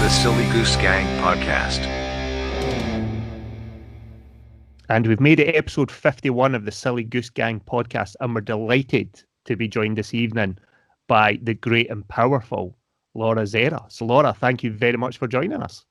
[0.00, 1.86] The Silly Goose Gang Podcast.
[4.88, 9.22] And we've made it episode 51 of the Silly Goose Gang podcast, and we're delighted
[9.44, 10.56] to be joined this evening
[11.08, 12.76] by the great and powerful
[13.14, 13.84] Laura Zerra.
[13.88, 15.84] So, Laura, thank you very much for joining us.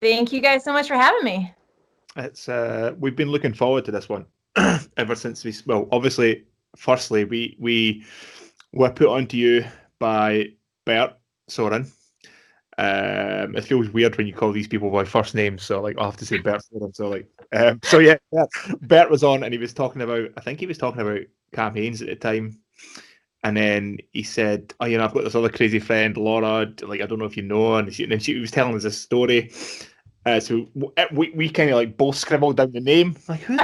[0.00, 1.54] Thank you guys so much for having me.
[2.16, 4.24] It's uh, we've been looking forward to this one
[4.96, 5.52] ever since we.
[5.66, 6.44] Well, obviously,
[6.76, 8.04] firstly, we we
[8.74, 9.64] were put onto you
[9.98, 10.48] by
[10.84, 11.14] Bert
[11.48, 11.90] Soren.
[12.76, 16.04] Um, it feels weird when you call these people by first names, so like I
[16.04, 16.92] have to say Bert Soren.
[16.92, 18.48] So like, um, so yeah, Bert,
[18.82, 20.28] Bert was on and he was talking about.
[20.36, 21.20] I think he was talking about
[21.52, 22.58] campaigns at the time.
[23.44, 26.66] And then he said, "Oh, you know, I've got this other crazy friend, Laura.
[26.82, 28.84] Like, I don't know if you know." And, she, and then she was telling us
[28.84, 29.52] a story.
[30.26, 30.66] Uh, so
[31.12, 33.14] we, we kind of like both scribbled down the name.
[33.28, 33.58] Like, who?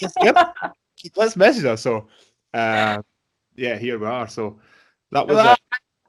[1.16, 1.76] Let's message her.
[1.76, 2.06] So,
[2.54, 3.02] uh,
[3.56, 4.28] yeah, here we are.
[4.28, 4.58] So
[5.12, 5.56] that was Well, uh,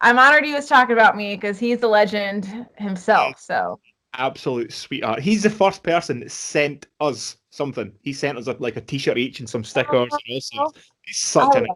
[0.01, 3.39] I'm honored he was talking about me because he's a legend himself.
[3.39, 3.79] So
[4.13, 5.19] absolute sweetheart.
[5.19, 7.91] He's the first person that sent us something.
[8.01, 10.11] He sent us a, like a t-shirt each and some stickers.
[10.27, 10.75] and all.
[11.05, 11.67] He's such I an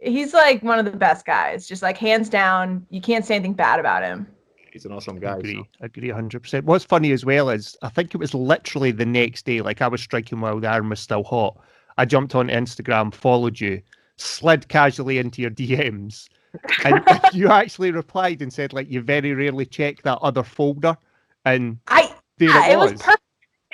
[0.00, 1.66] he's like one of the best guys.
[1.66, 4.26] Just like hands down, you can't say anything bad about him.
[4.72, 5.36] he's an awesome guy.
[5.36, 5.64] agree, so.
[5.80, 6.64] agree 100%.
[6.64, 9.88] What's funny as well is I think it was literally the next day, like I
[9.88, 11.58] was striking while the iron was still hot.
[11.96, 13.82] I jumped on Instagram, followed you,
[14.18, 16.28] slid casually into your DMs,
[16.84, 17.02] and
[17.32, 20.96] you actually replied and said, like, you very rarely check that other folder.
[21.44, 22.92] And I there yeah, it it was.
[22.92, 23.22] was perfect.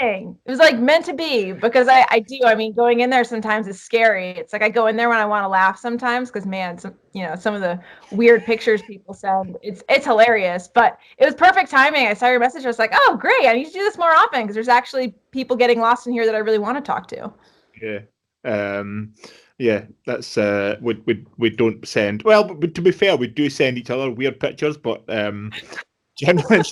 [0.00, 2.40] It was like meant to be because I, I do.
[2.44, 4.30] I mean, going in there sometimes is scary.
[4.30, 6.94] It's like I go in there when I want to laugh sometimes because man, some,
[7.12, 10.68] you know, some of the weird pictures people send, it's it's hilarious.
[10.68, 12.08] But it was perfect timing.
[12.08, 12.64] I saw your message.
[12.64, 15.14] I was like, oh great, I need to do this more often because there's actually
[15.30, 17.32] people getting lost in here that I really want to talk to.
[17.80, 18.00] Yeah.
[18.44, 19.14] Um,
[19.58, 22.22] yeah, that's uh, we we we don't send.
[22.22, 25.52] Well, but, but to be fair, we do send each other weird pictures, but um,
[26.16, 26.62] generally,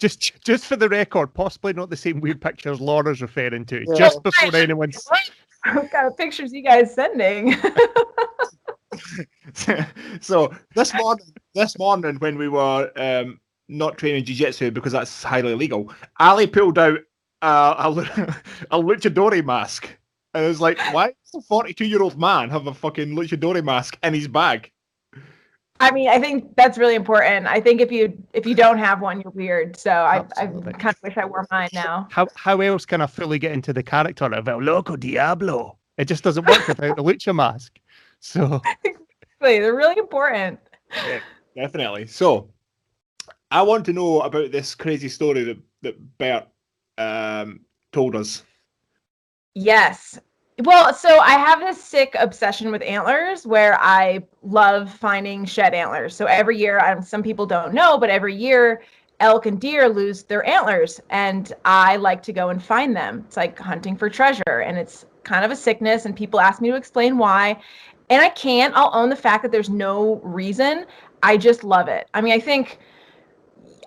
[0.00, 3.84] just just for the record, possibly not the same weird pictures Laura's referring to.
[3.86, 3.94] Yeah.
[3.96, 5.06] Just before anyone's
[5.72, 7.54] what kind of pictures you guys sending?
[10.20, 15.52] so this morning, this morning when we were um, not training jiu-jitsu because that's highly
[15.52, 16.98] illegal, Ali pulled out
[17.42, 18.02] uh, a, lu-
[18.70, 19.88] a luchadori mask.
[20.34, 23.64] And I was like, why does a 42 year old man have a fucking luchadori
[23.64, 24.70] mask in his bag?
[25.80, 27.46] I mean, I think that's really important.
[27.46, 29.76] I think if you if you don't have one, you're weird.
[29.76, 32.06] So I, I kind of wish I wore mine now.
[32.10, 35.78] how how else can I fully get into the character of El Loco Diablo?
[35.98, 37.80] It just doesn't work without the lucha mask.
[38.20, 38.62] So
[39.42, 40.60] Exactly, They're really important.
[41.56, 42.06] Definitely.
[42.06, 42.48] So,
[43.50, 46.46] I want to know about this crazy story that, that Bert
[46.96, 47.60] um,
[47.90, 48.44] told us.
[49.54, 50.18] Yes.
[50.64, 56.14] Well, so I have this sick obsession with antlers where I love finding shed antlers.
[56.14, 58.82] So every year, um, some people don't know, but every year,
[59.20, 63.24] elk and deer lose their antlers, and I like to go and find them.
[63.26, 66.70] It's like hunting for treasure, and it's kind of a sickness, and people ask me
[66.70, 67.60] to explain why.
[68.10, 68.74] And I can't.
[68.76, 70.86] I'll own the fact that there's no reason.
[71.22, 72.08] I just love it.
[72.14, 72.78] I mean, I think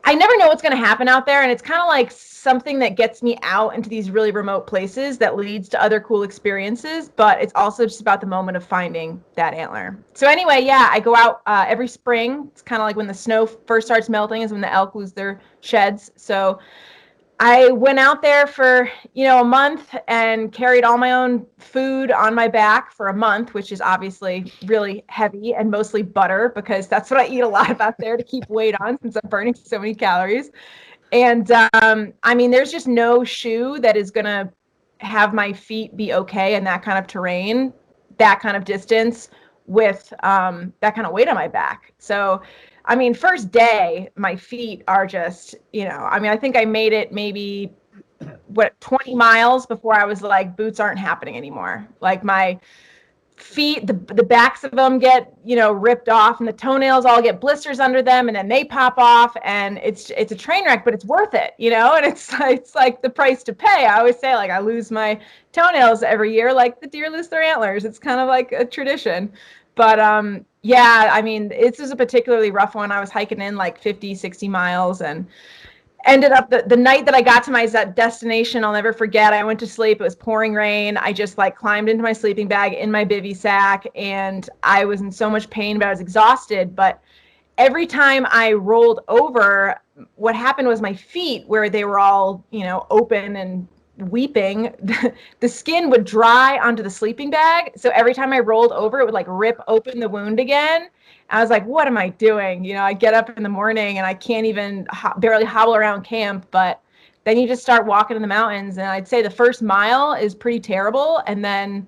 [0.07, 1.41] I never know what's going to happen out there.
[1.41, 5.17] And it's kind of like something that gets me out into these really remote places
[5.17, 7.09] that leads to other cool experiences.
[7.09, 9.97] But it's also just about the moment of finding that antler.
[10.13, 12.49] So, anyway, yeah, I go out uh, every spring.
[12.51, 15.11] It's kind of like when the snow first starts melting, is when the elk lose
[15.11, 16.11] their sheds.
[16.16, 16.59] So,
[17.40, 22.09] I went out there for, you know, a month and carried all my own food
[22.12, 26.88] on my back for a month, which is obviously really heavy and mostly butter because
[26.88, 29.29] that's what I eat a lot of out there to keep weight on since I'm
[29.29, 30.50] burning so many calories.
[31.12, 31.51] And
[31.81, 34.50] um, I mean, there's just no shoe that is going to
[35.00, 37.73] have my feet be okay in that kind of terrain,
[38.17, 39.29] that kind of distance
[39.67, 41.94] with um, that kind of weight on my back.
[41.97, 42.41] So,
[42.85, 46.66] I mean, first day, my feet are just, you know, I mean, I think I
[46.66, 47.73] made it maybe
[48.47, 51.88] what 20 miles before I was like, boots aren't happening anymore.
[52.00, 52.59] Like my
[53.37, 57.22] feet, the the backs of them get, you know, ripped off and the toenails all
[57.22, 60.85] get blisters under them and then they pop off and it's it's a train wreck,
[60.85, 61.96] but it's worth it, you know?
[61.96, 63.85] And it's it's like the price to pay.
[63.85, 65.20] I always say like I lose my
[65.52, 67.84] toenails every year like the deer lose their antlers.
[67.85, 69.32] It's kind of like a tradition.
[69.76, 72.91] But um yeah, I mean, this is a particularly rough one.
[72.91, 75.28] I was hiking in like 50, 60 miles and
[76.06, 79.32] ended up the, the night that I got to my destination, I'll never forget.
[79.32, 80.02] I went to sleep.
[80.02, 80.97] It was pouring rain.
[80.97, 85.02] I just like climbed into my sleeping bag in my bivy sack and I was
[85.02, 86.76] in so much pain, but I was exhausted.
[86.76, 87.00] But
[87.59, 89.79] every time I rolled over,
[90.16, 94.74] what happened was my feet, where they were all, you know, open and weeping,
[95.40, 97.72] the skin would dry onto the sleeping bag.
[97.76, 100.90] So every time I rolled over, it would like rip open the wound again.
[101.30, 102.64] I was like, what am I doing?
[102.64, 105.76] You know, I get up in the morning and I can't even ho- barely hobble
[105.76, 106.82] around camp, but
[107.24, 108.78] then you just start walking in the mountains.
[108.78, 111.24] And I'd say the first mile is pretty terrible.
[111.26, 111.88] And then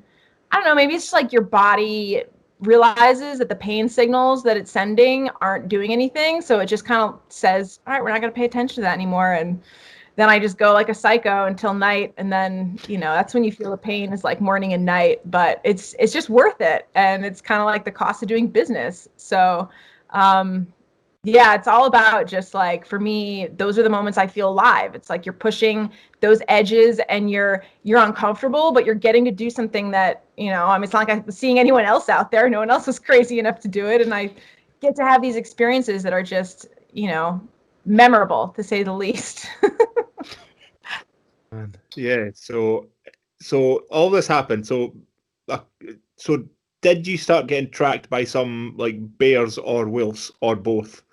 [0.52, 2.24] I don't know, maybe it's just like your body
[2.60, 6.42] realizes that the pain signals that it's sending aren't doing anything.
[6.42, 8.82] So it just kind of says, all right, we're not going to pay attention to
[8.82, 9.34] that anymore.
[9.34, 9.62] And
[10.18, 12.14] then I just go like a psycho until night.
[12.18, 15.22] And then, you know, that's when you feel the pain is like morning and night,
[15.30, 16.88] but it's, it's just worth it.
[16.96, 19.08] And it's kind of like the cost of doing business.
[19.16, 19.70] So,
[20.10, 20.68] um,
[21.24, 24.96] yeah, it's all about just like for me, those are the moments I feel alive.
[24.96, 29.50] It's like you're pushing those edges and you're you're uncomfortable, but you're getting to do
[29.50, 32.50] something that, you know, I mean it's not like I'm seeing anyone else out there.
[32.50, 34.02] No one else was crazy enough to do it.
[34.02, 34.32] And I
[34.82, 37.42] get to have these experiences that are just, you know,
[37.86, 39.48] memorable to say the least.
[41.96, 42.30] Yeah.
[42.34, 42.88] So,
[43.42, 44.66] so all this happened.
[44.66, 44.96] So,
[45.50, 45.60] uh,
[46.16, 46.46] so
[46.82, 51.04] did you start getting tracked by some like bears or wolves or both?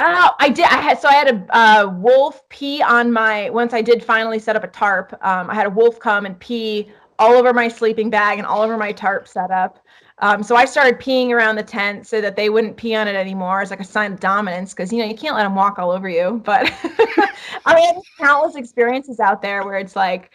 [0.00, 0.64] Oh, I did.
[0.64, 3.50] I had so I had a uh, wolf pee on my.
[3.50, 6.38] Once I did finally set up a tarp, um, I had a wolf come and
[6.40, 9.83] pee all over my sleeping bag and all over my tarp setup.
[10.18, 13.16] Um, so I started peeing around the tent so that they wouldn't pee on it
[13.16, 13.62] anymore.
[13.62, 15.90] It's like a sign of dominance because you know you can't let them walk all
[15.90, 16.40] over you.
[16.44, 16.72] But
[17.66, 20.30] I mean, countless experiences out there where it's like,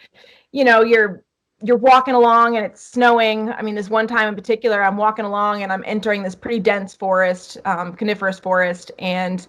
[0.52, 1.24] you know, you're
[1.62, 3.50] you're walking along and it's snowing.
[3.50, 6.58] I mean, this one time in particular, I'm walking along and I'm entering this pretty
[6.58, 9.46] dense forest, um, coniferous forest, and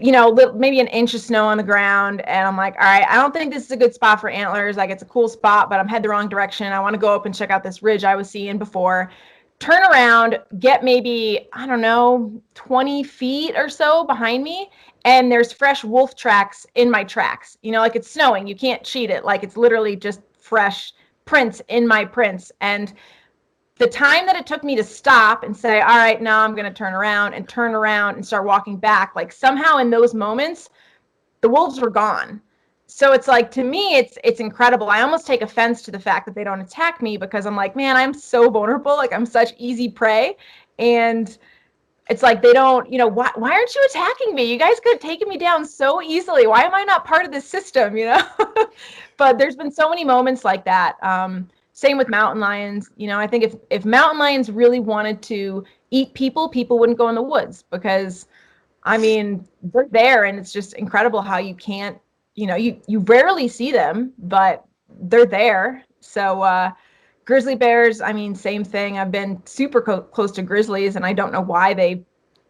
[0.00, 2.20] you know, maybe an inch of snow on the ground.
[2.22, 4.76] And I'm like, all right, I don't think this is a good spot for antlers.
[4.76, 6.72] Like, it's a cool spot, but I'm head the wrong direction.
[6.72, 9.10] I want to go up and check out this ridge I was seeing before.
[9.58, 14.70] Turn around, get maybe, I don't know, 20 feet or so behind me.
[15.04, 17.56] And there's fresh wolf tracks in my tracks.
[17.62, 18.46] You know, like it's snowing.
[18.46, 19.24] You can't cheat it.
[19.24, 20.92] Like, it's literally just fresh
[21.24, 22.52] prints in my prints.
[22.60, 22.92] And
[23.80, 26.66] the time that it took me to stop and say, all right, now I'm going
[26.66, 30.68] to turn around and turn around and start walking back, like somehow in those moments,
[31.40, 32.42] the wolves were gone.
[32.86, 34.90] So it's like to me, it's it's incredible.
[34.90, 37.74] I almost take offense to the fact that they don't attack me because I'm like,
[37.74, 38.96] man, I'm so vulnerable.
[38.96, 40.36] Like I'm such easy prey,
[40.78, 41.38] and
[42.10, 44.42] it's like they don't, you know, why why aren't you attacking me?
[44.42, 46.46] You guys could have taken me down so easily.
[46.48, 47.96] Why am I not part of this system?
[47.96, 48.22] You know,
[49.16, 51.02] but there's been so many moments like that.
[51.02, 51.48] Um,
[51.80, 52.90] same with mountain lions.
[52.98, 56.98] You know, I think if if mountain lions really wanted to eat people, people wouldn't
[56.98, 58.26] go in the woods because,
[58.82, 61.96] I mean, they're there, and it's just incredible how you can't.
[62.34, 64.64] You know, you you rarely see them, but
[65.02, 65.84] they're there.
[66.00, 66.42] So.
[66.42, 66.70] uh
[67.26, 71.12] grizzly bears i mean same thing i've been super co- close to grizzlies and i
[71.12, 72.02] don't know why they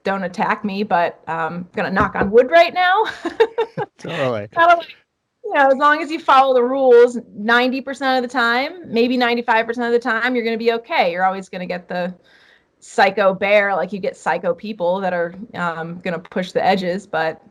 [0.04, 3.04] don't attack me but i'm um, gonna knock on wood right now
[3.98, 4.94] totally kind of like
[5.50, 9.68] you know, as long as you follow the rules 90% of the time, maybe 95%
[9.84, 11.10] of the time, you're going to be okay.
[11.10, 12.14] You're always going to get the
[12.78, 17.04] psycho bear, like you get psycho people that are um, going to push the edges.
[17.04, 17.42] But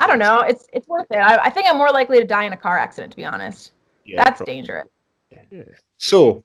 [0.00, 0.40] I don't know.
[0.40, 1.18] It's it's worth it.
[1.18, 3.70] I, I, think I'm more likely to die in a car accident, to be honest.
[4.04, 4.54] Yeah, That's probably.
[4.54, 4.88] dangerous.
[5.30, 5.62] Yeah.
[5.98, 6.42] So,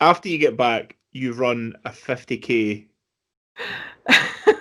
[0.00, 2.88] after you get back, you run a 50k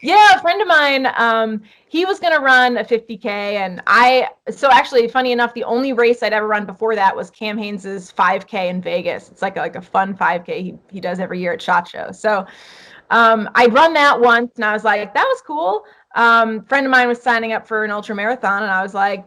[0.00, 4.28] yeah, a friend of mine, um, he was gonna run a 50k, and I.
[4.50, 8.12] So actually, funny enough, the only race I'd ever run before that was Cam Hanes's
[8.12, 9.30] 5k in Vegas.
[9.30, 12.12] It's like a, like a fun 5k he he does every year at Shot Show.
[12.12, 12.46] So
[13.10, 15.84] um, I'd run that once, and I was like, that was cool.
[16.14, 19.26] Um, friend of mine was signing up for an ultra marathon, and I was like,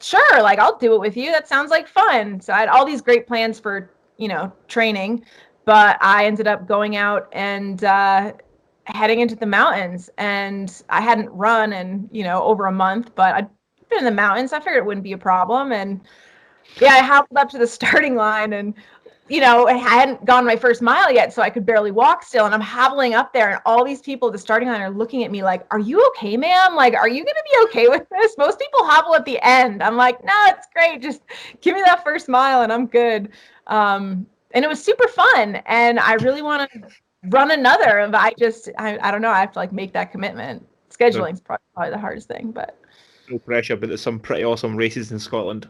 [0.00, 1.32] sure, like I'll do it with you.
[1.32, 2.40] That sounds like fun.
[2.40, 5.24] So I had all these great plans for you know training
[5.66, 8.32] but I ended up going out and uh,
[8.86, 13.34] heading into the mountains and I hadn't run in, you know, over a month, but
[13.34, 13.48] I'd
[13.88, 14.52] been in the mountains.
[14.52, 15.72] I figured it wouldn't be a problem.
[15.72, 16.00] And
[16.80, 18.74] yeah, I hobbled up to the starting line and,
[19.28, 22.46] you know, I hadn't gone my first mile yet, so I could barely walk still.
[22.46, 25.24] And I'm hobbling up there, and all these people at the starting line are looking
[25.24, 26.76] at me like, Are you okay, ma'am?
[26.76, 28.38] Like, are you going to be okay with this?
[28.38, 29.82] Most people hobble at the end.
[29.82, 31.02] I'm like, No, it's great.
[31.02, 31.22] Just
[31.60, 33.30] give me that first mile and I'm good.
[33.66, 35.56] Um, and it was super fun.
[35.66, 36.80] And I really want to
[37.28, 38.08] run another.
[38.10, 39.30] But I just, I, I don't know.
[39.30, 40.66] I have to like make that commitment.
[40.90, 42.78] Scheduling is probably, probably the hardest thing, but
[43.28, 43.76] no pressure.
[43.76, 45.68] But there's some pretty awesome races in Scotland.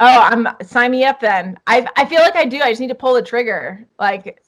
[0.00, 1.58] Oh, I'm sign me up then.
[1.66, 2.60] I I feel like I do.
[2.60, 3.86] I just need to pull the trigger.
[3.98, 4.40] Like,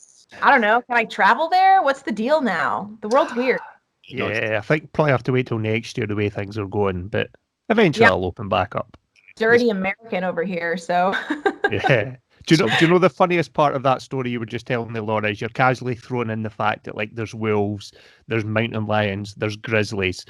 [0.43, 0.83] I don't know.
[0.83, 1.83] Can I travel there?
[1.83, 2.91] What's the deal now?
[3.01, 3.61] The world's weird.
[4.13, 7.07] Yeah, I think probably have to wait till next year the way things are going,
[7.07, 7.31] but
[7.69, 8.11] eventually yeah.
[8.11, 8.97] I'll open back up.
[9.37, 11.15] Dirty American over here, so.
[11.71, 12.17] yeah.
[12.47, 12.79] Do you know?
[12.79, 15.31] Do you know the funniest part of that story you were just telling me, Laura?
[15.31, 17.93] Is you're casually throwing in the fact that like there's wolves,
[18.29, 20.25] there's mountain lions, there's grizzlies.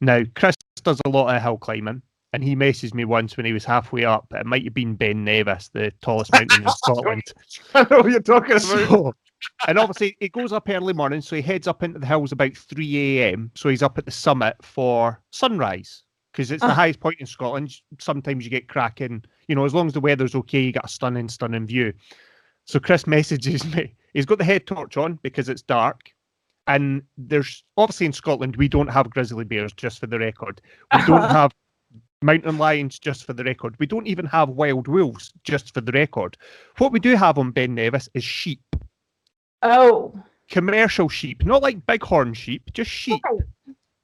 [0.00, 3.52] Now, Chris does a lot of hill climbing, and he messaged me once when he
[3.52, 4.26] was halfway up.
[4.32, 7.22] It might have been Ben Nevis, the tallest mountain in Scotland.
[7.74, 8.62] I know what you're talking about.
[8.62, 9.12] So,
[9.66, 12.56] and obviously, he goes up early morning, so he heads up into the hills about
[12.56, 13.50] 3 a.m.
[13.54, 16.04] So he's up at the summit for sunrise
[16.36, 16.74] because it's the Uh.
[16.74, 17.74] highest point in Scotland.
[17.98, 20.88] Sometimes you get cracking, you know, as long as the weather's okay, you got a
[20.88, 21.94] stunning, stunning view.
[22.66, 23.94] So Chris messages me.
[24.12, 26.10] He's got the head torch on because it's dark.
[26.66, 30.60] And there's obviously in Scotland, we don't have grizzly bears, just for the record.
[30.94, 31.32] We don't Uh-huh.
[31.42, 31.54] have
[32.22, 33.76] mountain lions, just for the record.
[33.78, 36.36] We don't even have wild wolves, just for the record.
[36.78, 38.60] What we do have on Ben Nevis is sheep
[39.62, 40.12] Oh,
[40.50, 43.22] commercial sheep, not like bighorn sheep, just sheep.
[43.24, 43.40] right.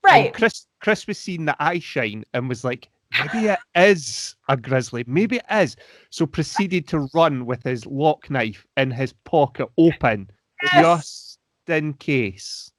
[0.04, 0.34] Right.
[0.34, 5.04] Chris Chris was seeing the eye shine and was like, maybe it is a grizzly,
[5.06, 5.76] maybe it is.
[6.10, 10.30] So proceeded to run with his lock knife in his pocket open,
[10.62, 10.72] Yes.
[10.74, 12.70] just in case.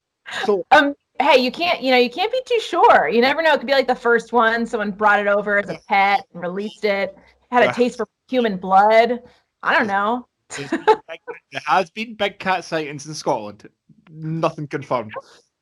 [0.46, 3.08] So Um, hey, you can't, you know, you can't be too sure.
[3.08, 3.54] You never know.
[3.54, 4.66] It could be like the first one.
[4.66, 7.18] Someone brought it over as a pet and released it.
[7.52, 9.22] Had a taste for human blood.
[9.62, 10.28] I don't know.
[10.58, 13.70] there has been big cat sightings in Scotland.
[14.10, 15.14] Nothing confirmed.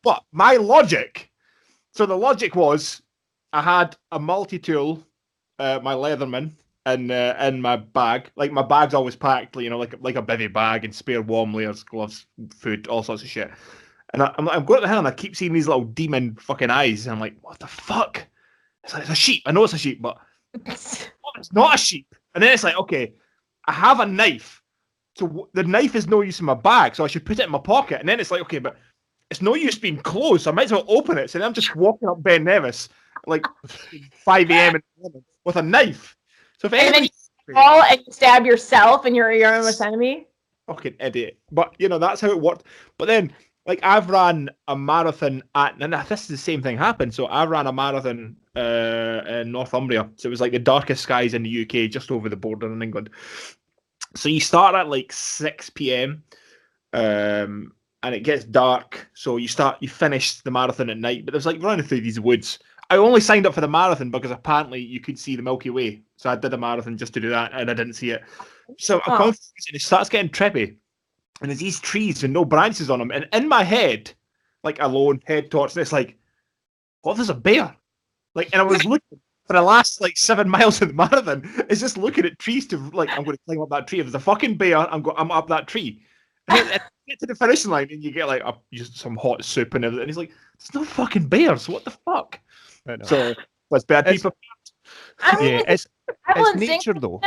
[0.04, 1.31] But my logic.
[1.94, 3.02] So the logic was,
[3.54, 5.06] I had a multi-tool,
[5.60, 6.54] uh, my Leatherman,
[6.86, 8.32] in uh, in my bag.
[8.36, 11.54] Like my bag's always packed, you know, like like a bivy bag and spare warm
[11.54, 13.52] layers, gloves, food, all sorts of shit.
[14.14, 16.36] And I, I'm, I'm going to the hill and I keep seeing these little demon
[16.36, 17.06] fucking eyes.
[17.06, 18.26] And I'm like, what the fuck?
[18.84, 19.44] It's like it's a sheep.
[19.46, 20.18] I know it's a sheep, but
[20.56, 22.14] oh, it's not a sheep.
[22.34, 23.14] And then it's like, okay,
[23.68, 24.62] I have a knife.
[25.18, 27.52] So the knife is no use in my bag, so I should put it in
[27.52, 28.00] my pocket.
[28.00, 28.78] And then it's like, okay, but
[29.32, 31.30] it's no use being closed, so I might as well open it.
[31.32, 32.90] So then I'm just walking up Ben Nevis,
[33.26, 33.46] like
[34.26, 34.76] 5 a.m.
[34.76, 36.16] in the morning with a knife.
[36.60, 37.14] So if And then anybody
[37.54, 40.28] Fall and you stab yourself and you're your own worst enemy.
[40.68, 41.40] fucking idiot.
[41.52, 42.66] But you know, that's how it worked.
[42.98, 43.34] But then,
[43.66, 47.14] like, I've ran a marathon at, and this is the same thing happened.
[47.14, 50.10] So I ran a marathon uh, in Northumbria.
[50.18, 52.82] So it was like the darkest skies in the UK, just over the border in
[52.82, 53.10] England.
[54.16, 56.24] So you start at like 6 p.m.
[56.94, 57.74] Um,
[58.04, 59.10] and it gets dark.
[59.14, 61.26] So you start, you finish the marathon at night.
[61.26, 62.60] But there's like running through these woods.
[62.90, 66.02] I only signed up for the marathon because apparently you could see the Milky Way.
[66.18, 68.24] So I did a marathon just to do that, and I didn't see it.
[68.78, 69.28] So Oh.
[69.28, 69.36] and
[69.76, 70.78] it starts getting trippy
[71.42, 73.12] and there's these trees and no branches on them.
[73.12, 74.14] And in my head,
[74.64, 76.18] like alone, head torch, and it's like,
[77.02, 77.76] what if there's a bear?
[78.36, 81.80] Like, and I was looking for the last like seven miles of the marathon, is
[81.80, 84.00] just looking at trees to like, I'm going to climb up that tree.
[84.00, 86.04] If there's a fucking bear, I'm going, I'm up that tree.
[86.48, 86.80] And you
[87.12, 89.86] get to the finishing line and you get like a, just some hot soup and
[89.86, 90.04] everything.
[90.04, 91.68] And he's like, there's no fucking bears.
[91.70, 92.40] What the fuck?
[93.04, 93.34] So
[93.70, 94.38] let's better be It's- prepared.
[95.20, 97.22] I mean, yeah, it's, survival it's instinct, nature though.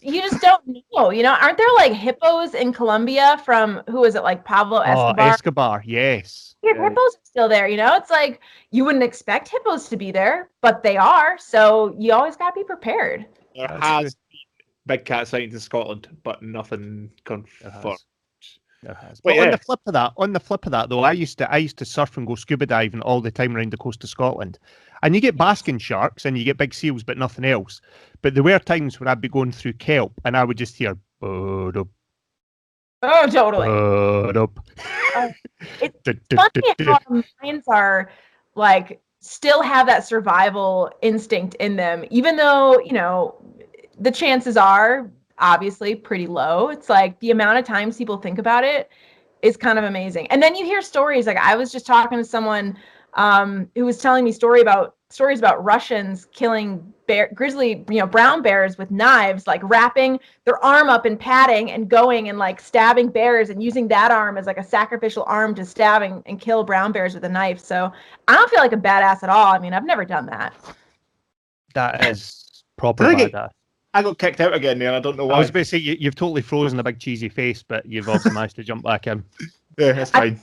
[0.00, 0.62] You just don't
[0.92, 1.10] know.
[1.10, 4.82] You know, aren't there like hippos in Colombia from who was it like Pablo Oh,
[4.82, 5.28] Escobar?
[5.30, 6.54] Escobar, yes.
[6.62, 6.82] Yeah, Yeah.
[6.84, 7.66] hippos are still there.
[7.68, 8.40] You know, it's like
[8.70, 11.36] you wouldn't expect hippos to be there, but they are.
[11.38, 13.26] So you always got to be prepared.
[13.56, 14.38] There has been
[14.86, 17.98] big cat sightings in Scotland, but nothing confirmed.
[18.86, 18.96] Has.
[18.96, 19.08] Uh-huh.
[19.08, 19.20] Has.
[19.20, 21.38] But But on the flip of that, on the flip of that though, I used
[21.38, 24.02] to I used to surf and go scuba diving all the time around the coast
[24.04, 24.58] of Scotland.
[25.02, 27.80] And you get basking sharks and you get big seals, but nothing else.
[28.22, 30.96] But there were times when I'd be going through kelp and I would just hear
[31.20, 31.88] bud up,
[33.02, 33.66] Oh, totally.
[33.68, 34.58] bud up.
[34.78, 34.82] Uh,
[35.16, 35.30] oh,
[35.82, 36.84] it's Du- du- funny du- du.
[36.84, 38.10] how our minds are
[38.54, 43.34] like still have that survival instinct in them, even though, you know,
[43.98, 46.68] the chances are obviously pretty low.
[46.68, 48.90] It's like the amount of times people think about it
[49.42, 50.26] is kind of amazing.
[50.28, 52.76] And then you hear stories like I was just talking to someone
[53.14, 58.06] um, who was telling me story about stories about Russians killing bear grizzly, you know,
[58.06, 62.60] brown bears with knives, like wrapping their arm up in padding and going and like
[62.60, 66.64] stabbing bears and using that arm as like a sacrificial arm to stabbing and kill
[66.64, 67.60] brown bears with a knife.
[67.60, 67.92] So
[68.26, 69.54] I don't feel like a badass at all.
[69.54, 70.54] I mean, I've never done that.
[71.74, 73.50] That is proper I think it- badass.
[73.94, 74.92] I got kicked out again there.
[74.92, 75.36] I don't know why.
[75.36, 78.08] I was about to say you, you've totally frozen a big cheesy face, but you've
[78.08, 79.24] also managed to jump back in.
[79.78, 80.40] Yeah, that's I- fine.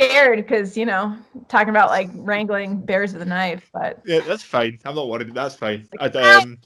[0.00, 1.16] Scared because you know
[1.48, 4.78] talking about like wrangling bears with a knife, but Yeah, that's fine.
[4.84, 5.32] I'm not worried.
[5.32, 5.88] That's fine.
[6.00, 6.58] I'd, um,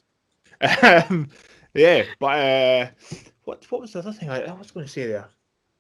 [0.83, 1.29] um,
[1.75, 2.89] yeah, but uh,
[3.45, 5.29] what what was the other thing I, I was going to say there?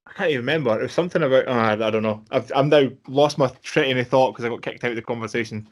[0.07, 0.79] I can't even remember.
[0.79, 1.45] It was something about.
[1.49, 2.23] Oh, I, I don't know.
[2.31, 5.03] I've I'm now lost my train of thought because I got kicked out of the
[5.03, 5.69] conversation.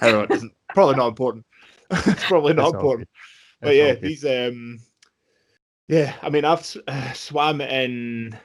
[0.00, 0.34] I don't know.
[0.34, 1.44] It isn't probably not important.
[1.90, 3.08] it's probably not It's all important.
[3.08, 3.16] good.
[3.60, 4.02] But yeah, good.
[4.02, 4.78] these um,
[5.88, 6.14] yeah.
[6.22, 8.36] I mean, I've uh, swam in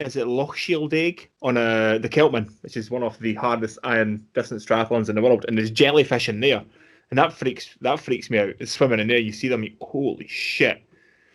[0.00, 4.26] is it Loch Shieldaig on uh, the Celtman, which is one of the hardest iron
[4.34, 6.64] distance triathlons in the world, and there's jellyfish in there,
[7.10, 8.54] and that freaks that freaks me out.
[8.58, 10.82] It's swimming in there, you see them, you, holy shit!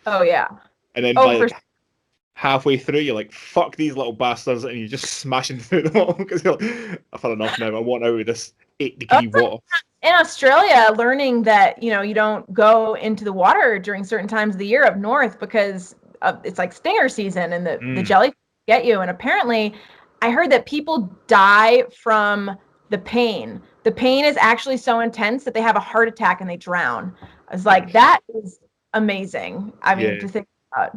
[0.06, 0.48] oh yeah,
[0.94, 1.48] And then Oh, by, for
[2.34, 6.12] halfway through, you're like, "Fuck these little bastards," and you're just smashing through them all
[6.12, 7.76] because you're like, "I've had enough now.
[7.76, 9.62] I want out of this degree Oh, water."
[10.02, 14.54] in Australia, learning that you know you don't go into the water during certain times
[14.54, 18.06] of the year up north because of, it's like stinger season and the the Mm.
[18.06, 18.32] jelly
[18.68, 19.00] get you.
[19.00, 19.74] And apparently,
[20.22, 22.56] I heard that people die from
[22.90, 23.60] the pain.
[23.82, 27.14] The pain is actually so intense that they have a heart attack and they drown.
[27.48, 28.58] I was like, that is
[28.94, 29.72] amazing.
[29.82, 30.18] I mean, Yeah.
[30.18, 30.96] to think about.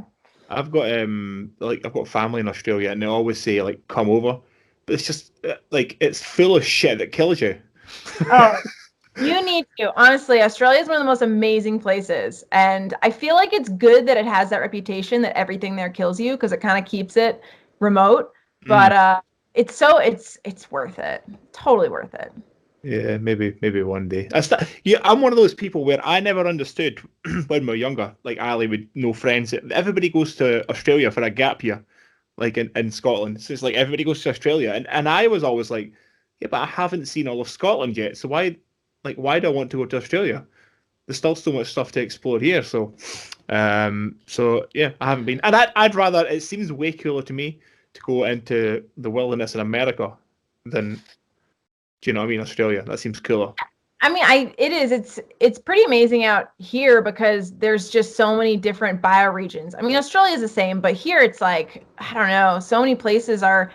[0.50, 4.10] I've got um like I've got family in Australia and they always say like come
[4.10, 4.40] over,
[4.86, 7.60] but it's just uh, like it's full of shit that kills you.
[8.32, 8.58] Oh,
[9.20, 9.94] you need to.
[9.96, 12.44] Honestly, Australia is one of the most amazing places.
[12.52, 16.20] And I feel like it's good that it has that reputation that everything there kills
[16.20, 17.42] you because it kind of keeps it
[17.80, 18.32] remote.
[18.68, 19.22] But uh
[19.54, 21.24] it's so it's it's worth it.
[21.54, 22.32] Totally worth it.
[22.84, 24.30] Yeah, maybe maybe one day.
[24.34, 27.00] I st- yeah, I'm one of those people where I never understood
[27.48, 28.16] when we were younger.
[28.24, 29.54] Like Ali with no friends.
[29.72, 31.84] Everybody goes to Australia for a gap year,
[32.38, 33.42] like in, in Scotland.
[33.42, 35.92] So it's like everybody goes to Australia, and and I was always like,
[36.40, 38.18] yeah, but I haven't seen all of Scotland yet.
[38.18, 38.58] So why,
[39.04, 40.46] like, why do I want to go to Australia?
[41.06, 42.62] There's still so much stuff to explore here.
[42.64, 42.94] So,
[43.50, 46.26] um, so yeah, I haven't been, and I'd I'd rather.
[46.28, 47.60] It seems way cooler to me
[47.94, 50.14] to go into the wilderness in America
[50.66, 51.02] than
[52.02, 52.40] do you know what I mean?
[52.40, 52.84] Australia.
[52.84, 53.54] That seems cooler.
[54.02, 54.92] I mean, I it is.
[54.92, 59.74] It's it's pretty amazing out here because there's just so many different bioregions.
[59.78, 62.60] I mean, Australia is the same, but here it's like I don't know.
[62.60, 63.72] So many places are.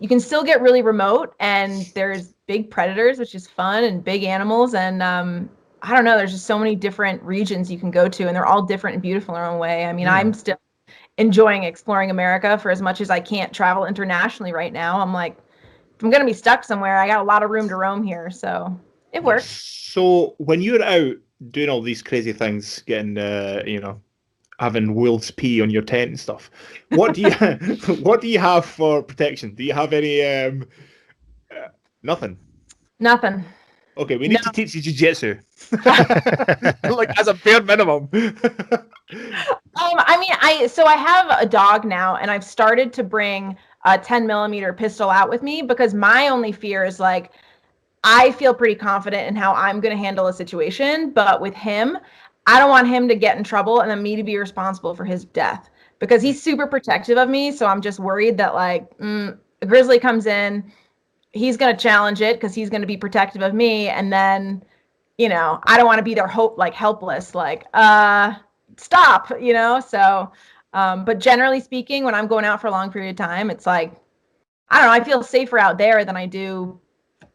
[0.00, 4.24] You can still get really remote, and there's big predators, which is fun, and big
[4.24, 5.48] animals, and um,
[5.82, 6.16] I don't know.
[6.16, 9.02] There's just so many different regions you can go to, and they're all different and
[9.02, 9.84] beautiful in their own way.
[9.84, 10.14] I mean, Hmm.
[10.14, 10.56] I'm still
[11.18, 14.98] enjoying exploring America for as much as I can't travel internationally right now.
[15.00, 15.36] I'm like,
[15.96, 18.30] if I'm gonna be stuck somewhere, I got a lot of room to roam here,
[18.30, 18.74] so
[19.12, 19.44] it works.
[19.46, 21.16] So when you're out
[21.50, 24.00] doing all these crazy things, getting uh, you know,
[24.60, 26.50] having wolves pee on your tent and stuff,
[26.90, 27.30] what do you
[28.02, 29.54] what do you have for protection?
[29.54, 30.66] Do you have any um
[31.50, 31.68] uh,
[32.02, 32.38] nothing?
[33.00, 33.42] Nothing.
[33.96, 34.50] Okay, we need No.
[34.50, 35.38] to teach you jiu-jitsu.
[35.84, 38.08] like as a bare minimum.
[38.12, 43.56] Um, I mean, I so I have a dog now, and I've started to bring
[43.84, 47.32] a 10 millimeter pistol out with me because my only fear is like
[48.04, 51.98] I feel pretty confident in how I'm going to handle a situation, but with him,
[52.46, 55.04] I don't want him to get in trouble and then me to be responsible for
[55.04, 57.52] his death because he's super protective of me.
[57.52, 60.72] So I'm just worried that like mm, a grizzly comes in,
[61.32, 64.62] he's going to challenge it because he's going to be protective of me, and then
[65.18, 68.34] you know I don't want to be there hope like helpless like uh
[68.76, 69.80] stop you know?
[69.80, 70.32] So
[70.72, 73.66] um but generally speaking when i'm going out for a long period of time it's
[73.66, 73.92] like
[74.68, 76.80] i don't know i feel safer out there than i do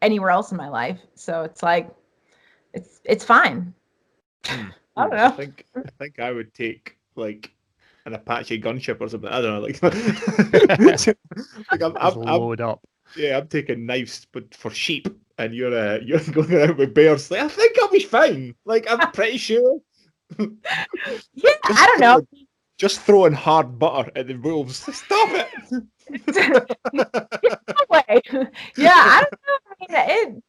[0.02, 0.98] anywhere else in my life.
[1.14, 1.90] So it's like
[2.72, 3.74] it's it's fine
[4.96, 7.52] i don't I know think I think I would take like
[8.06, 9.28] an Apache gunship or something.
[9.28, 9.82] I don't know, like,
[11.72, 12.80] like I'm, I'm, I'm, load up.
[13.16, 17.30] yeah, I'm taking knives, but for sheep, and you're uh, you're going around with bears.
[17.30, 18.54] Like, I think I'll be fine.
[18.64, 19.80] Like, I'm pretty sure.
[20.40, 22.20] yeah i don't know
[22.78, 24.78] Just throwing hard butter at the wolves.
[24.78, 25.48] Stop it.
[26.92, 27.04] no
[27.88, 28.20] way.
[28.76, 29.58] yeah, I don't know.
[29.70, 30.42] I mean, it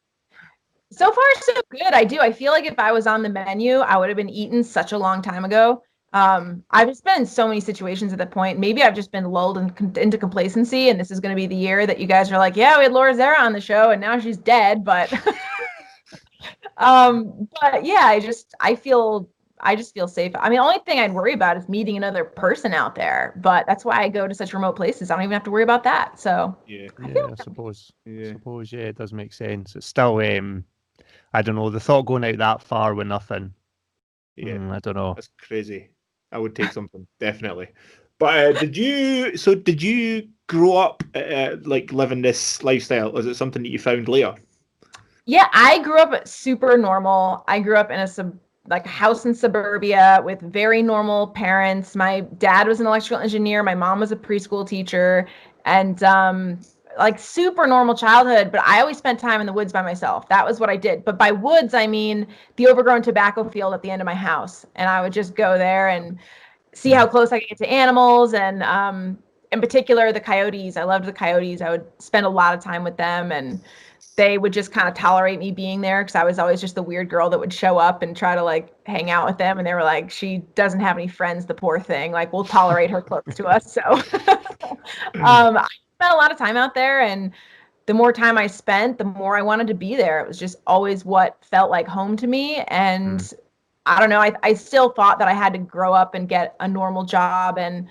[0.98, 1.92] so far so good.
[1.94, 2.18] I do.
[2.18, 4.92] I feel like if I was on the menu, I would have been eaten such
[4.92, 5.82] a long time ago.
[6.12, 8.58] Um, I've just been in so many situations at that point.
[8.58, 11.54] Maybe I've just been lulled in, into complacency, and this is going to be the
[11.54, 14.00] year that you guys are like, "Yeah, we had Laura Zerra on the show, and
[14.00, 15.12] now she's dead." But,
[16.78, 19.28] um, but yeah, I just I feel
[19.60, 20.32] I just feel safe.
[20.36, 23.34] I mean, the only thing I'd worry about is meeting another person out there.
[23.42, 25.10] But that's why I go to such remote places.
[25.10, 26.18] I don't even have to worry about that.
[26.18, 27.92] So Yeah, I Yeah, I suppose.
[28.04, 28.32] yeah.
[28.32, 29.76] suppose yeah, it does make sense.
[29.76, 30.64] It's still um,
[31.38, 31.70] I don't know.
[31.70, 33.54] The thought going out that far with nothing.
[34.34, 34.56] Yeah.
[34.56, 35.14] mm, I don't know.
[35.14, 35.90] That's crazy.
[36.32, 37.68] I would take something definitely.
[38.18, 39.36] But uh, did you?
[39.36, 43.12] So did you grow up uh, like living this lifestyle?
[43.12, 44.34] Was it something that you found later?
[45.26, 47.44] Yeah, I grew up super normal.
[47.46, 51.94] I grew up in a sub like a house in suburbia with very normal parents.
[51.94, 55.28] My dad was an electrical engineer, my mom was a preschool teacher,
[55.64, 56.58] and um
[56.98, 60.28] like super normal childhood, but I always spent time in the woods by myself.
[60.28, 61.04] That was what I did.
[61.04, 64.66] But by woods, I mean the overgrown tobacco field at the end of my house.
[64.74, 66.18] And I would just go there and
[66.74, 69.18] see how close I could get to animals and um
[69.50, 70.76] in particular the coyotes.
[70.76, 71.62] I loved the coyotes.
[71.62, 73.60] I would spend a lot of time with them and
[74.16, 76.82] they would just kind of tolerate me being there because I was always just the
[76.82, 79.58] weird girl that would show up and try to like hang out with them.
[79.58, 82.10] And they were like, she doesn't have any friends, the poor thing.
[82.10, 83.72] Like, we'll tolerate her close to us.
[83.72, 83.80] So
[85.22, 87.00] um, I spent a lot of time out there.
[87.00, 87.32] And
[87.86, 90.20] the more time I spent, the more I wanted to be there.
[90.20, 92.56] It was just always what felt like home to me.
[92.68, 93.32] And
[93.84, 96.54] I don't know, I, I still thought that I had to grow up and get
[96.60, 97.88] a normal job and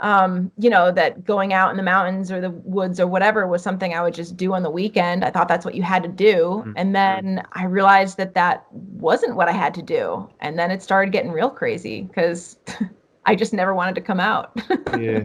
[0.00, 3.64] um, you know, that going out in the mountains or the woods or whatever was
[3.64, 5.24] something I would just do on the weekend.
[5.24, 6.62] I thought that's what you had to do.
[6.64, 6.72] Mhm.
[6.76, 10.30] And then I realized that that wasn't what I had to do.
[10.38, 12.58] And then it started getting real crazy because
[13.26, 14.56] I just never wanted to come out.
[15.00, 15.24] yeah.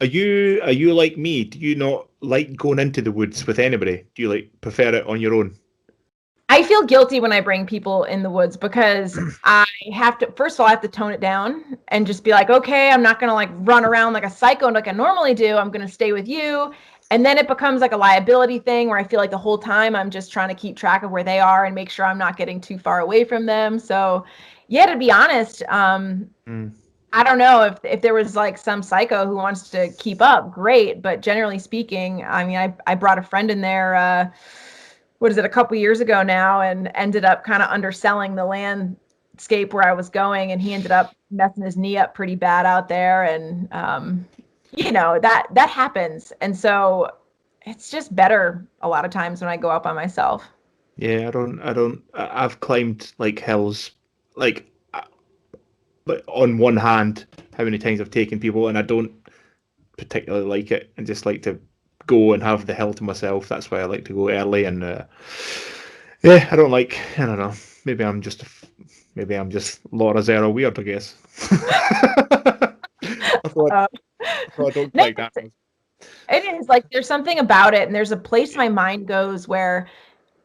[0.00, 1.44] Are you are you like me?
[1.44, 4.04] Do you not like going into the woods with anybody?
[4.14, 5.56] Do you like prefer it on your own?
[6.48, 10.56] I feel guilty when I bring people in the woods because I have to first
[10.56, 13.20] of all I have to tone it down and just be like, okay, I'm not
[13.20, 15.56] gonna like run around like a psycho like I normally do.
[15.56, 16.72] I'm gonna stay with you.
[17.10, 19.94] And then it becomes like a liability thing where I feel like the whole time
[19.94, 22.36] I'm just trying to keep track of where they are and make sure I'm not
[22.36, 23.78] getting too far away from them.
[23.78, 24.24] So
[24.68, 26.72] yeah, to be honest, um, Mm.
[27.14, 30.52] I don't know if if there was like some psycho who wants to keep up,
[30.52, 31.00] great.
[31.00, 33.94] But generally speaking, I mean, I I brought a friend in there.
[33.94, 34.30] Uh,
[35.20, 35.44] what is it?
[35.44, 39.92] A couple years ago now, and ended up kind of underselling the landscape where I
[39.92, 43.72] was going, and he ended up messing his knee up pretty bad out there, and
[43.72, 44.26] um,
[44.72, 47.08] you know that that happens, and so
[47.64, 50.44] it's just better a lot of times when I go out by myself.
[50.96, 51.60] Yeah, I don't.
[51.60, 52.02] I don't.
[52.14, 53.92] I've climbed like hills,
[54.36, 54.70] like,
[56.04, 59.12] but on one hand, how many times I've taken people, and I don't
[59.96, 61.58] particularly like it, and just like to
[62.06, 63.48] go and have the hill to myself.
[63.48, 65.04] That's why I like to go early, and uh,
[66.22, 66.98] yeah, I don't like.
[67.18, 67.52] I don't know.
[67.84, 68.44] Maybe I'm just.
[69.16, 70.78] Maybe I'm just Laura Zerra weird.
[70.78, 71.14] I guess.
[71.50, 73.86] I thought, Uh,
[74.20, 75.32] I thought I don't like that.
[76.28, 79.88] It is like there's something about it, and there's a place my mind goes where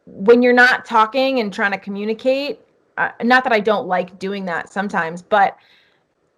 [0.06, 2.60] when you're not talking and trying to communicate,
[3.00, 5.56] uh, not that I don't like doing that sometimes, but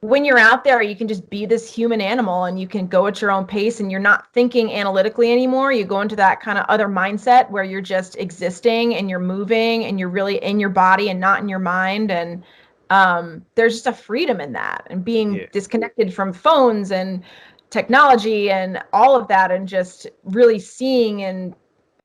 [0.01, 3.07] when you're out there, you can just be this human animal and you can go
[3.07, 5.72] at your own pace and you're not thinking analytically anymore.
[5.72, 9.85] You go into that kind of other mindset where you're just existing and you're moving
[9.85, 12.11] and you're really in your body and not in your mind.
[12.11, 12.42] And
[12.90, 15.46] um, there's just a freedom in that and being Yeah.
[15.53, 17.22] disconnected from phones and
[17.70, 21.55] technology and all of that and just really seeing and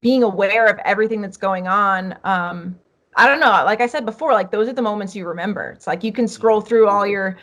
[0.01, 2.79] being aware of everything that's going on um
[3.17, 5.71] i don't know like i said before like those are the moments you remember.
[5.75, 7.11] It's like you can scroll through all mm-hmm.
[7.11, 7.37] your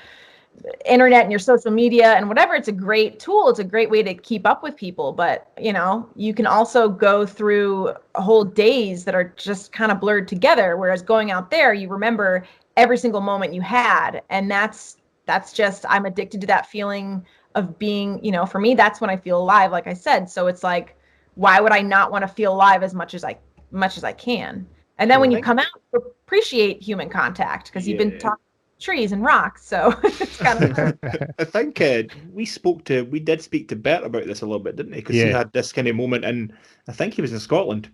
[0.64, 3.90] eh, internet and your social media and whatever it's a great tool it's a great
[3.90, 8.44] way to keep up with people but you know you can also go through whole
[8.44, 12.96] days that are just kind of blurred together whereas going out there you remember every
[12.96, 17.24] single moment you had and that's that's just i'm addicted to that feeling
[17.56, 20.46] of being you know for me that's when i feel alive like i said so
[20.46, 20.96] it's like
[21.34, 23.36] why would i not want to feel alive as much as i
[23.72, 24.66] much as i can
[24.98, 27.98] and then when you come out you appreciate human contact because you've Yeah.
[27.98, 28.38] been talking
[28.80, 30.78] trees and rocks so it's kind of
[31.38, 34.62] I think uh, we spoke to, we did speak to Bert about this a little
[34.62, 35.00] bit, didn't he?
[35.00, 36.52] Because he had this kind of moment, and
[36.88, 37.90] I think he was in Scotland.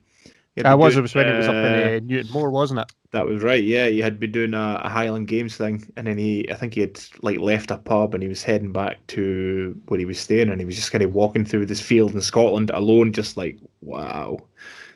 [0.57, 0.97] He I been was.
[0.97, 2.87] It was when it was up in uh, uh, Newtonmore, wasn't it?
[3.13, 3.63] That was right.
[3.63, 6.75] Yeah, he had been doing a, a Highland Games thing, and then he, I think
[6.75, 10.21] he had like left a pub, and he was heading back to where he was
[10.21, 13.37] staying, and he was just kind of walking through this field in Scotland alone, just
[13.37, 14.39] like, wow,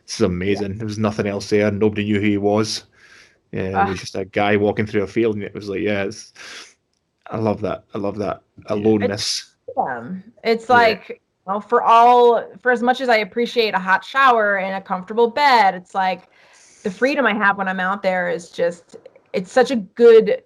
[0.07, 0.79] this is amazing.
[0.79, 1.71] There was nothing else there.
[1.71, 2.85] Nobody knew who he was.
[3.53, 3.87] Yeah, it Ah.
[3.91, 6.33] was just a guy walking through a field, and it was like, yeah, it's,
[7.27, 7.85] I love that.
[7.95, 9.55] I love that aloneness.
[10.43, 10.75] It's Yeah.
[10.75, 14.75] like you know, for all for as much as I appreciate a hot shower and
[14.77, 16.29] a comfortable bed, it's like
[16.83, 18.97] the freedom I have when I'm out there is just
[19.33, 20.43] it's such a good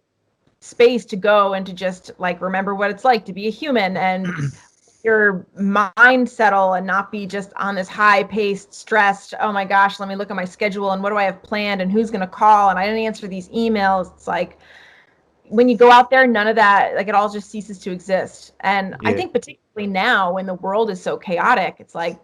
[0.61, 3.97] space to go and to just like remember what it's like to be a human
[3.97, 4.27] and
[5.09, 9.99] your mind settle and not be just on this high paced stressed oh my gosh
[9.99, 12.21] let me look at my schedule and what do i have planned and who's going
[12.21, 14.13] to call and i didn't answer these emails.
[14.15, 14.59] It's like
[15.45, 18.53] when you go out there none of that like it all just ceases to exist.
[18.61, 22.19] And i think particularly now when the world is so chaotic it's like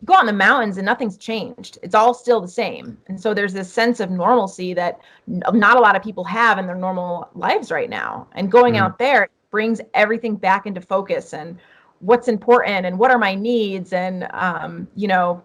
[0.00, 1.78] you go out in the mountains and nothing's changed.
[1.82, 2.98] It's all still the same.
[3.06, 6.66] And so there's this sense of normalcy that not a lot of people have in
[6.66, 8.26] their normal lives right now.
[8.32, 8.80] And going Mm.
[8.82, 11.58] out there brings everything back into focus and
[12.04, 15.42] what's important and what are my needs and um, you know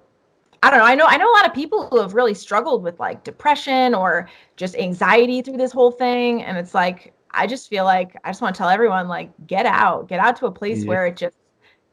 [0.64, 2.84] i don't know i know i know a lot of people who have really struggled
[2.84, 7.70] with like depression or just anxiety through this whole thing and it's like i just
[7.70, 10.52] feel like i just want to tell everyone like get out get out to a
[10.52, 10.90] place Yeah.
[10.90, 11.38] where it just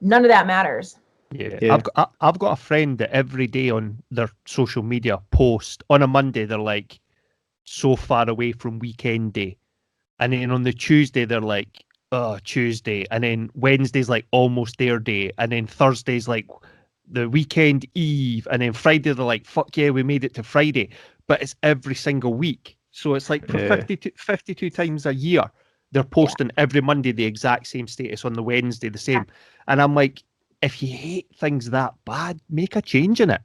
[0.00, 0.98] none of that matters
[1.32, 1.74] Yeah, Yeah.
[1.74, 5.82] I've got I- I've got a friend that every day on their social media post
[5.90, 7.00] on a Monday they're like
[7.64, 9.58] so far away from weekend day,
[10.20, 14.98] and then on the Tuesday they're like oh Tuesday, and then Wednesday's like almost their
[14.98, 16.46] day, and then Thursday's like
[17.10, 20.90] the weekend eve, and then Friday they're like fuck yeah we made it to Friday,
[21.26, 23.68] but it's every single week, so it's like for Yeah.
[23.76, 25.44] 52, 52 times a year
[25.92, 29.26] they're posting every Monday the exact same status on the Wednesday the same,
[29.68, 30.22] and I'm like
[30.62, 33.42] if you hate things that bad, make a change in it.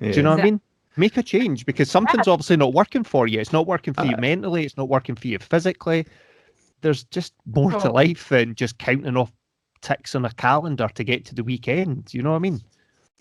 [0.00, 0.60] Do you know what I mean?
[0.96, 3.40] Make a change because something's obviously not working for you.
[3.40, 4.64] It's not working for you Uh, mentally.
[4.64, 6.06] It's not working for you physically.
[6.82, 9.32] There's just more to life than just counting off
[9.80, 12.12] ticks on a calendar to get to the weekend.
[12.12, 12.60] You know what I mean?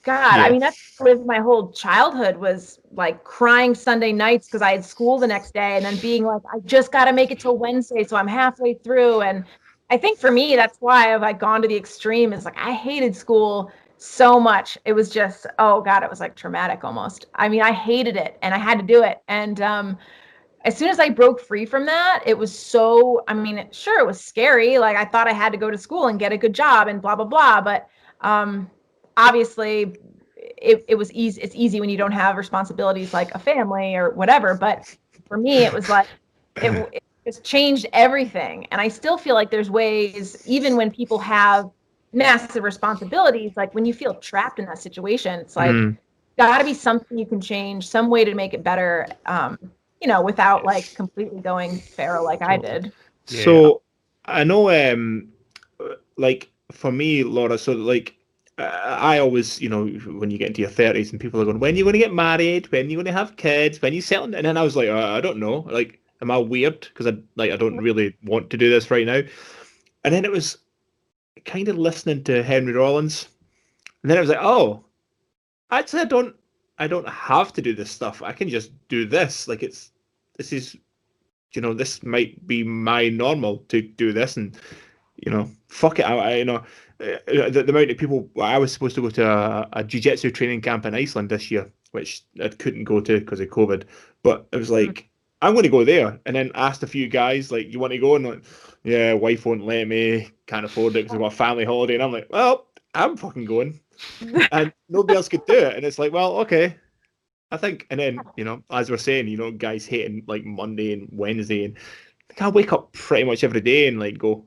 [0.04, 0.46] God, Yeah.
[0.46, 4.84] I mean that's lived my whole childhood was like crying Sunday nights because I had
[4.84, 7.58] school the next day and then being like, I just got to make it till
[7.58, 9.22] Wednesday, so I'm halfway through.
[9.22, 9.46] And
[9.90, 12.34] I think for me, that's why I've like gone to the extreme.
[12.34, 14.78] Is like I hated school so much.
[14.86, 17.28] It was just, oh God, it was like traumatic almost.
[17.36, 19.20] I mean, I hated it and I had to do it.
[19.28, 19.98] And um,
[20.64, 23.24] as soon as I broke free from that, it was so.
[23.28, 24.78] I mean, sure, it was scary.
[24.78, 27.02] Like I thought I had to go to school and get a good job and
[27.02, 27.88] blah blah blah, but
[28.22, 28.70] um
[29.18, 29.96] obviously
[30.36, 34.12] it, it was easy it's easy when you don't have responsibilities like a family or
[34.12, 34.96] whatever but
[35.28, 36.08] for me it was like
[36.62, 41.20] it, it just changed everything and i still feel like there's ways even when people
[41.20, 41.70] have
[42.14, 45.98] massive responsibilities like when you feel trapped in that situation it's like Mm.
[46.38, 49.58] got to be something you can change some way to make it better um
[50.02, 52.92] you know without like completely going feral like i did
[53.30, 53.44] Yeah.
[53.44, 53.82] So
[54.26, 55.30] I know, um,
[56.18, 57.58] like for me, Laura.
[57.58, 58.16] So like,
[58.58, 61.60] uh, I always, you know, when you get into your thirties and people are going,
[61.60, 62.72] "When are you going to get married?
[62.72, 63.82] When are you going to have kids?
[63.82, 65.66] When are you settling?" And then I was like, uh, "I don't know.
[65.70, 66.82] Like, am I weird?
[66.82, 69.22] Because I like I don't really want to do this right now."
[70.04, 70.58] And then it was
[71.46, 73.28] kind of listening to Henry Rollins,
[74.04, 74.86] and then I was like, "Oh,
[75.72, 76.36] actually, I don't.
[76.80, 78.24] I don't have to do this stuff.
[78.24, 79.48] I can just do this.
[79.48, 79.91] Like it's
[80.42, 80.76] this is
[81.54, 84.58] you know, this might be my normal to do this, and
[85.18, 86.04] you know, fuck it.
[86.04, 86.58] I, I you know,
[87.00, 88.30] uh, the, the amount of people.
[88.42, 91.72] I was supposed to go to a, a jiu-jitsu training camp in Iceland this year,
[91.92, 93.84] which I couldn't go to because of COVID.
[94.24, 95.10] But it was like,
[95.42, 98.00] I'm going to go there, and then asked a few guys, like, you want to
[98.00, 98.16] go?
[98.16, 98.44] And like,
[98.84, 102.04] yeah, wife won't let me, can't afford it because I've got a family holiday, and
[102.04, 103.80] I'm like, well, I'm fucking going,
[104.52, 106.76] and nobody else could do it, and it's like, well, okay.
[107.52, 110.94] I think, and then you know, as we're saying, you know, guys hating like Monday
[110.94, 111.78] and Wednesday, and
[112.30, 114.46] like, I wake up pretty much every day and like go,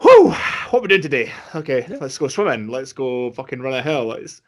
[0.00, 0.30] "Whew,
[0.70, 1.32] what we doing today?
[1.54, 2.68] Okay, let's go swimming.
[2.68, 4.06] Let's go fucking run a hill.
[4.06, 4.40] Let's,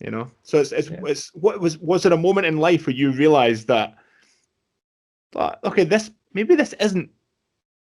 [0.00, 1.00] you know." So it's it's, Yeah.
[1.06, 3.96] it's what was was it a moment in life where you realized that,
[5.32, 7.10] that okay, this maybe this isn't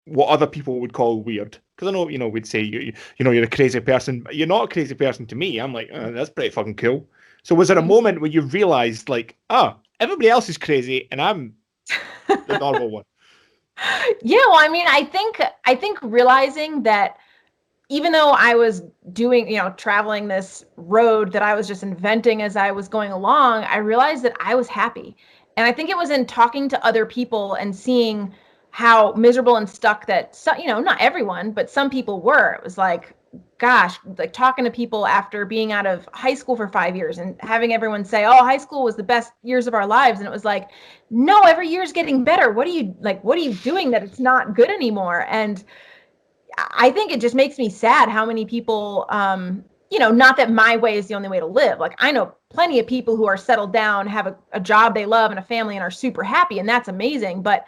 [0.07, 1.59] what other people would call weird.
[1.77, 4.21] Because I know, you know, we'd say you, you, you know, you're a crazy person,
[4.21, 5.59] but you're not a crazy person to me.
[5.59, 7.09] I'm like, oh, that's pretty fucking cool.
[7.45, 7.87] So was there a Mhm.
[7.89, 11.55] moment where you realized, like, oh, everybody else is crazy and I'm
[12.47, 13.05] the normal one?
[14.23, 17.17] yeah well i mean i think i think realizing that
[17.89, 22.43] even though i was doing you know traveling this road that i was just inventing
[22.43, 25.17] as i was going along i realized that i was happy
[25.57, 28.33] and i think it was in talking to other people and seeing
[28.71, 32.65] how miserable and stuck that so, you know not everyone but some people were it
[32.65, 33.15] was like
[33.65, 37.35] gosh like talking to people after being out of high school for 5 years and
[37.41, 40.19] having everyone say oh high school was the best years of our lives.
[40.19, 40.69] And it was like
[41.09, 42.53] no every year's getting better.
[42.53, 45.25] What are you like what are you doing that it's not good anymore?
[45.31, 45.65] And
[46.73, 50.53] i think it just makes me sad how many people um you know not that
[50.53, 51.79] my way is the only way to live.
[51.79, 55.07] Like i know plenty of people who are settled down have a, a job they
[55.07, 57.43] love and a family and are super happy and that's amazing.
[57.43, 57.65] But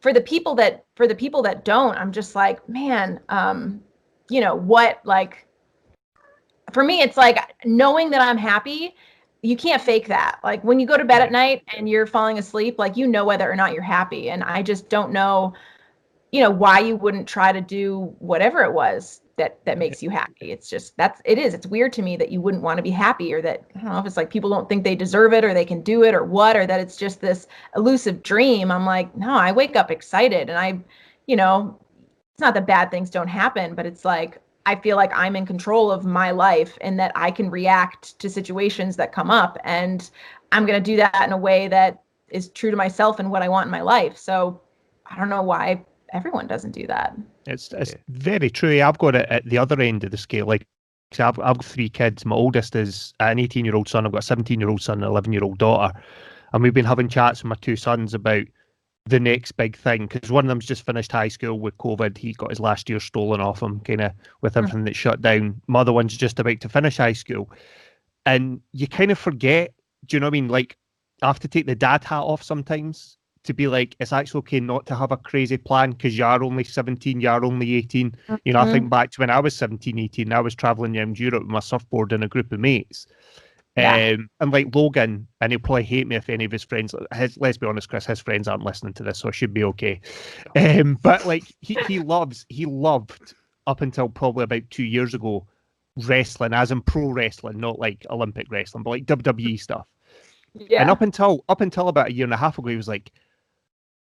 [0.00, 3.82] for the people that for the people that don't i'm just like man um
[4.28, 5.46] you know what like
[6.72, 8.94] for me it's like knowing that i'm happy
[9.44, 10.40] you can't fake that.
[10.42, 13.26] Like when you go to bed at night and you're falling asleep like you know
[13.26, 15.52] whether or not you're happy and i just don't know
[16.32, 20.10] you know why you wouldn't try to do whatever it was that that makes you
[20.10, 20.52] happy.
[20.52, 21.54] It's just that's it is.
[21.54, 23.92] It's weird to me that you wouldn't want to be happy or that i don't
[23.92, 26.14] know if it's like people don't think they deserve it or they can do it
[26.14, 28.70] or what or that it's just this elusive dream.
[28.70, 30.80] I'm like no i wake up excited and i
[31.26, 31.78] you know
[32.34, 35.46] it's not that bad things don't happen but it's like i feel like i'm in
[35.46, 40.10] control of my life and that i can react to situations that come up and
[40.52, 43.42] i'm going to do that in a way that is true to myself and what
[43.42, 44.60] i want in my life so
[45.06, 47.16] i don't know why everyone doesn't do that
[47.46, 48.80] It's it's very true.
[48.80, 50.46] I've got it at the other end of the scale.
[50.46, 50.66] Like,
[51.18, 52.24] I've I've got three kids.
[52.24, 54.06] My oldest is an 18 year old son.
[54.06, 55.92] I've got a 17 year old son and an 11 year old daughter,
[56.52, 58.44] and we've been having chats with my two sons about
[59.06, 62.16] the next big thing because one of them's just finished high school with COVID.
[62.16, 64.58] He got his last year stolen off him, kind of with hmm.
[64.58, 65.60] everything that shut down.
[65.66, 67.50] My other one's just about to finish high school,
[68.26, 69.74] and you kind of forget.
[70.06, 70.48] Do you know what I mean?
[70.48, 70.76] Like,
[71.22, 74.60] I have to take the dad hat off sometimes to be like, it's actually okay
[74.60, 78.14] not to have a crazy plan because you are only 17, you are only 18.
[78.44, 78.72] You know, I mm-hmm.
[78.72, 81.60] think back to when I was 17, 18, I was traveling around Europe with my
[81.60, 83.06] surfboard and a group of mates.
[83.76, 84.14] Yeah.
[84.14, 87.36] Um, and like Logan, and he'll probably hate me if any of his friends, his,
[87.38, 90.00] let's be honest, Chris, his friends aren't listening to this, so I should be okay.
[90.56, 93.34] Um, but like he, he loves, he loved
[93.66, 95.46] up until probably about two years ago
[95.96, 99.86] wrestling, as in pro wrestling, not like Olympic wrestling, but like WWE stuff.
[100.54, 102.88] yeah And up until up until about a year and a half ago, he was
[102.88, 103.10] like,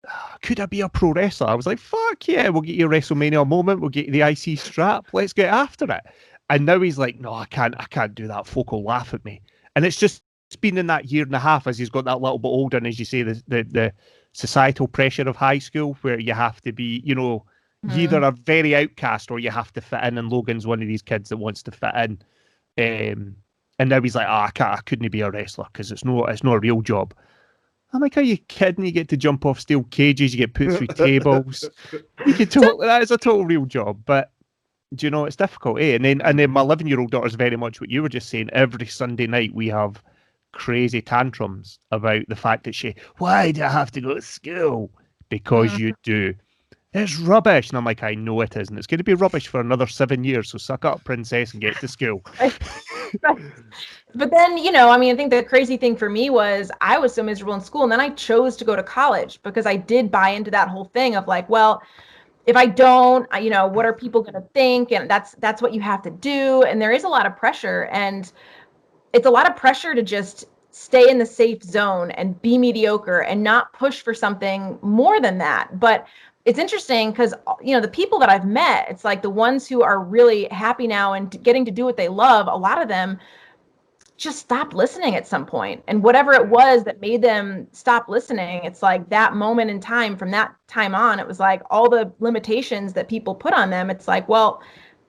[0.07, 1.47] "Ah, could I be a pro wrestler?
[1.47, 4.21] I was like, fuck yeah, we'll get you a WrestleMania moment, we'll get you the
[4.27, 6.03] IC strap, let's get after it.
[6.49, 8.45] And now he's like, no, I can't, I can't do that.
[8.45, 9.41] Folk will laugh at me.
[9.75, 12.21] And it's just it's been in that year and a half as he's got that
[12.21, 13.93] little bit older, and as you say, the the, the
[14.33, 17.45] societal pressure of high school where you have to be, you know,
[17.89, 20.17] you either are very outcast or you have to fit in.
[20.17, 22.21] And Logan's one of these kids that wants to fit in.
[22.77, 23.35] Um,
[23.79, 26.25] and now he's like, oh, I can't, I couldn't be a wrestler because it's no,
[26.25, 27.13] it's not a real job.
[27.91, 28.85] I'm like, are you kidding?
[28.85, 31.69] You get to jump off steel cages, you get put through tables.
[32.25, 34.01] You can totally, that is a total real job.
[34.05, 34.31] But
[34.95, 35.95] do you know it's difficult, eh?
[35.95, 38.09] And then, and then my 11 year old daughter is very much what you were
[38.09, 38.49] just saying.
[38.53, 40.01] Every Sunday night we have
[40.51, 44.91] crazy tantrums about the fact that she, why do I have to go to school?
[45.29, 46.35] Because you do.
[46.93, 47.69] It's rubbish.
[47.69, 48.69] And I'm like, I know it is.
[48.69, 50.51] And it's going to be rubbish for another seven years.
[50.51, 52.23] So suck up, princess, and get to school.
[54.15, 56.97] but then you know i mean i think the crazy thing for me was i
[56.97, 59.75] was so miserable in school and then i chose to go to college because i
[59.75, 61.81] did buy into that whole thing of like well
[62.45, 64.91] if i don't you know what are people going to think?
[64.91, 66.63] And that's that's what you have to do.
[66.63, 68.31] And there is a lot of pressure and
[69.13, 73.19] it's a lot of pressure to just stay in the safe zone and be mediocre
[73.19, 75.79] and not push for something more than that.
[75.79, 76.07] But
[76.45, 79.81] it's interesting because you know the people that i've met it's like the ones who
[79.81, 83.17] are really happy now and getting to do what they love a lot of them
[84.17, 85.83] just stop listening at some point.
[85.87, 90.15] And whatever it was that made them stop listening it's like that moment in time
[90.15, 93.89] from that time on it was like all the limitations that people put on them.
[93.89, 94.61] It's like well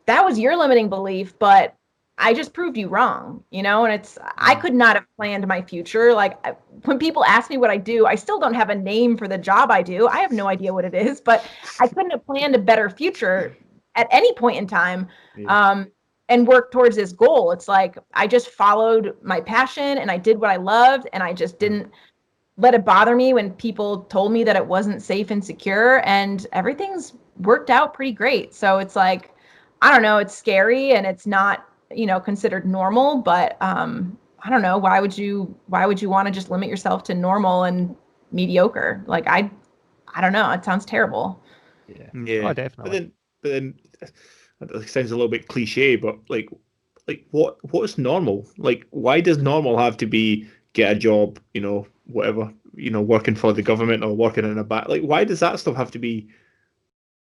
[0.06, 1.74] that was your limiting belief but
[2.18, 3.84] i just proved you wrong you know?
[3.84, 6.14] And it's i could not have planned my future.
[6.14, 9.16] Like I- when people ask me what i do i still don't have a name
[9.16, 10.08] for the job i do.
[10.08, 11.44] I have no idea what it is but
[11.80, 13.56] i couldn't have planned a better future
[13.96, 15.08] at any point in time.
[15.36, 15.70] Yeah.
[15.70, 15.90] um,
[16.34, 17.52] and work towards this goal.
[17.52, 21.32] It's like I just followed my passion and I did what I loved and I
[21.32, 21.92] just didn't
[22.56, 26.46] let it bother me when people told me that it wasn't safe and secure and
[26.52, 28.54] everything's worked out pretty great.
[28.54, 29.30] So it's like
[29.82, 34.50] I don't know, it's scary and it's not, you know, considered normal, but um I
[34.50, 37.64] don't know, why would you why would you want to just limit yourself to normal
[37.64, 37.96] and
[38.32, 39.04] mediocre?
[39.06, 39.50] Like I
[40.14, 41.40] I don't know, it sounds terrible.
[41.86, 42.10] Yeah.
[42.12, 42.92] Yeah, Oh, but definitely.
[42.92, 43.78] then, but then,
[44.60, 46.48] it sounds a little bit cliche, but like,
[47.06, 48.46] like what what's normal?
[48.56, 51.38] Like, why does normal have to be get a job?
[51.52, 52.52] You know, whatever.
[52.74, 54.88] You know, working for the government or working in a back.
[54.88, 56.28] Like, why does that stuff have to be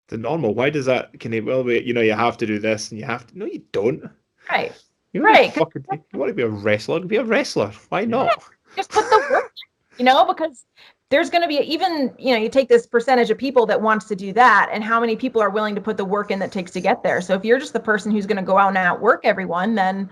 [0.08, 0.53] the normal?
[0.53, 1.19] Why does that?
[1.19, 1.82] Can it well be?
[1.82, 3.38] You know, you have to do this and you have to.
[3.38, 4.03] No, you don't.
[4.49, 4.71] Right.
[5.13, 6.99] You want Right, To fucking, you want to be a wrestler?
[6.99, 7.71] Be a wrestler.
[7.89, 8.30] Why not?
[8.75, 9.51] just put the work
[9.97, 10.65] you know because
[11.09, 14.05] there's going to be even you know you take this percentage of people that wants
[14.05, 16.51] to do that and how many people are willing to put the work in that
[16.51, 18.69] takes to get there so if you're just the person who's going to go out
[18.69, 20.09] and outwork everyone then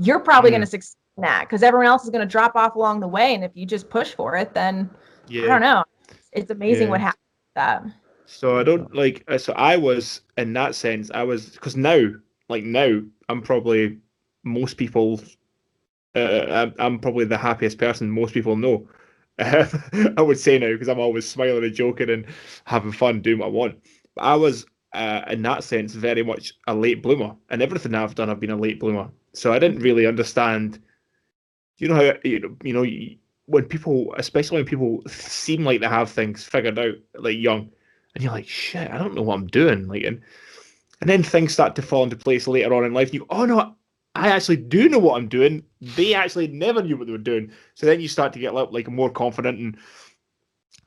[0.00, 0.54] you're probably Mm.
[0.54, 3.08] going to succeed in that because everyone else is going to drop off along the
[3.08, 4.90] way and if you just push for it then
[5.28, 5.44] Yeah.
[5.44, 5.84] i don't know
[6.32, 7.84] it's amazing what happens with that
[8.26, 9.22] So I don't like.
[9.28, 11.10] uh, So I was in that sense.
[11.12, 12.10] I was because now,
[12.48, 13.98] like now, I'm probably
[14.42, 15.20] most people.
[16.16, 18.88] Uh, I'm, I'm probably the happiest person most people know.
[20.16, 22.26] I would say now because I'm always smiling and joking and
[22.64, 23.78] having fun doing what I want.
[24.14, 28.14] But I was uh, in that sense very much a late bloomer, and everything I've
[28.14, 29.08] done, I've been a late bloomer.
[29.32, 30.80] So I didn't really understand.
[31.78, 33.16] You know how you know you know
[33.46, 37.70] when people, especially when people seem like they have things figured out, like young
[38.14, 39.88] and you're like, shit, I don't know what I'm doing.
[39.88, 40.20] Like, and
[41.00, 43.08] and then things start to fall into place later on in life.
[43.08, 43.74] And you, oh no,
[44.14, 45.64] I actually do know what I'm doing.
[45.80, 47.50] They actually never knew what they were doing.
[47.74, 49.58] So then you start to get like, like more confident.
[49.58, 49.76] And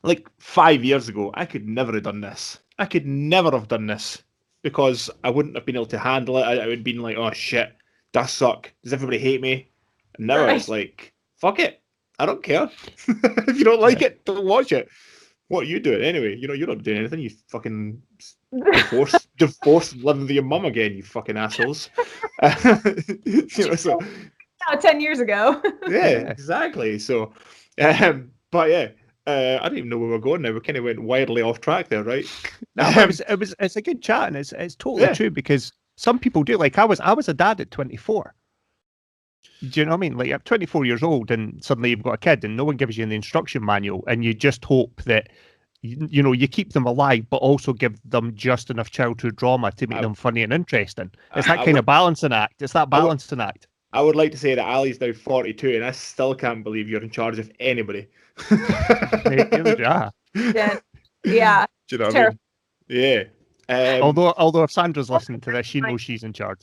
[0.03, 2.59] like five years ago, I could never have done this.
[2.79, 4.23] I could never have done this
[4.63, 6.43] because I wouldn't have been able to handle it.
[6.43, 7.75] I, I would have been like, oh shit,
[8.13, 8.71] that suck.
[8.83, 9.69] Does everybody hate me?
[10.17, 11.81] And now it's like, fuck it.
[12.19, 12.69] I don't care.
[13.07, 14.89] if you don't like it, don't watch it.
[15.49, 16.35] What are you doing anyway?
[16.35, 17.19] You know, you're not doing anything.
[17.19, 18.01] You fucking
[18.71, 20.93] divorce, divorce, living with your mum again.
[20.93, 21.89] You fucking assholes.
[23.25, 23.99] you know, so
[24.67, 26.99] now 10 years ago yeah, exactly.
[26.99, 27.33] So,
[27.79, 28.89] um, but yeah,
[29.25, 30.51] uh, I don't even know where we're going now.
[30.53, 32.31] We kind of went wildly off track there, right?
[32.75, 35.13] No, but it was it was it's a good chat and it's it's totally Yeah.
[35.13, 38.33] true because some people do like I was I was a dad at 24.
[39.67, 40.17] Do you know what I mean?
[40.17, 42.97] Like I'm 24 years old and suddenly you've got a kid and no one gives
[42.97, 45.29] you the instruction manual and you just hope that
[45.81, 49.71] you, you know you keep them alive but also give them just enough childhood drama
[49.73, 51.11] to make I- them funny and interesting.
[51.35, 52.61] It's that I kind would- of balancing act.
[52.61, 53.67] It's that I would- balancing act.
[53.93, 57.01] I would like to say that Ali's now 42, and I still can't believe you're
[57.01, 58.07] in charge of anybody.
[58.51, 60.09] yeah.
[60.33, 60.79] Then-
[61.23, 62.39] yeah Do you know what I mean?
[62.89, 63.23] Yeah.
[63.69, 66.61] Um, Although although if Sandra's listening to this, she knows she's in charge.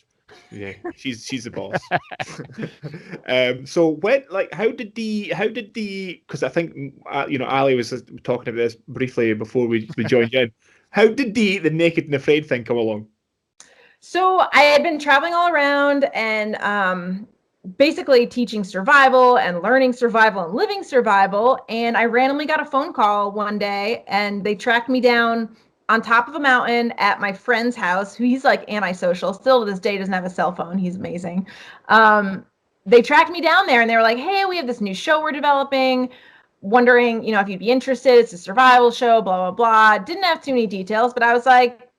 [0.51, 1.81] Yeah, she's she's the boss.
[3.29, 7.39] um, so when like how did the how did the because I think uh, you
[7.39, 7.91] know Ali was
[8.23, 10.53] talking about this briefly before we, we joined in.
[10.91, 13.09] How did the the naked and afraid thing come along?
[13.99, 17.27] So I had been traveling all around and um,
[17.79, 21.59] basically teaching survival and learning survival and living survival.
[21.69, 25.57] And I randomly got a phone call one day and they tracked me down
[25.89, 29.71] on top of a mountain at my friend's house, who he's like antisocial, still to
[29.71, 30.79] this day doesn't have a cell phone.
[30.79, 31.47] He's amazing.
[31.89, 32.45] Um,
[32.87, 35.21] they tracked me down there and they were like, hey, we have this new show
[35.21, 36.11] we're developing.
[36.61, 38.15] Wondering, you know, if you'd be interested.
[38.15, 39.99] It's a survival show, blah, blah, blah.
[39.99, 41.91] Didn't have too many details, but I was like,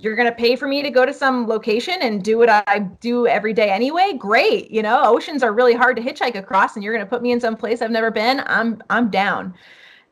[0.00, 2.78] you're going to pay for me to go to some location and do what I
[3.00, 4.14] do every day anyway.
[4.18, 4.70] Great.
[4.70, 7.30] You know, oceans are really hard to hitchhike across and you're going to put me
[7.30, 8.42] in some place I've never been.
[8.46, 9.54] I'm, I'm down.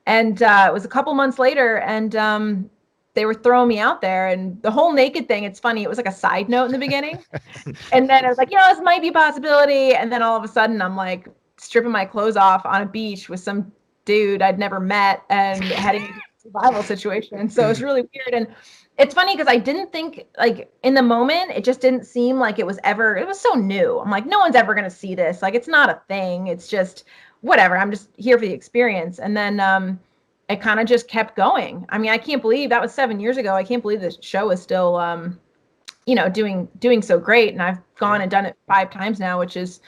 [0.07, 2.71] And uh, it was a couple months later and um,
[3.21, 5.83] they were throwing me out there and the whole naked thing, it's funny.
[5.83, 7.23] It was like a side note in the beginning.
[7.93, 9.95] and then I was like, you know, this might be a possibility.
[9.95, 13.29] And then all of a sudden I'm like stripping my clothes off on a beach
[13.29, 13.71] with some
[14.07, 17.51] dude I'd never met and heading into a survival situation.
[17.51, 18.33] So it's really weird.
[18.33, 18.47] And
[18.97, 22.59] it's funny because I didn't think like in the moment it just didn't seem like
[22.59, 23.99] it was ever it was so new.
[23.99, 25.43] I'm like no one's ever going to see this.
[25.43, 26.47] Like it's not a thing.
[26.47, 27.05] It's just
[27.43, 27.77] whatever.
[27.77, 29.19] I'm just here for the experience.
[29.19, 30.01] And then um
[30.51, 31.87] it kind of just kept going.
[31.91, 33.55] I mean, I can't believe that was 7 years ago.
[33.55, 35.39] I can't believe the show is still um
[36.07, 39.39] you know doing doing so great and I've gone and done it 5 times now,
[39.39, 39.81] which is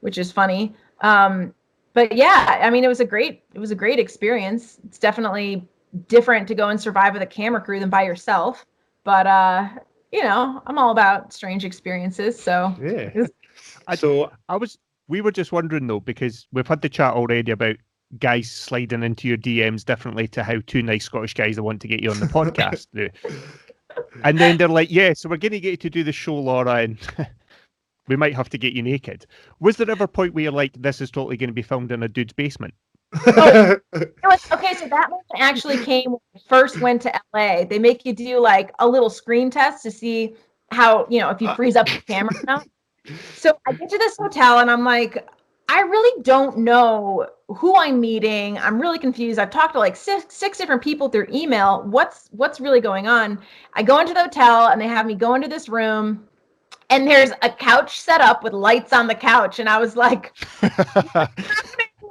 [0.00, 0.74] which is funny.
[1.00, 1.54] Um
[1.94, 4.78] but yeah, I mean it was a great it was a great experience.
[4.84, 5.68] It's definitely
[6.08, 8.64] different to go and survive with a camera crew than by yourself.
[9.04, 9.68] But uh,
[10.12, 12.40] you know, I'm all about strange experiences.
[12.40, 13.26] So Yeah.
[13.86, 14.78] I- so I was.
[15.08, 17.76] We were just wondering though, because we've had the chat already about
[18.18, 21.88] guys sliding into your DMs differently to how two nice Scottish guys that want to
[21.88, 23.08] get you on the podcast do.
[24.22, 26.34] And then they're like, "Yeah, so we're going to get you to do the show,
[26.34, 26.96] Laura, and
[28.08, 29.26] we might have to get you naked."
[29.58, 31.90] Was there ever a point where you're like, "This is totally going to be filmed
[31.90, 32.72] in a dude's basement"?
[33.26, 33.82] It
[34.22, 37.64] was, okay, so that moment actually came when I first went to LA.
[37.64, 40.36] They make you do like a little screen test to see
[40.70, 42.62] how, you know, if you freeze up the camera or.
[43.34, 45.26] So I get to this hotel and I'm like,
[45.72, 48.58] I really don't know who I'm meeting.
[48.58, 49.38] I'm really confused.
[49.38, 51.84] I've talked to like six, six different people through email.
[51.84, 53.40] What's what's really going on?
[53.74, 56.26] I go into the hotel and they have me go into this room
[56.90, 60.34] and there's a couch set up with lights on the couch and I was like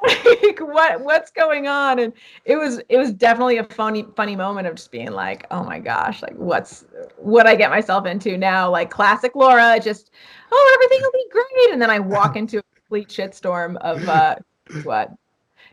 [0.07, 2.13] like what what's going on and
[2.45, 5.79] it was it was definitely a funny funny moment of just being like oh my
[5.79, 6.85] gosh like what's
[7.17, 10.11] what i get myself into now like classic laura just
[10.51, 14.35] oh everything will be great and then i walk into complete shitstorm of uh
[14.83, 15.11] what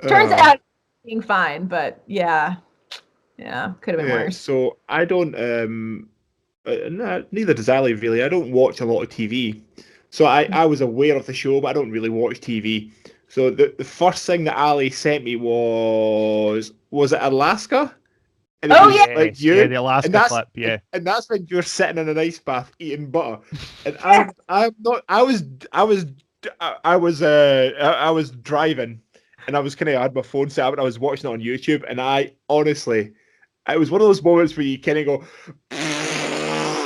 [0.07, 0.61] turns Uh, out
[1.05, 2.57] being fine but yeah
[3.39, 6.09] yeah could have been yeah, worse so I don't um
[6.67, 8.25] uh, no, neither does Ali really.
[8.25, 9.61] I don't watch a lot of TV.
[10.11, 12.91] So I, I was aware of the show, but I don't really watch TV.
[13.29, 17.95] So the, the first thing that Ali sent me was was it Alaska?
[18.63, 19.15] And it Oh, yeah.
[19.15, 20.79] like you, yeah, the Alaska that's- clip, yeah.
[20.93, 23.41] and that's when you're sitting in an ice bath eating butter.
[23.85, 25.05] And I'm I'm not.
[25.09, 26.05] I was I was
[26.61, 29.01] I I was uh I, I was driving,
[29.47, 31.33] and I was kind of had my phone set up and I was watching it
[31.33, 33.13] on YouTube, and I honestly,
[33.69, 35.17] it was one of those moments where you kind of go,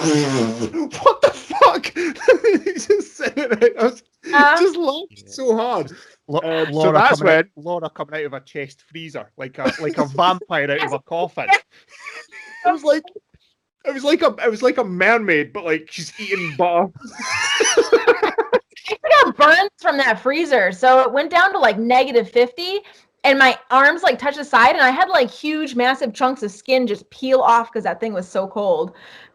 [0.00, 1.92] what the fuck?
[2.74, 4.02] just sitting there, I was
[4.32, 5.92] Uh, just laughing so hard.
[6.28, 9.30] Lo- Um, so Laura, that's coming out, when- Laura coming out of a chest freezer
[9.36, 11.48] like a like a vampire out of a coffin.
[12.66, 13.02] It was like.
[13.86, 16.92] It was like a, it was like a mermaid, but like she's eating butter.
[18.92, 20.72] I got burns from that freezer.
[20.72, 22.80] So it went down to like negative 50
[23.24, 26.50] and my arms like touched the side and I had like huge massive chunks of
[26.50, 28.92] skin just peel off because that thing was so cold.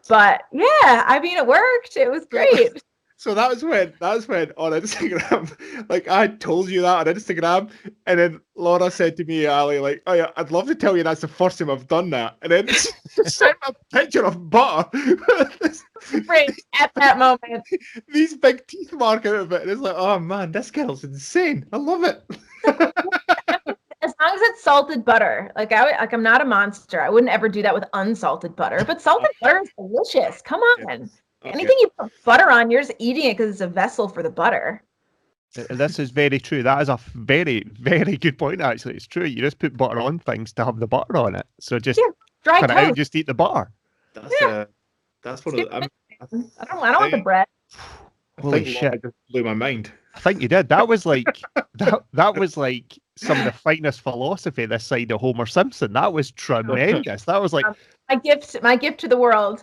[0.08, 1.96] But yeah, I mean it worked.
[1.96, 2.82] It was great.
[3.18, 5.50] So that was when that was when on Instagram,
[5.88, 7.70] like I told you that on Instagram,
[8.06, 11.02] and then Laura said to me, Ali, like, "Oh yeah, I'd love to tell you
[11.02, 12.68] that's the first time I've done that," and then
[13.24, 14.90] sent a picture of butter,
[16.26, 17.64] great at that moment.
[18.12, 21.64] these big teeth mark out of it, and it's like, oh man, this girl's insane.
[21.72, 22.22] I love it.
[24.02, 25.50] As long as it's salted butter.
[25.56, 27.00] Like I would- like I'm not a monster.
[27.00, 28.84] I wouldn't ever do that with unsalted butter.
[28.86, 30.42] But salted butter is delicious.
[30.42, 31.10] Come on.
[31.46, 34.30] Anything you put butter on, you're just eating it because it's a vessel for the
[34.30, 34.82] butter.
[35.70, 36.62] This is very true.
[36.62, 38.60] That is a very, very good point.
[38.60, 39.24] Actually, it's true.
[39.24, 41.46] You just put butter on things to have the butter on it.
[41.60, 42.08] So just Yeah,
[42.44, 42.96] Dry cut it out, toast.
[42.96, 43.70] just eat the butter.
[44.14, 44.64] That's uh,
[45.22, 45.74] that's one of the.
[45.74, 45.82] I'm,
[46.20, 47.46] I don't I don't want the bread.
[48.38, 49.02] I Holy think Laura shit.
[49.02, 49.90] just blew my mind.
[50.14, 50.68] I think you did.
[50.68, 51.40] That was like
[51.74, 52.04] that.
[52.12, 55.94] That was like some of the finest philosophy this side of Homer Simpson.
[55.94, 57.24] That was tremendous.
[57.24, 57.64] That was like
[58.10, 59.62] My gift, my gift to the world.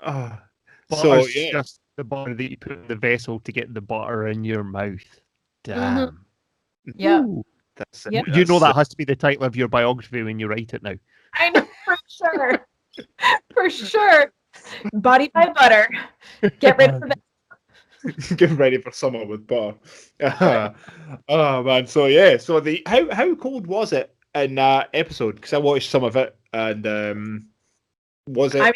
[0.00, 0.42] Ah,
[0.88, 3.80] butter's so yeah, just the butter that you put in the vessel to get the
[3.80, 5.20] butter in your mouth.
[5.64, 6.26] Damn.
[6.94, 7.20] Yeah.
[7.20, 7.44] Ooh.
[7.76, 8.24] That's, Yep.
[8.28, 10.82] You know that has to be the title of your biography when you write it
[10.82, 10.94] now.
[11.34, 12.66] I know for sure.
[13.54, 14.32] for sure.
[14.94, 15.88] Body by butter.
[16.60, 17.18] Get ready for that.
[18.36, 19.76] getting ready for summer with butter.
[21.28, 25.36] oh man, so yeah, so the how how cold was it in that episode?
[25.36, 27.46] Because I watched some of it, and um,
[28.28, 28.60] was it?
[28.60, 28.74] I mean,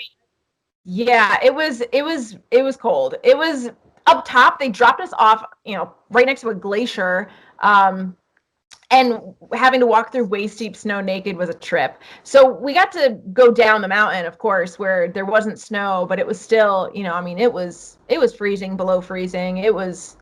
[0.93, 3.15] yeah, it was it was it was cold.
[3.23, 3.71] It was
[4.07, 4.59] up top.
[4.59, 7.31] They dropped us off, you know, right next to a glacier.
[7.61, 8.17] Um,
[8.91, 9.21] and
[9.53, 12.03] having to walk through waist deep snow naked was a trip.
[12.25, 16.19] So we got to go down the mountain, of course, where there wasn't snow, but
[16.19, 19.59] it was still, you know, I mean, it was it was freezing, below freezing.
[19.59, 20.17] It was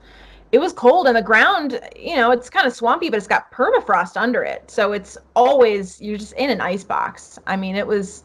[0.53, 3.51] it was cold and the ground, you know, it's kind of swampy, but it's got
[3.51, 4.71] permafrost under it.
[4.71, 7.39] So it's always you're just in an ice box.
[7.47, 8.25] I mean, it was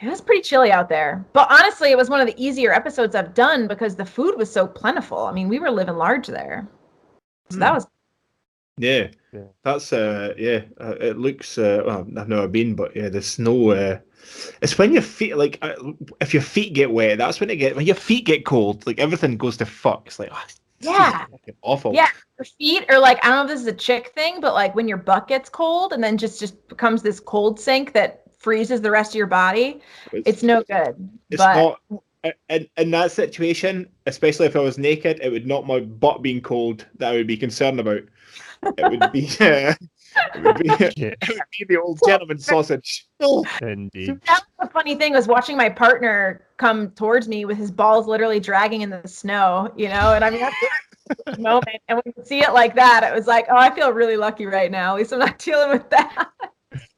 [0.00, 1.24] it was pretty chilly out there.
[1.32, 4.50] But honestly, it was one of the easier episodes I've done because the food was
[4.52, 5.18] so plentiful.
[5.26, 6.66] I mean, we were living large there.
[7.50, 7.74] So that Hmm.
[7.74, 7.86] was
[8.78, 9.40] yeah, Yeah.
[9.62, 10.62] that's uh, yeah.
[10.80, 11.58] Uh, it looks.
[11.58, 13.70] Uh, well, I've never been, but yeah, the snow.
[13.70, 13.98] Uh,
[14.62, 15.74] it's when your feet like uh,
[16.20, 17.18] if your feet get wet.
[17.18, 18.86] That's when it get when your feet get cold.
[18.86, 20.06] Like everything goes to fuck.
[20.06, 21.26] It's like oh, it's Yeah.
[21.60, 21.92] awful.
[21.94, 22.08] Yeah.
[22.38, 24.74] your feet are like I don't know if this is a chick thing, but like
[24.74, 28.80] when your butt gets cold and then just just becomes this cold sink that freezes
[28.80, 29.80] the rest of your body,
[30.12, 31.08] it's no good.
[31.30, 32.02] It's but not
[32.48, 36.40] in, in that situation, especially if I was naked, it would not my butt being
[36.40, 38.02] cold that I would be concerned about.
[38.62, 39.74] It would be, uh,
[40.34, 43.06] it would be, it would be the old gentleman sausage.
[43.20, 44.20] Oh, indeed.
[44.26, 48.06] that was the funny thing was watching my partner come towards me with his balls
[48.06, 50.56] literally dragging in the snow, you know, and I mean that's
[51.26, 51.80] the moment.
[51.88, 54.44] And when you see it like that, it was like, oh, I feel really lucky
[54.44, 54.94] right now.
[54.94, 56.30] At least I'm not dealing with that.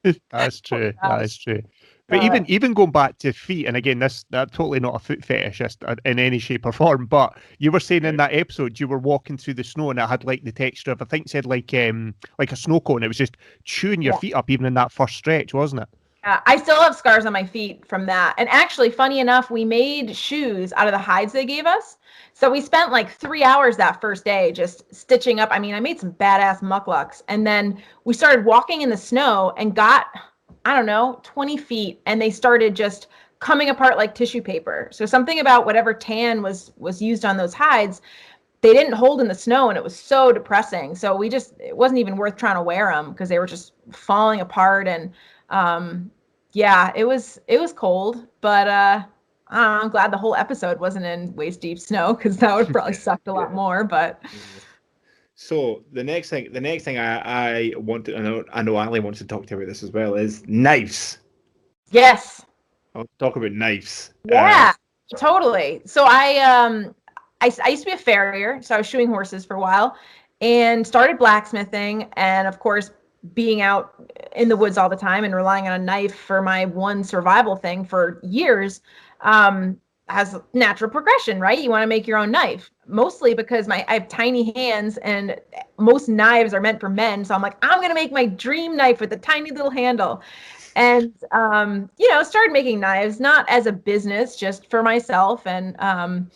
[0.30, 0.92] That's true.
[1.04, 1.62] That is true.
[2.08, 4.98] But Uh, even even going back to feet, and again, this that's totally not a
[4.98, 7.06] foot fetishist in any shape or form.
[7.06, 10.08] But you were saying in that episode you were walking through the snow and it
[10.08, 13.02] had like the texture of I think it said like um like a snow cone.
[13.02, 14.12] It was just chewing your Yeah.
[14.12, 15.88] feet up even in that first stretch, wasn't it?
[16.24, 18.34] Uh, I still have scars on my feet from that.
[18.38, 21.96] And actually, funny enough, we made shoes out of the hides they gave us.
[22.32, 25.48] So we spent like three hours that first day just stitching up.
[25.50, 27.22] I mean, I made some badass mukluks.
[27.26, 30.06] And then we started walking in the snow and got,
[30.64, 32.00] I don't know, 20 feet.
[32.06, 33.08] And they started just
[33.40, 34.88] coming apart like tissue paper.
[34.92, 38.00] So something about whatever tan was was used on those hides,
[38.60, 40.94] they didn't hold in the snow and it was so depressing.
[40.94, 43.72] So we just it wasn't even worth trying to wear them because they were just
[43.90, 45.10] falling apart and
[45.52, 46.10] um
[46.52, 49.02] yeah it was it was cold but uh
[49.52, 52.94] know, I'm glad the whole episode wasn't in waist deep snow because that would probably
[52.94, 53.54] sucked a lot Yeah.
[53.54, 54.22] more but
[55.34, 58.76] So the next thing, the next thing I, I want to, I know, I know
[58.76, 61.18] Ali wants to talk to you about this as well, is knives.
[61.90, 62.44] yes
[62.94, 64.12] I'll talk about knives.
[64.32, 64.72] Uh, yeah
[65.16, 66.94] totally so i um
[67.40, 69.96] I, I used to be a farrier so i was shoeing horses for a while
[70.40, 72.90] and started blacksmithing and of course
[73.34, 73.94] being out
[74.34, 77.56] in the woods all the time and relying on a knife for my one survival
[77.56, 78.80] thing for years
[79.20, 79.76] um
[80.08, 81.58] has natural progression right?
[81.60, 85.36] You want to make your own knife mostly because my i have tiny hands and
[85.78, 87.24] most knives are meant for men.
[87.24, 90.22] So i'm like i'm to make my dream knife with a tiny little handle.
[90.74, 95.76] And um, you know started making knives not as a business just for myself and
[95.80, 96.30] um,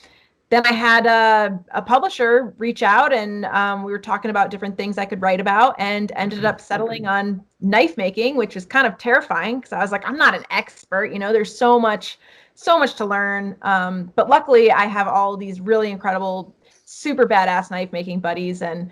[0.48, 4.76] then i had a, a publisher reach out and um, we were talking about different
[4.76, 8.86] things i could write about and ended up settling on knife making which was kind
[8.86, 12.18] of terrifying because i was like i'm not an expert you know there's so much
[12.54, 17.70] so much to learn um, but luckily i have all these really incredible super badass
[17.70, 18.90] knife making buddies and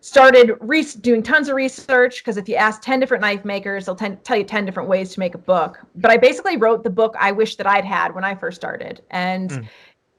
[0.00, 3.94] started re- doing tons of research because if you ask 10 different knife makers they'll
[3.96, 6.90] ten- tell you 10 different ways to make a book but i basically wrote the
[6.90, 9.68] book i wish that i'd had when i first started and Mm.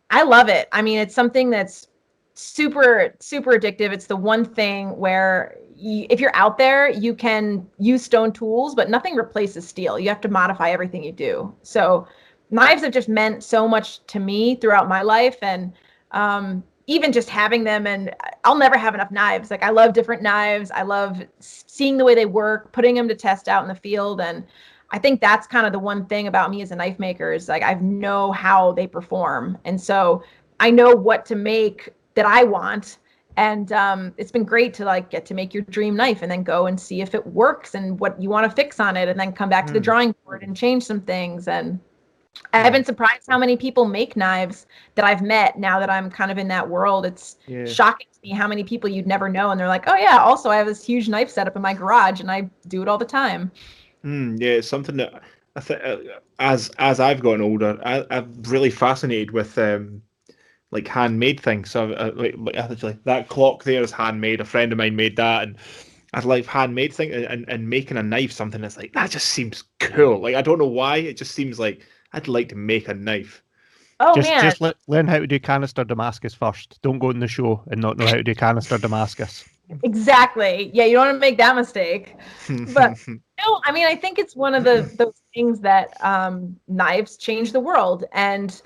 [0.09, 1.87] I love it i mean it's something that's
[2.33, 7.65] super super addictive it's the one thing where y if you're out there you can
[7.79, 12.07] use stone tools but nothing replaces steel you have to modify everything you do so
[12.51, 15.73] knives have just meant so much to me throughout my life and
[16.11, 19.49] um, even just having them and I'll never have enough knives.
[19.49, 20.71] Like I love different knives.
[20.71, 24.21] I love seeing the way they work, putting them to test out in the field
[24.21, 24.45] and
[24.91, 27.49] I think that's kind of the one thing about me as a knife maker is
[27.49, 29.57] like I know how they perform.
[29.65, 30.23] And so
[30.59, 32.99] I know what to make that I want.
[33.37, 36.43] And um, it's been great to like get to make your dream knife and then
[36.43, 39.19] go and see if it works and what you want to fix on it and
[39.19, 39.83] then come back to the Mm.
[39.83, 41.47] drawing board and change some things.
[41.49, 41.79] And
[42.53, 46.31] I've been surprised how many people make knives that I've met now that I'm kind
[46.31, 47.05] of in that world.
[47.05, 47.65] It's Yeah.
[47.65, 49.51] shocking to me how many people you'd never know.
[49.51, 51.73] And they're like, oh, yeah, also I have this huge knife set up in my
[51.73, 53.51] garage and I do it all the time.
[54.05, 55.21] Mm, yeah, it's something that
[55.55, 55.97] I think uh,
[56.39, 60.01] as as I've gotten older, I, I'm really fascinated with um,
[60.71, 61.71] like handmade things.
[61.71, 62.35] So uh, like,
[62.83, 64.41] like that clock there is handmade.
[64.41, 65.57] A friend of mine made that, and
[66.13, 69.63] I like handmade thing and, and making a knife something that's like that just seems
[69.79, 70.21] cool.
[70.21, 71.81] Like I don't know why, it just seems like
[72.13, 73.41] I'd like to make a knife.
[73.99, 76.79] Oh just man, just le- learn how to do canister Damascus first.
[76.81, 79.45] Don't go in the show and not know how to do canister Damascus.
[79.83, 80.69] exactly.
[80.73, 82.15] Yeah, you don't want to make that mistake.
[82.73, 82.97] But-
[83.43, 87.51] No, I mean I think it's one of the those things that um, knives change
[87.51, 88.61] the world, and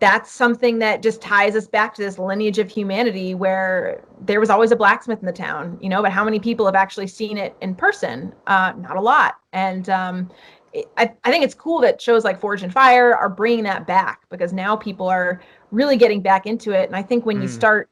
[0.00, 4.50] that's something that just ties us back to this lineage of humanity where there was
[4.50, 6.02] always a blacksmith in the town, you know.
[6.02, 8.34] But how many people have actually seen it in person?
[8.46, 10.30] Uh, not a lot, and um,
[10.72, 13.86] it, I, I think it's cool that shows like Forged in Fire are bringing that
[13.86, 17.48] back because now people are really getting back into it, and I think when you
[17.48, 17.52] Mm.
[17.52, 17.90] start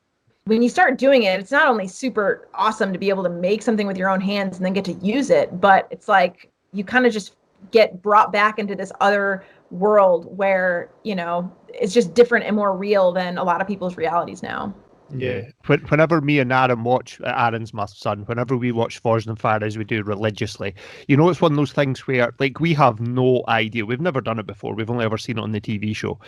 [0.51, 3.63] when you start doing it, it's not only super awesome to be able to make
[3.63, 6.83] something with your own hands and then get to use it, but it's like you
[6.83, 7.37] kind of just
[7.71, 12.77] get brought back into this other world where, you know, it's just different and more
[12.77, 14.75] real than a lot of people's realities now.
[15.15, 15.43] yeah.
[15.67, 19.37] When, whenever me and Aaron watch, uh, Aaron's my son, whenever we watch Forged in
[19.37, 20.75] Fire as we do religiously,
[21.07, 23.87] you know, it's one of those things where, like, we have no idea.
[23.87, 24.75] We've never done it before.
[24.75, 26.19] We've only ever seen it on the TV show.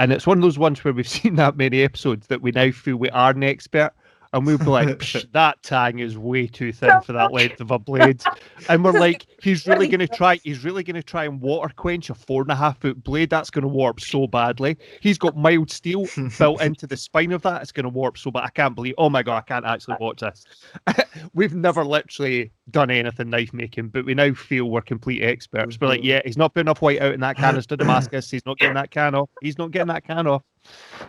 [0.00, 2.70] And it's one of those ones where we've seen that many episodes that we now
[2.70, 3.92] feel we are an expert.
[4.32, 7.72] And we'll be like, "Psh, that tang is way too thin for that length of
[7.72, 8.22] a blade.
[8.68, 11.72] And we're like, he's really going to try, he's really going to try and water
[11.74, 13.30] quench a four and a half foot blade.
[13.30, 14.76] That's going to warp so badly.
[15.00, 16.06] He's got mild steel
[16.38, 17.62] built into the spine of that.
[17.62, 18.44] It's going to warp so bad.
[18.44, 20.44] I can't believe, oh my God, I can't actually watch this.
[21.34, 25.78] We've never literally done anything knife making, but we now feel we're complete experts.
[25.80, 26.08] We're like, mm-hmm.
[26.08, 28.30] yeah, he's not put enough white out in that canister Damascus.
[28.30, 29.30] He's not getting that can off.
[29.42, 30.42] He's not getting that can off.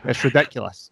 [0.06, 0.92] It's ridiculous.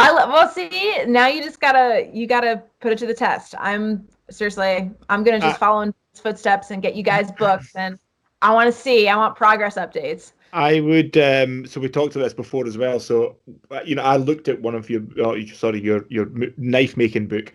[0.00, 3.54] I love, well, see, now you just gotta, you gotta put it to the test.
[3.58, 7.72] I'm seriously, I'm gonna just Uh, follow in his footsteps and get you guys booked.
[7.74, 7.98] And
[8.42, 10.32] I want to see, I want progress updates.
[10.52, 11.16] I would.
[11.16, 12.98] Um, so we talked about this before as well.
[12.98, 13.36] So
[13.70, 16.26] uh, you know, I looked at one of your, oh, sorry, your your
[16.56, 17.52] knife making book.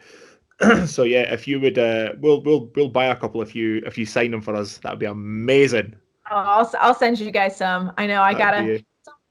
[0.86, 3.98] so yeah, if you would, uh, we'll we'll we'll buy a couple if you if
[3.98, 4.78] you sign them for us.
[4.78, 5.94] That'd be amazing.
[6.32, 7.92] Oh, I'll, I'll send you guys some.
[7.98, 8.86] I know I That'd gotta,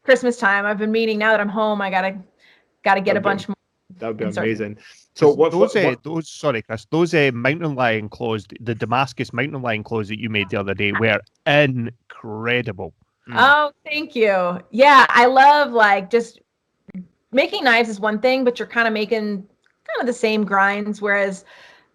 [0.04, 0.66] Christmas time.
[0.66, 1.80] I've been meaning now that I'm home.
[1.80, 2.18] I gotta
[2.84, 3.56] gotta get a That'd be- bunch more.
[3.98, 4.78] That would be I'm amazing.
[5.14, 5.52] So what?
[5.52, 9.62] those, what, uh, what- those sorry, Chris, those uh, mountain lion claws, the Damascus mountain
[9.62, 12.92] lion claws that you made the other day were incredible.
[13.28, 13.34] Mm.
[13.38, 14.60] Oh, thank you.
[14.70, 16.40] Yeah, I love like just
[17.32, 19.46] making knives is one thing, but you're kind of making
[19.86, 21.00] kind of the same grinds.
[21.00, 21.44] Whereas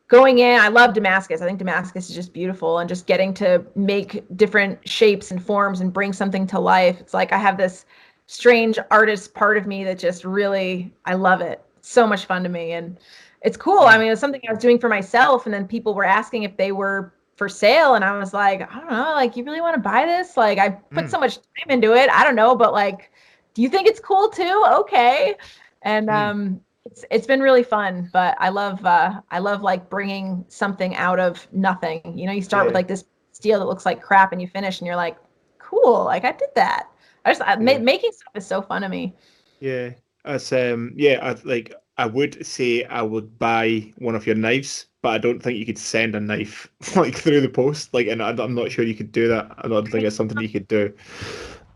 [0.07, 1.41] going in, I love Damascus.
[1.41, 5.81] I think Damascus is just beautiful, and just getting to make different shapes and forms
[5.81, 6.99] and bring something to life.
[6.99, 7.85] It's like I have this
[8.29, 11.61] strange artist part of me that just really I love it.
[11.77, 12.99] It's so much fun to me, and
[13.41, 13.79] it's cool.
[13.81, 16.55] I mean, it's something I was doing for myself, and then people were asking if
[16.57, 19.75] they were for sale and I was like, I don't know, like you really want
[19.75, 20.35] to buy this?
[20.35, 21.09] Like I put Mm.
[21.09, 22.09] so much time into it.
[22.11, 23.11] I don't know, but like
[23.53, 24.63] do you think it's cool too?
[24.81, 25.35] Okay.
[25.83, 26.13] And Mm.
[26.13, 30.95] um it's it's been really fun, but I love uh I love like bringing something
[30.97, 32.01] out of nothing.
[32.17, 34.79] You know, you start with like this steel that looks like crap and you finish
[34.81, 35.17] and you're like,
[35.59, 36.89] cool, like I did that.
[37.25, 39.15] I just I, ma- making stuff is so fun to me.
[39.59, 39.91] Yeah,
[40.25, 41.73] as um, yeah, I like.
[41.97, 45.65] I would say I would buy one of your knives, but I don't think you
[45.65, 47.93] could send a knife like through the post.
[47.93, 49.53] Like, and I, I'm not sure you could do that.
[49.57, 50.93] I don't think it's something you could do.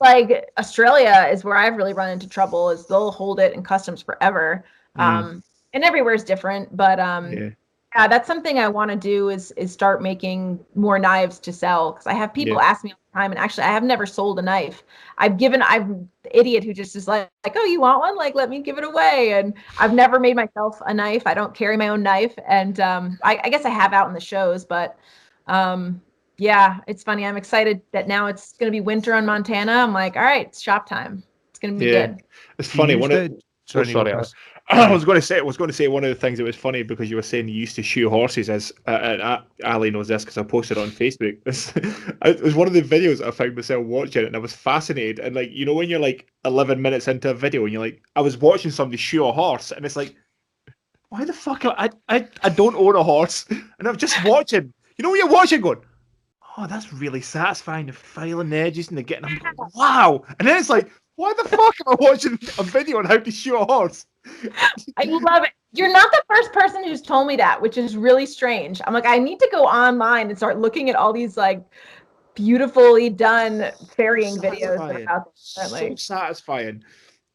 [0.01, 4.01] like Australia is where I've really run into trouble is they'll hold it in customs
[4.01, 4.65] forever.
[4.97, 5.01] Mm.
[5.01, 7.49] Um and everywhere is different, but um yeah,
[7.95, 11.91] yeah, that's something I want to do is is start making more knives to sell
[11.91, 12.63] because I have people Yeah.
[12.69, 14.83] ask me all the time, and actually I have never sold a knife.
[15.17, 18.33] I've given I'm the idiot who just is like like oh you want one like
[18.33, 21.23] let me give it away, and I've never made myself a knife.
[21.25, 24.13] I don't carry my own knife, and um, I, I guess I have out in
[24.13, 24.97] the shows, but
[25.47, 26.01] um,
[26.37, 27.25] yeah, it's funny.
[27.25, 29.73] I'm excited that now it's gonna be winter on Montana.
[29.73, 31.23] I'm like all right, it's shop time.
[31.49, 32.07] It's gonna be Yeah.
[32.07, 32.23] good.
[32.57, 32.93] it's funny.
[32.93, 34.33] use One of the- sorry, Oh, sorry, Chris.
[34.73, 36.45] I was going to say I was going to say one of the things that
[36.45, 39.41] was funny because you were saying you used to shoe horses as uh, and uh,
[39.65, 41.37] Ali knows this because I posted it on Facebook.
[41.45, 45.19] This it was one of the videos I found myself watching and I was fascinated
[45.19, 48.01] and like you know when you're like 11 minutes into a video and you're like
[48.15, 50.15] I was watching somebody shoe a horse and it's like
[51.09, 54.73] why the fuck I I I don't own a horse and I'm just watching.
[54.97, 55.81] You know when you're watching going.
[56.57, 57.85] Oh, that's really satisfying.
[57.85, 59.25] The filing the edges and the getting.
[59.25, 60.23] I'm like, wow.
[60.37, 63.31] And then it's like, why the fuck am I watching a video on how to
[63.31, 64.05] shoot a horse?
[64.97, 65.51] I love it.
[65.73, 68.81] You're not the first person who's told me that, which is really strange.
[68.85, 71.63] I'm like, I need to go online and start looking at all these like
[72.35, 76.83] beautifully done ferrying videos are so satisfying.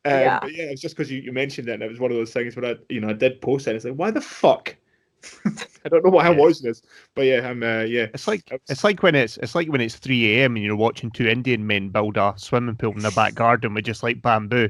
[0.04, 0.38] Um, Yeah.
[0.40, 2.32] But yeah, it's just because you, you mentioned it, and it was one of those
[2.32, 3.70] things where I, you know, I did post it.
[3.70, 4.76] And it's like, why the fuck
[5.84, 6.82] I don't know why I'm watching this,
[7.14, 8.06] but yeah, I'm uh, yeah.
[8.14, 10.56] It's like It's- it's like when it's it's like when it's three a.m.
[10.56, 13.84] and you're watching two Indian men build a swimming pool in their back garden with
[13.84, 14.68] just like bamboo.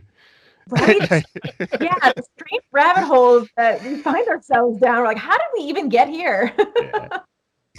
[0.68, 0.99] Right?
[1.11, 1.24] yeah,
[1.61, 4.99] the strange rabbit holes that we find ourselves down.
[4.99, 6.53] We're like, how did we even get here?
[6.80, 7.18] Yeah.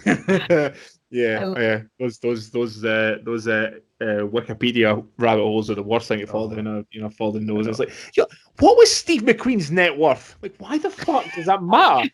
[1.09, 1.81] yeah, I- yeah.
[1.99, 6.27] Those those those uh, those uh, uh, Wikipedia rabbit holes are the worst thing to
[6.27, 6.55] fall Oh.
[6.55, 6.67] down.
[6.67, 7.67] A, you know, fall down nose.
[7.67, 8.25] It's like, yo,
[8.59, 10.35] what was Steve McQueen's net worth?
[10.41, 12.09] Like, why the fuck does that matter?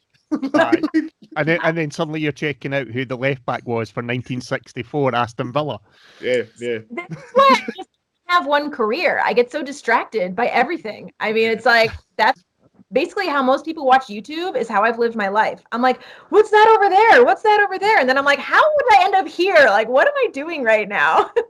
[0.55, 0.81] Aye.
[1.35, 5.15] and then and then suddenly you're checking out who the left back was for 1964
[5.15, 5.79] Aston Villa.
[6.21, 6.79] yeah, yeah.
[6.91, 7.89] That's why I just
[8.27, 9.21] have one career.
[9.23, 11.11] I get so distracted by everything.
[11.19, 12.43] I mean, it's like that's
[12.91, 15.63] basically how most people watch YouTube is how I've lived my life.
[15.71, 17.25] I'm like, what's that over there?
[17.25, 17.97] What's that over there?
[17.99, 19.55] And then I'm like, how would I end up here?
[19.55, 21.31] Like, what am I doing right now?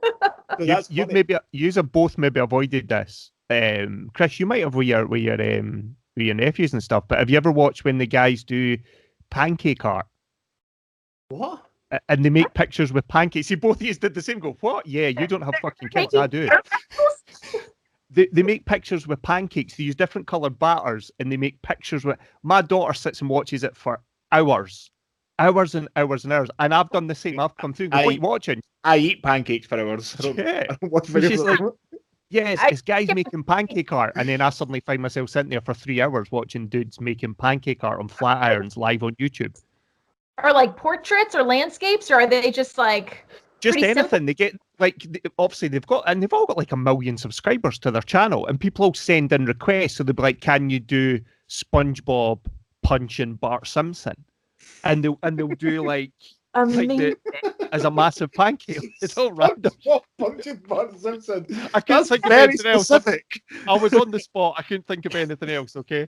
[0.60, 1.14] So You, that's you funny.
[1.16, 3.32] maybe yous have both maybe avoided this.
[3.50, 7.06] Um, Chris, you might have with your with your um with your nephews and stuff,
[7.08, 8.78] but have you ever watched when the guys do
[9.30, 10.06] pancake art?
[11.30, 11.66] what?
[12.10, 13.48] and they make pictures with pancakes.
[13.48, 14.40] See, both of you did the same.
[14.40, 14.86] Go, what?
[14.88, 16.16] Yeah, you don't have fucking kids.
[16.16, 16.50] I do.
[18.10, 19.76] They, they make pictures with pancakes.
[19.76, 22.20] They use different coloured batters, and they make pictures with.
[22.44, 24.02] My daughter sits and watches it for
[24.32, 24.92] hours,
[25.40, 26.50] hours and hours and hours.
[26.60, 27.40] And I've done the same.
[27.40, 27.86] I've come through.
[27.86, 28.62] and go, I- what are you watching?
[28.84, 30.16] I eat pancakes for hours.
[30.24, 30.64] I Yeah.
[30.70, 31.44] I don't watch she's videos.
[31.44, 32.00] like- of them.
[32.34, 35.62] Yeah, it's, it's guys making pancake art, and then I suddenly find myself sitting there
[35.62, 39.56] for three hours watching dudes making pancake art on flat irons live on YouTube.
[40.44, 43.28] Or like portraits or landscapes, or are they just like
[43.62, 44.02] just Pretty simple.
[44.02, 45.06] anything they get like
[45.38, 48.60] obviously they've got and they've all got like a million subscribers to their channel and
[48.60, 51.20] people will send in requests so they'll be like can you do
[51.50, 52.40] spongebob
[52.82, 54.16] punching bart simpson
[54.84, 56.12] and they'll and they'll do like
[56.56, 56.98] amazing?
[56.98, 57.18] the-
[57.74, 61.46] as a massive pancake it's all random What bunch of Bart Simpson?
[61.74, 63.26] i can't That's think of very anything else specific.
[63.68, 66.08] i was on the spot i couldn't think of anything else okay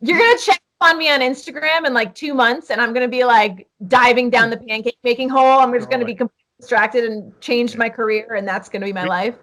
[0.00, 3.24] You're gonna check on me on Instagram in like two months, and I'm gonna be
[3.24, 5.60] like diving down the pancake making hole.
[5.60, 9.04] I'm just gonna be completely distracted and changed my career, and that's gonna be my
[9.04, 9.36] We- life.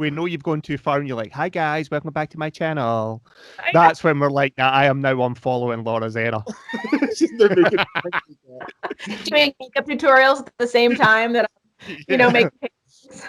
[0.00, 2.48] We know you've gone too far and you're like hi guys welcome back to my
[2.48, 3.22] channel
[3.58, 3.80] I know.
[3.80, 6.42] that's when we're like nah, i am now unfollowing laura zerra
[7.14, 11.50] She's now making pancake doing makeup tutorials at the same time that
[11.86, 12.48] I'm, you know make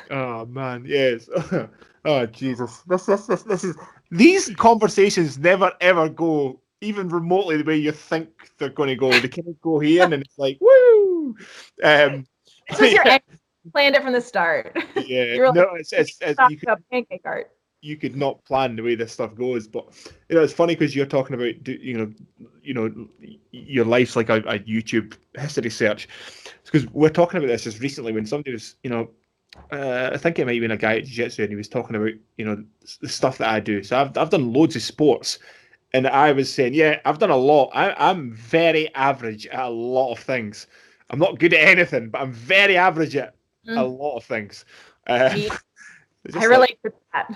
[0.10, 1.30] Oh man, yes.
[2.06, 3.76] oh Jesus, this, this, this, this is
[4.10, 9.12] these conversations never ever go even remotely the way you think they're going to go.
[9.12, 11.36] They kind of go here and it's like woo.
[11.84, 12.26] Um,
[12.70, 13.24] this was your end.
[13.72, 14.76] Planned it from the start.
[14.96, 17.52] yeah, You're no, it's, it's, it's you could pancake art.
[17.82, 19.68] you could not plan the way this stuff goes.
[19.68, 19.86] But
[20.30, 22.14] you know, it's funny because you're talking about you know,
[22.64, 23.08] you know,
[23.52, 26.08] your life's like a, a YouTube history search.
[26.64, 29.10] Because we're talking about this just recently when somebody was, you know,
[29.72, 31.96] uh, I think it might have been a guy at Jiu-Jitsu and he was talking
[31.96, 32.64] about you know
[33.02, 33.84] the stuff that I do.
[33.84, 35.40] So I've I've done loads of sports.
[35.94, 37.70] And I was saying, yeah, I've done a lot.
[37.74, 40.68] I, I'm very average at a lot of things.
[41.10, 43.36] I'm not good at anything, but I'm very average at
[43.76, 43.98] a Mm.
[44.00, 44.66] lot of things.
[45.08, 45.50] Me-
[46.36, 47.30] I just like, relate to that.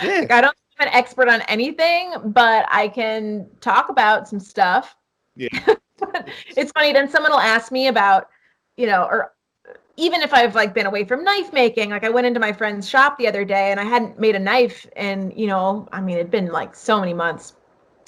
[0.00, 4.28] yeah, Like, I don't think I'm an expert on anything, but I can talk about
[4.28, 4.96] some stuff.
[5.36, 5.48] Yeah.
[6.56, 6.92] it's funny.
[6.92, 8.28] Then someone will ask me about,
[8.76, 9.32] you know, or
[9.96, 12.88] even if I've like been away from knife making, like I went into my friend's
[12.88, 16.16] shop the other day and I hadn't made a knife and you know, I mean,
[16.16, 17.54] it'd been like so many months.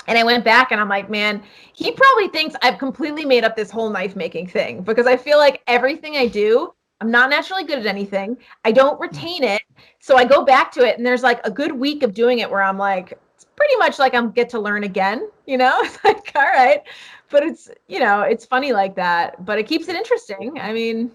[0.06, 3.56] And I went back and I'm like, man, he probably thinks I've completely made up
[3.56, 7.64] this whole knife making thing because I feel like everything I do, I'm not naturally
[7.64, 8.36] good at anything.
[8.64, 9.02] I don't mm.
[9.02, 9.62] retain it.
[10.00, 12.50] So I go back to it and there's like a good week of doing it
[12.50, 15.80] where I'm like, it's pretty much like I'm get to learn again, you know?
[15.82, 16.82] It's like, all right.
[17.30, 20.58] But it's, you know, it's funny like that, but it keeps it interesting.
[20.60, 21.10] I mean,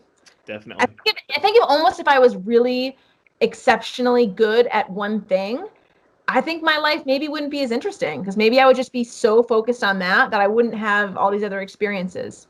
[0.45, 0.83] definitely.
[0.83, 2.97] I think, if, I think if almost if I was really
[3.41, 5.65] exceptionally good at one thing,
[6.27, 9.03] I think my life maybe wouldn't be as interesting because maybe I would just be
[9.03, 12.47] so focused on that that I wouldn't have all these other experiences.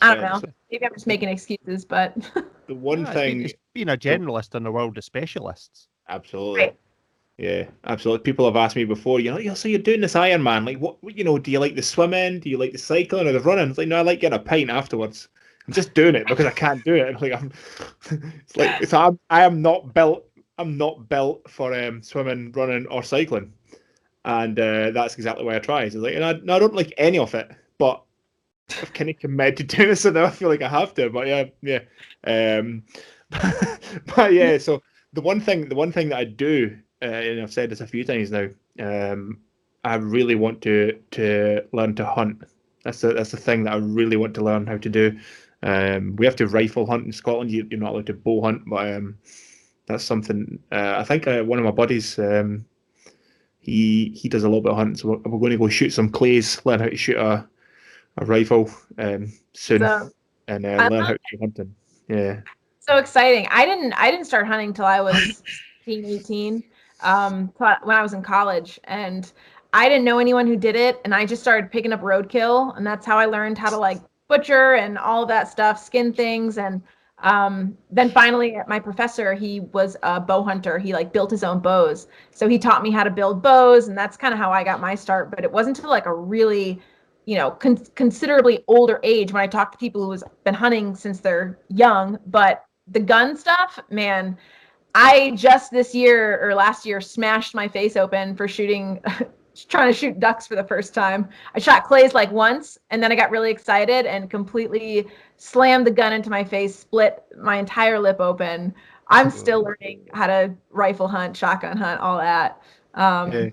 [0.00, 0.40] I don't know.
[0.70, 2.16] Maybe I'm just making excuses, but
[2.68, 5.88] the one Yeah, it's thing, being, it's being a generalist in the world of specialists
[6.08, 6.60] absolutely.
[6.60, 6.76] Right.
[7.38, 8.24] Yeah, absolutely.
[8.24, 10.66] People have asked me before, you know, "Yeah, so you're doing this Ironman.
[10.66, 12.40] Like, what, what- you know, do you like the swimming?
[12.40, 13.68] Do you like the cycling or the running?
[13.68, 15.28] It's like, no, I like getting a pint afterwards.
[15.66, 17.16] I'm just doing it because I can't do it.
[17.22, 17.52] Like, I'm,
[18.10, 20.24] it's like, so I'm, I am not built.
[20.58, 23.52] I'm not built for um, swimming, running, or cycling,
[24.24, 25.88] and uh, that's exactly why I try.
[25.88, 28.02] So like, and I, no, I don't like any of it, but
[28.82, 31.10] I've kind of committed to doing it, so now I feel like I have to.
[31.10, 31.80] But yeah, yeah,
[32.24, 32.82] um,
[34.16, 34.58] but yeah.
[34.58, 37.80] So the one thing, the one thing that I do, uh, and I've said this
[37.80, 38.48] a few times now,
[38.80, 39.40] um,
[39.84, 42.42] I really want to to learn to hunt.
[42.84, 45.18] That's the that's the thing that I really want to learn how to do.
[45.62, 47.50] Um, we have to rifle hunt in Scotland.
[47.50, 49.18] You, you're not allowed to bow hunt, but um,
[49.86, 50.58] that's something.
[50.70, 52.64] Uh, I think uh, one of my buddies, um,
[53.58, 55.90] he he does a little bit of hunting, so we're, we're going to go shoot
[55.90, 57.48] some clays, learn how to shoot a
[58.20, 60.10] a rifle um, soon So,
[60.48, 61.74] and uh, learn how to go hunting.
[62.08, 62.40] Yeah.
[62.80, 63.46] so exciting.
[63.50, 65.42] I didn't I didn't start hunting till I was
[65.86, 66.62] 18, 18
[67.00, 69.30] um when I was in college and
[69.72, 72.86] I didn't know anyone who did it and I just started picking up roadkill and
[72.86, 76.82] that's how I learned how to like butcher and all that stuff, skin things and
[77.22, 81.58] um then finally my professor he was a bow hunter he like built his own
[81.58, 84.62] bows so he taught me how to build bows and that's kind of how i
[84.62, 86.80] got my start but it wasn't until like a really
[87.28, 90.94] you know con- considerably older age when i talk to people who has been hunting
[90.94, 94.34] since they're young but the gun stuff man
[94.94, 98.98] i just this year or last year smashed my face open for shooting
[99.68, 101.28] trying to shoot ducks for the first time.
[101.52, 105.90] I shot clays like once and then i got really excited and completely slammed the
[105.90, 108.72] gun into my face split my entire lip open.
[109.08, 112.62] I'm still learning how to rifle hunt shotgun hunt all that.
[112.94, 113.52] Um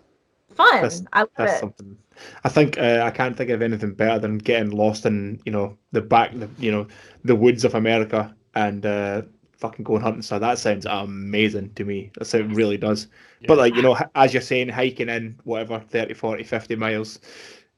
[0.53, 0.89] fun.
[1.11, 1.59] I love it.
[1.59, 1.97] something.
[2.43, 5.77] I think uh, I can't think of anything better than getting lost in you know
[5.91, 6.87] the back, the, you know,
[7.23, 9.23] the woods of America and uh,
[9.57, 10.21] fucking going hunting.
[10.21, 12.11] So that sounds amazing to me.
[12.17, 13.07] That's how it really does.
[13.47, 17.19] But like you know, as you're saying, hiking in whatever 30, 40, 50 miles,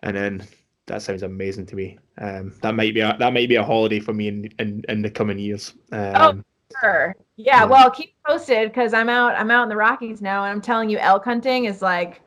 [0.04, 0.48] and then
[0.86, 1.98] that sounds amazing to me.
[2.18, 5.02] Um, that might be a that might be a holiday for me in in, in
[5.02, 5.74] the coming years.
[5.92, 6.44] Um,
[6.82, 7.16] Sure.
[7.38, 7.66] Yeah, Yeah.
[7.66, 9.36] well, keep posted because I'm out.
[9.36, 12.22] I'm out in the Rockies now, and I'm telling you, elk hunting is like.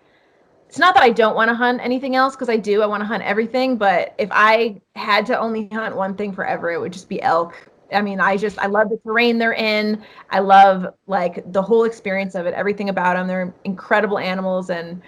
[0.71, 2.81] It's not that I don't want to hunt anything else because I do.
[2.81, 6.71] I want to hunt everything, but if I had to only hunt one thing forever,
[6.71, 7.69] it would just be elk.
[7.93, 10.01] I mean, I just I love the terrain they're in.
[10.31, 13.27] I love like the whole experience of it, everything about them.
[13.27, 15.03] They're incredible animals and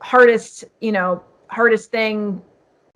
[0.00, 2.40] hardest, you know, hardest thing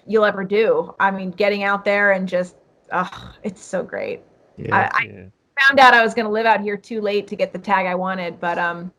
[0.07, 0.95] you'll ever do.
[1.01, 2.55] I mean, getting out there and just,
[2.93, 4.23] oh, it's so great
[4.57, 4.91] yeah.
[4.93, 7.53] I, I found out I was going to live out here too late to get
[7.53, 8.93] the tag I wanted, but um,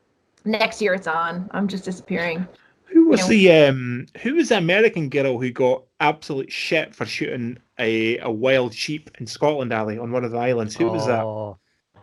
[0.43, 1.49] next year it's on.
[1.51, 2.47] I'm just disappearing.
[2.95, 4.05] Who was know- the um?
[4.21, 9.11] Who was the American girl who got absolute shit for shooting a, a wild sheep
[9.19, 10.77] in Scotland, Alley on one of the islands?
[10.77, 11.21] Who was that?
[11.21, 11.57] Oh,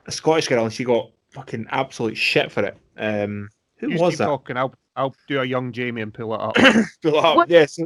[0.07, 2.77] A Scottish girl, and she got fucking absolute shit for it.
[2.99, 4.27] Um, who you was that?
[4.27, 4.59] talking.
[4.59, 6.57] I'll I'll do a young Jamie and pull it up.
[7.03, 7.37] Fill it up.
[7.37, 7.79] What- Yes,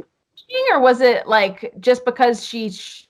[0.73, 3.06] Or was it like just because she sh-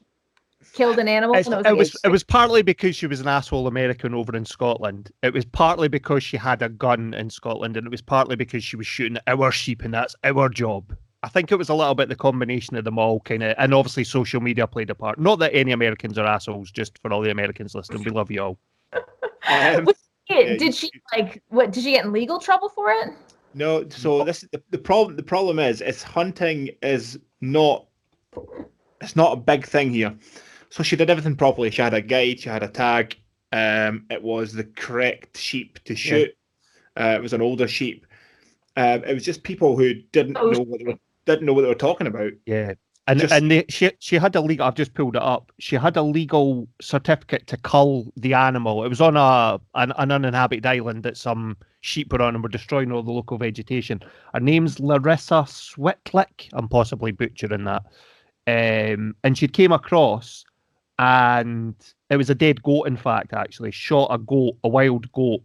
[0.77, 1.35] killed an animal?
[1.35, 4.45] It's- and it was it was partly because she was an asshole American over in
[4.45, 5.11] Scotland.
[5.23, 8.63] It was partly because she had a gun in Scotland, and it was partly because
[8.63, 10.95] she was shooting our sheep, and that's our job.
[11.23, 13.73] I think it was a little bit the combination of them all, kind of, and
[13.73, 15.19] obviously social media played a part.
[15.19, 18.41] Not that any Americans are assholes, just for all the Americans listening, we love you
[18.41, 18.57] all.
[19.49, 19.95] Um, Was
[20.29, 21.71] did she like what?
[21.71, 23.13] Did she get in legal trouble for it?
[23.53, 23.87] no.
[23.89, 25.15] So this the, the problem.
[25.15, 27.87] The problem is, is hunting is not.
[29.01, 30.13] It's not a big thing here.
[30.69, 31.71] So she did everything properly.
[31.71, 32.39] She had a guide.
[32.41, 33.15] She had a tag.
[33.51, 36.31] Um, it was the correct sheep to shoot.
[36.99, 38.05] Uh, it was an older sheep.
[38.75, 40.49] Um, it was just people who didn't Oh.
[40.51, 42.31] know what they were didn't know what they were talking about.
[42.45, 42.73] Yeah.
[43.09, 44.65] And Just- and they, she she had a legal.
[44.67, 45.51] I've just pulled it up.
[45.59, 48.83] She had a legal certificate to cull the animal.
[48.83, 52.49] It was on a an, an uninhabited island that some sheep were on and were
[52.49, 54.01] destroying all the local vegetation.
[54.33, 56.49] Her name's Larysa Switlyk.
[56.53, 57.83] I'm possibly butchering that.
[58.45, 60.43] Um, and she came across,
[60.99, 61.75] and
[62.09, 62.83] it was a dead goat.
[62.87, 65.41] In fact, actually, shot a goat, a wild goat,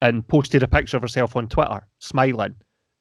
[0.00, 2.54] and posted a picture of herself on Twitter, smiling.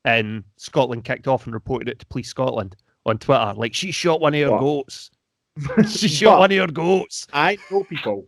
[0.05, 2.75] And Scotland kicked off and reported it to Police Scotland
[3.05, 3.53] on Twitter.
[3.55, 4.59] Like she shot one of your What?
[4.59, 5.11] goats.
[5.91, 7.27] she shot one of your goats.
[7.33, 8.25] I know people.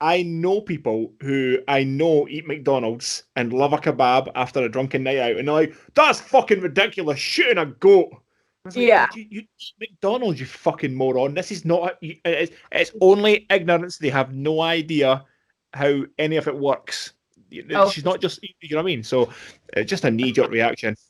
[0.00, 5.02] I know people who I know eat McDonald's and love a kebab after a drunken
[5.04, 7.18] night out, and they're like, "That's fucking ridiculous!
[7.18, 8.10] Shooting a goat."
[8.64, 9.06] I like, Yeah.
[9.14, 9.42] you, you
[9.78, 11.34] McDonald's, you fucking moron.
[11.34, 11.96] This is not.
[12.00, 13.98] It's, it's only ignorance.
[13.98, 15.24] They have no idea
[15.74, 17.12] how any of it works.
[17.74, 17.90] Oh.
[17.90, 18.42] She's not just.
[18.42, 19.02] You know what I mean?
[19.02, 19.30] So
[19.74, 20.96] it's just a knee jerk reaction.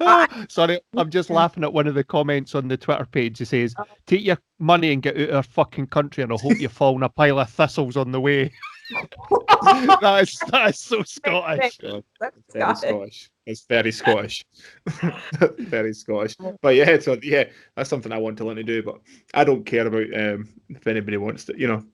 [0.00, 3.38] Ah, Sorry, I'm just laughing at one of the comments on the Twitter page.
[3.38, 3.76] He says,
[4.08, 6.96] "Take your money and get out of our fucking country, and I hope you fall
[6.96, 8.50] in a pile of thistles on the way."
[8.90, 11.78] that is that is so Scottish.
[11.78, 12.80] God, That's very Scottish.
[12.80, 13.30] Scottish.
[13.46, 14.44] It's very Scottish.
[15.58, 16.36] very Scottish.
[16.60, 17.44] But yeah, so yeah,
[17.76, 18.82] that's something I want to learn to do.
[18.82, 19.00] But
[19.34, 21.84] I don't care about um, if anybody wants to, you know.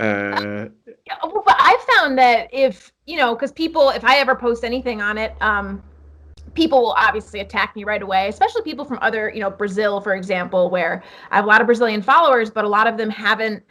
[0.00, 0.68] Uh,
[1.22, 5.02] well, but I found that if you know, because people, if I ever post anything
[5.02, 5.82] on it, um,
[6.54, 10.14] people will obviously attack me right away, especially people from other, you know, Brazil, for
[10.14, 13.62] example, where I have a lot of Brazilian followers, but a lot of them haven't,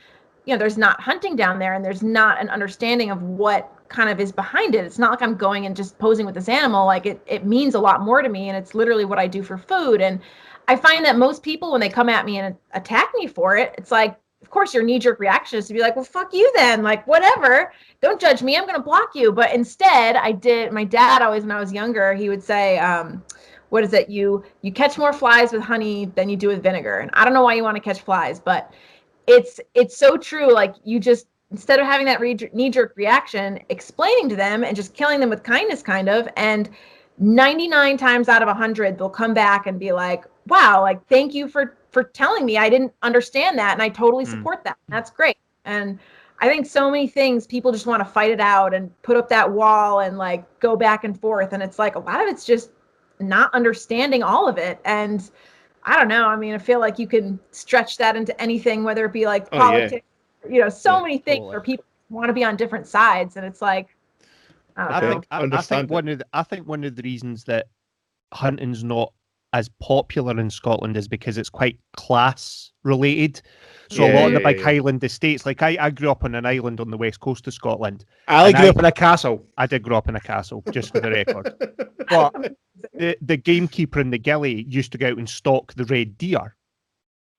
[0.45, 4.09] you know, there's not hunting down there, and there's not an understanding of what kind
[4.09, 4.85] of is behind it.
[4.85, 6.85] It's not like I'm going and just posing with this animal.
[6.85, 9.43] Like it, it means a lot more to me, and it's literally what I do
[9.43, 10.01] for food.
[10.01, 10.19] And
[10.67, 13.75] I find that most people, when they come at me and attack me for it,
[13.77, 16.51] it's like, of course, your knee jerk reaction is to be like, well, fuck you
[16.55, 16.81] then.
[16.81, 17.71] Like, whatever.
[18.01, 18.57] Don't judge me.
[18.57, 19.31] I'm going to block you.
[19.31, 20.71] But instead, I did.
[20.71, 23.23] My dad always, when I was younger, he would say, um,
[23.69, 24.09] what is it?
[24.09, 26.99] You you catch more flies with honey than you do with vinegar.
[26.99, 28.73] And I don't know why you want to catch flies, but
[29.27, 30.51] it's it's so true.
[30.51, 34.93] Like you just instead of having that re- knee-jerk reaction, explaining to them and just
[34.93, 36.69] killing them with kindness, kind of, and
[37.17, 41.47] 99 times out of 100 they'll come back and be like wow like thank you
[41.47, 44.29] for for telling me i didn't understand that and i totally Mm.
[44.29, 45.99] support that that's great and
[46.39, 49.29] i think so many things people just want to fight it out and put up
[49.29, 52.45] that wall and like go back and forth and it's like a lot of it's
[52.45, 52.71] just
[53.19, 55.29] not understanding all of it and
[55.83, 59.05] i don't know i mean i feel like you can stretch that into anything whether
[59.05, 59.91] it be like Oh, yeah.
[59.91, 60.05] politics
[60.49, 61.51] you know so Yeah, many things totally.
[61.51, 63.95] where people want to be on different sides and it's like
[64.75, 65.07] I don't I know.
[65.11, 67.67] think I, I Understand think one of the, I think one of the reasons that
[68.33, 69.13] hunting's not
[69.53, 73.41] as popular in Scotland is because it's quite class related.
[73.89, 74.63] So a lot of the big yeah.
[74.63, 77.53] Highland estates, like I, I grew up on an island on the west coast of
[77.53, 78.05] Scotland.
[78.27, 79.45] I grew I- up in a castle.
[79.57, 81.53] I did grow up in a castle, just for the record.
[82.09, 82.55] But
[82.93, 86.57] the, the gamekeeper in the gilly used to go out and stalk the red deer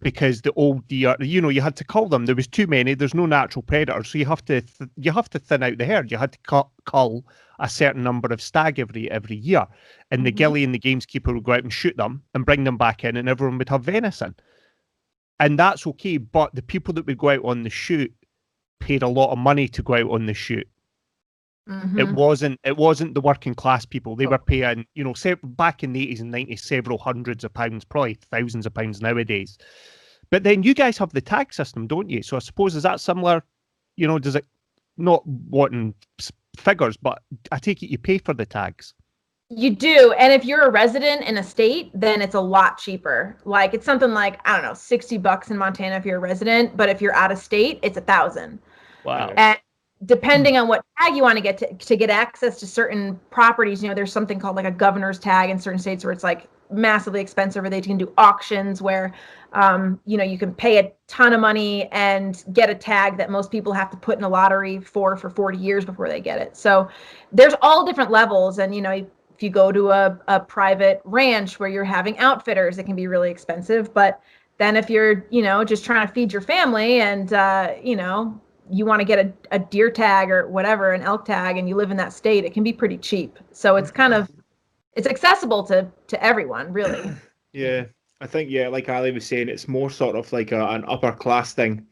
[0.00, 2.24] because the old deer, you know, you had to cull them.
[2.26, 2.94] There was too many.
[2.94, 5.84] There's no natural predators, so you have to th- you have to thin out the
[5.84, 6.10] herd.
[6.10, 7.24] You had to cu- cull
[7.62, 9.66] a certain number of stag every every year,
[10.10, 10.36] and the Mhm.
[10.36, 13.16] gilly and the gameskeeper would go out and shoot them and bring them back in,
[13.16, 14.34] and everyone would have venison,
[15.40, 16.18] and that's okay.
[16.18, 18.12] But the people that would go out on the shoot
[18.80, 20.68] paid a lot of money to go out on the shoot.
[21.96, 22.14] It Mhm.
[22.14, 24.16] wasn't it wasn't the working class people.
[24.16, 27.52] They were paying you know se- back in the 80s and 90s several hundreds of
[27.54, 29.58] pounds probably thousands of pounds nowadays.
[30.30, 32.22] But then you guys have the tag system don't you?
[32.22, 33.44] So i suppose is that similar?
[33.96, 34.46] You know does it
[34.96, 35.94] not wanting
[36.56, 38.94] figures but i take it you pay for the tags
[39.54, 40.14] You do.
[40.18, 43.36] And if you're a resident in a state, then it's a lot cheaper.
[43.44, 46.74] Like it's something like, I don't know, 60 bucks in Montana if you're a resident,
[46.74, 48.60] but if you're out of state, it's a thousand.
[49.04, 49.58] wow And
[50.04, 53.82] depending on what tag you want to get to, to get access to certain properties,
[53.82, 56.48] you know, there's something called like a governor's tag in certain states where it's like
[56.70, 59.12] massively expensive, or they can do auctions where,
[59.52, 63.30] um, you know, you can pay a ton of money and get a tag that
[63.30, 66.38] most people have to put in a lottery for for 40 years before they get
[66.38, 66.56] it.
[66.56, 66.88] So
[67.30, 71.60] there's all different levels, and you know, if you go to a, a private ranch
[71.60, 73.92] where you're having outfitters, it can be really expensive.
[73.92, 74.20] But
[74.58, 78.40] then if you're, you know, just trying to feed your family and, uh, you know,
[78.72, 81.76] you want to get a, a deer tag or whatever, an elk tag, and you
[81.76, 83.38] live in that state, it can be pretty cheap.
[83.52, 84.30] So it's kind of,
[84.94, 87.10] it's accessible to to everyone, really.
[87.54, 87.84] Yeah,
[88.20, 91.12] I think yeah, like Ali was saying, it's more sort of like a, an upper
[91.12, 91.86] class thing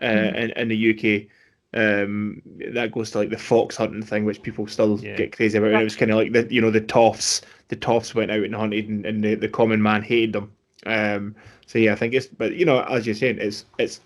[0.00, 0.34] uh, Mhm.
[0.36, 1.28] in in the UK.
[1.74, 2.42] Um,
[2.74, 5.16] that goes to like the fox hunting thing, which people still Yeah.
[5.16, 5.72] get crazy about.
[5.72, 8.42] And it was kind of like the you know the toffs, the toffs went out
[8.44, 10.52] and hunted, and, and the, the common man hated them.
[10.86, 11.34] Um,
[11.66, 14.00] so yeah, I think it's but you know as you're saying, it's it's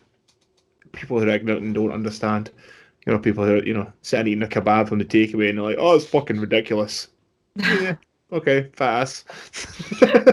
[0.93, 2.51] people who are ignorant and don't understand.
[3.07, 5.59] You know, people who are you know sitting eating a kebab from the takeaway and
[5.59, 7.09] they're like, oh, it's fucking ridiculous.
[7.69, 7.97] yeah,
[8.33, 9.27] okay, fast.
[10.01, 10.25] Yeah,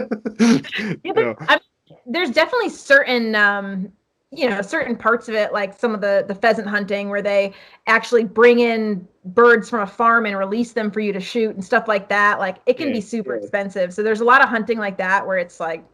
[1.04, 1.36] You but know.
[1.48, 1.54] I
[1.88, 3.92] mean, there's definitely certain, um,
[4.30, 7.52] you know, certain parts of it, like some of the the pheasant hunting, where they
[7.86, 11.64] actually bring in birds from a farm and release them for you to shoot and
[11.64, 12.38] stuff like that.
[12.38, 13.34] Like it can Yeah, be super yeah.
[13.34, 13.92] expensive.
[13.92, 15.84] So there's a lot of hunting like that where it's like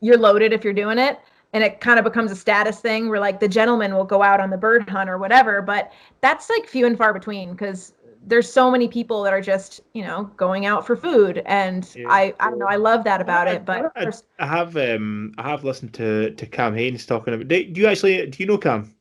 [0.00, 1.18] you're loaded if you're doing it.
[1.54, 4.40] And it kind of becomes a status thing where like the gentleman will go out
[4.40, 7.94] on the bird hunt or whatever, but that's like few and far between because
[8.26, 12.08] there's so many people that are just you know going out for food and Yeah.
[12.10, 15.32] I I don't know I love that about I- it but I, I have um
[15.38, 17.48] I have listened to to Cam Hanes talking about.
[17.48, 18.94] Do do you actually do you know Cam?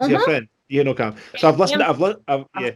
[0.00, 0.24] Is he a Mhm.
[0.24, 0.48] friend?
[0.68, 1.14] You know Cam?
[1.36, 1.82] So I've listened.
[1.82, 2.70] I've li- I've yeah.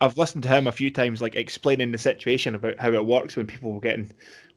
[0.00, 3.36] I've listened to him a few times, like explaining the situation about how it works
[3.36, 4.10] when people were getting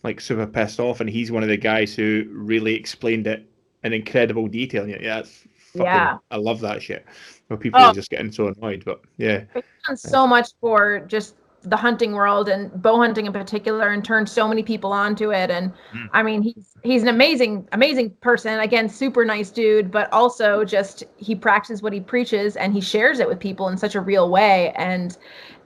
[0.03, 3.49] like super pissed off, and he's one of the guys who really explained it
[3.83, 4.87] in incredible detail.
[4.87, 6.17] Yeah, yeah, it's fucking, Yeah.
[6.31, 7.05] I love that shit.
[7.47, 7.89] Where people Oh.
[7.89, 9.43] are just getting so annoyed, but yeah,
[9.87, 14.27] done so much for just the hunting world and bow hunting in particular and turned
[14.27, 16.09] so many people onto it and Mm.
[16.11, 21.05] i mean he's he's an amazing amazing person again super nice dude but also just
[21.15, 24.29] he practices what he preaches and he shares it with people in such a real
[24.29, 25.17] way and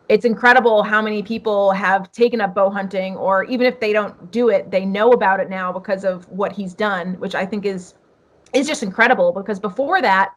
[0.07, 4.29] it's incredible how many people have taken up bow hunting or even if they don't
[4.31, 7.65] do it they know about it now because of what he's done which i think
[7.65, 7.95] is
[8.53, 10.33] is just incredible because before that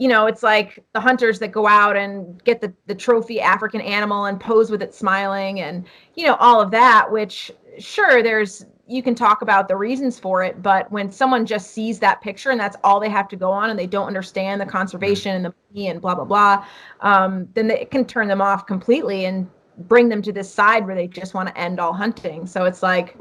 [0.00, 3.82] you know, it's like the hunters that go out and get the, the trophy African
[3.82, 5.84] animal and pose with it smiling and,
[6.14, 10.42] you know, all of that, which sure, there's, you can talk about the reasons for
[10.42, 13.50] it, but when someone just sees that picture and that's all they have to go
[13.52, 16.64] on and they don't understand the conservation and the and blah, blah, blah,
[17.02, 19.46] um, then it can turn them off completely and
[19.80, 22.46] bring them to this side where they just want to end all hunting.
[22.46, 23.18] So it's like,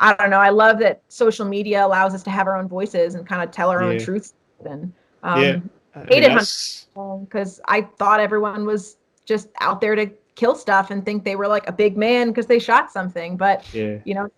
[0.00, 0.38] I don't know.
[0.40, 3.50] I love that social media allows us to have our own voices and kind of
[3.50, 4.34] tell our own truths.
[4.64, 4.92] And,
[5.22, 5.56] um, Yeah.
[5.94, 11.04] I hated that's- because I thought everyone was just out there to kill stuff and
[11.04, 13.36] think they were like a big man because they shot something.
[13.36, 13.98] But Yeah.
[14.04, 14.28] you know,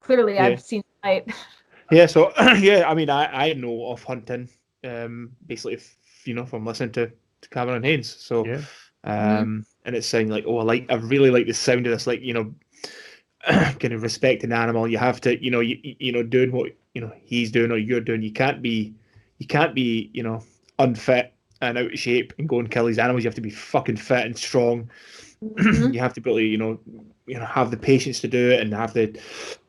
[0.00, 0.46] Clearly, Yeah.
[0.46, 1.28] I've seen light.
[1.92, 4.48] Yeah, so yeah, I mean, I I know of hunting,
[4.82, 8.08] um, basically, if, you know, from listening to, to Cameron Hanes.
[8.08, 8.62] So, Yeah.
[9.04, 12.06] um, and it's saying like, oh, I like, I really like the sound of this,
[12.06, 12.52] like, you know,
[13.80, 14.88] kind of respecting the animal.
[14.88, 17.76] You have to, you know, you you know, doing what you know he's doing or
[17.78, 18.22] you're doing.
[18.22, 18.94] You can't be,
[19.38, 20.42] you can't be, you know,
[20.78, 23.24] unfit and out of shape and go and kill these animals.
[23.24, 24.90] You have to be fucking fit and strong.
[25.58, 25.94] Mhm.
[25.94, 26.78] you have to to, you know,
[27.26, 29.18] you know, have the patience to do it and have the,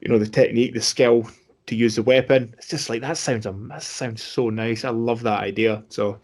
[0.02, 1.28] you know, the technique, the skill
[1.68, 2.54] to use the weapon.
[2.58, 4.84] It's just like that sounds um, that sounds so nice.
[4.86, 5.84] I love that idea.
[5.90, 6.20] So,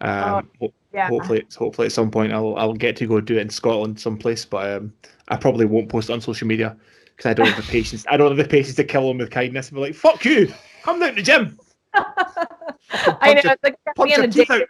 [0.00, 1.08] um, ho- Yeah.
[1.08, 4.44] hopefully, hopefully at some point I'll I'll get to go do it in Scotland someplace.
[4.44, 4.92] But um,
[5.30, 8.04] I probably won't post it on social media because I don't have the patience.
[8.10, 10.52] I don't have the patience to kill them with kindness and be like, "Fuck you,
[10.82, 11.58] come down to the gym."
[11.94, 13.40] I know.
[13.44, 14.68] It's like Punch your a teeth dick.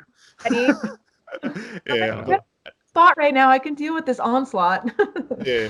[0.51, 0.99] out.
[1.87, 2.41] Yeah, Good
[2.89, 3.49] spot right now.
[3.51, 4.91] I can deal with this onslaught.
[5.45, 5.69] yeah,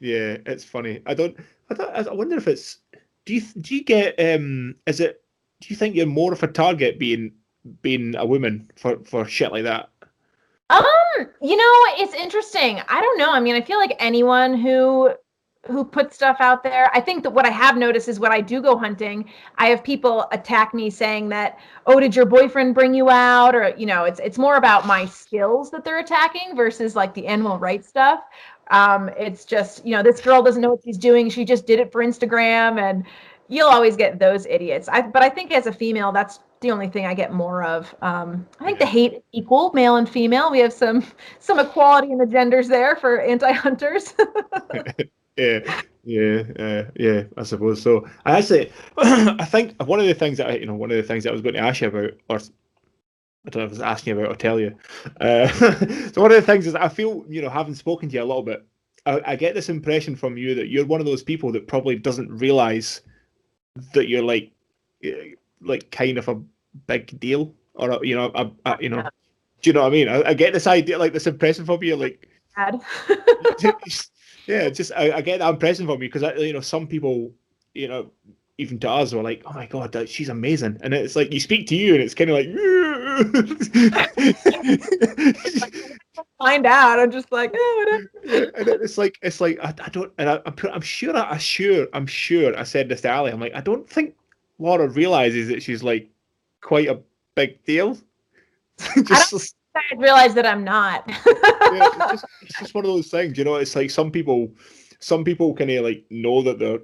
[0.00, 0.38] yeah.
[0.46, 1.00] It's funny.
[1.06, 1.36] I don't.
[1.70, 2.08] I don't.
[2.08, 2.78] I wonder if it's.
[3.24, 4.18] Do you do you get?
[4.18, 5.22] Um, is it?
[5.60, 7.32] Do you think you're more of a target being
[7.82, 9.90] being a woman for for shit like that?
[10.68, 10.84] Um,
[11.40, 12.80] you know, it's interesting.
[12.88, 13.30] I don't know.
[13.32, 15.12] I mean, I feel like anyone who
[15.66, 18.40] who puts stuff out there, I think that what I have noticed is when I
[18.40, 22.94] do go hunting, I have people attack me saying that, "Oh, did your boyfriend bring
[22.94, 26.96] you out?" or you know, it's it's more about my skills that they're attacking versus
[26.96, 28.20] like the animal rights stuff.
[28.70, 31.30] Um, it's just, you know, this girl doesn't know what she's doing.
[31.30, 33.04] She just did it for Instagram and
[33.48, 34.88] you'll always get those idiots.
[34.88, 37.94] I but I think as a female, that's the only thing I get more of.
[38.02, 40.50] Um, I think the hate is equal, male and female.
[40.50, 41.04] We have some
[41.38, 44.14] some equality in the genders there for anti-hunters.
[45.36, 47.22] yeah, yeah, uh, yeah.
[47.36, 48.08] I suppose so.
[48.24, 51.02] I actually, I think one of the things that I, you know, one of the
[51.02, 52.38] things that I was going to ask you about, or
[53.46, 54.74] I don't know if I was asking you about or tell you.
[55.20, 55.48] Uh,
[56.12, 58.24] so one of the things is I feel, you know, having spoken to you a
[58.24, 58.66] little bit,
[59.06, 61.96] I, I get this impression from you that you're one of those people that probably
[61.96, 63.02] doesn't realize
[63.94, 64.50] that you're like,
[65.04, 66.40] eh, like kind of a
[66.86, 69.02] big deal, or a, you know, a, a, you know,
[69.62, 70.08] do you know what I mean?
[70.08, 72.28] I, I get this idea, like this impression from you, like
[74.46, 77.32] yeah, just I, I get that impression from you because you know some people,
[77.74, 78.10] you know,
[78.58, 81.40] even to us were like, "Oh my god, that, she's amazing," and it's like you
[81.40, 82.46] speak to you, and it's kind of like,
[86.38, 86.98] Find out.
[86.98, 88.52] I'm just like, oh, whatever.
[88.56, 91.38] and it's like it's like I, I don't, and I, I'm I'm sure I, I'm
[91.38, 93.32] sure I'm sure I said this to Ali.
[93.32, 94.14] I'm like, I don't think
[94.58, 96.08] Laura realizes that she's like
[96.60, 97.00] quite a
[97.34, 97.98] big deal.
[99.04, 101.04] just, I realize that I'm not.
[101.08, 103.56] yeah, it's, just, it's just one of those things, you know.
[103.56, 104.50] It's like some people,
[104.98, 106.80] some people kind of like know that they're,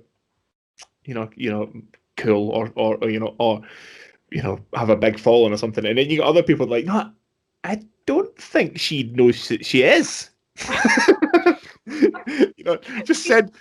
[1.05, 1.73] you know, you know,
[2.17, 3.63] cool or, or or you know or
[4.31, 6.85] you know have a big following or something, and then you got other people like,
[6.85, 7.11] no,
[7.65, 10.31] I don't think she knows that she is.
[11.87, 13.53] you know, just said,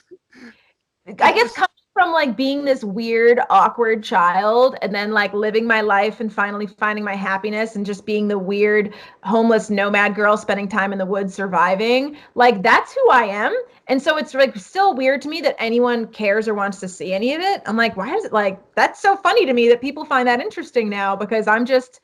[1.20, 1.55] I guess
[2.01, 6.65] from like being this weird, awkward child and then like living my life and finally
[6.65, 8.91] finding my happiness and just being the weird
[9.21, 13.55] homeless nomad girl spending time in the woods surviving, like that's who I am.
[13.85, 17.13] And so it's like still weird to me that anyone cares or wants to see
[17.13, 17.61] any of it.
[17.67, 20.39] I'm like, why is it like that's so funny to me that people find that
[20.39, 21.99] interesting now because I'm just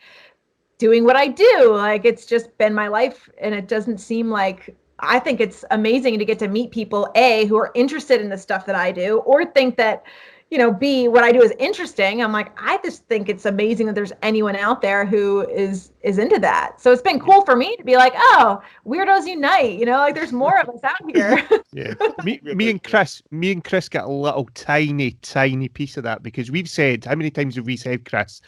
[0.78, 1.74] doing what I do.
[1.74, 6.18] Like it's just been my life and it doesn't seem like I think it's amazing
[6.20, 9.20] to get to meet people A who are interested in the stuff that I do
[9.20, 10.04] or think that
[10.50, 12.24] you know B what I do is interesting.
[12.24, 16.18] I'm like I just think it's amazing that there's anyone out there who is is
[16.18, 16.80] into that.
[16.82, 20.16] So it's been cool for me to be like, "Oh, weirdos unite." You know, like
[20.16, 21.48] there's more of us out here.
[21.74, 21.94] Yeah.
[22.24, 26.24] me, me and Chris, me and Chris get a little tiny, tiny piece of that
[26.24, 28.42] because we've said how many times have we said, Chris?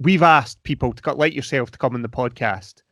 [0.00, 2.82] We've asked people to cut like yourself to come on the podcast,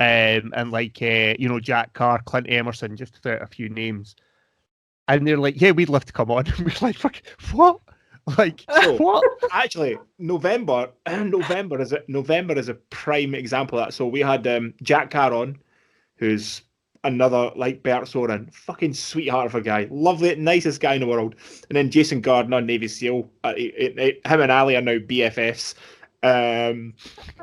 [0.00, 3.46] um, and like uh, you know Jack Carr, Clint Emerson, just to throw out a
[3.46, 4.14] few names,
[5.08, 7.16] and they're like, "Yeah, we'd love to come on." And we're like, "Fuck,
[7.52, 7.80] what?"
[8.36, 9.24] Like So- what?
[9.52, 13.94] actually November November is a November is a prime example of that.
[13.94, 15.58] So we had um, Jack Caron,
[16.16, 16.60] who's
[17.04, 21.36] another like Bert Soren, fucking sweetheart of a guy, lovely, nicest guy in the world.
[21.70, 23.30] And then Jason Gardner, Navy SEAL.
[23.44, 25.74] Uh, it, it- him and Ali are now BFFs.
[26.22, 26.94] Um,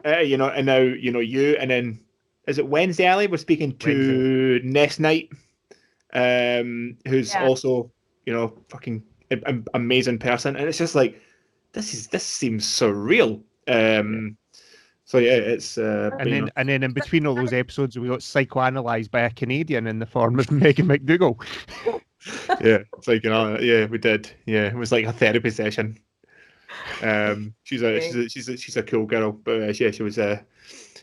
[0.05, 1.99] uh, you know, and now you know you, and then
[2.47, 3.07] is it Wednesday?
[3.07, 5.29] Ali, we're speaking to Ness Knight,
[6.13, 7.45] um, who's Yeah.
[7.45, 7.91] also
[8.25, 11.19] you know fucking a- a- amazing person, and it's just like
[11.73, 13.41] this is this seems surreal.
[13.67, 14.37] Um,
[15.03, 17.53] so yeah, it's uh, but, And you then know, and then in between all those
[17.53, 21.39] episodes, we got psychoanalyzed by a Canadian in the form of Megan McDougall.
[22.61, 24.31] yeah, it's like you know, yeah, we did.
[24.45, 25.97] Yeah, it was like a therapy session.
[27.01, 30.03] Um, she's a she's a, she's a, she's a cool girl, but uh, yeah, she
[30.03, 30.39] was uh,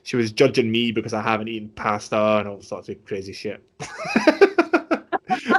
[0.03, 3.63] she was judging me because I haven't eaten pasta and all sorts of crazy shit.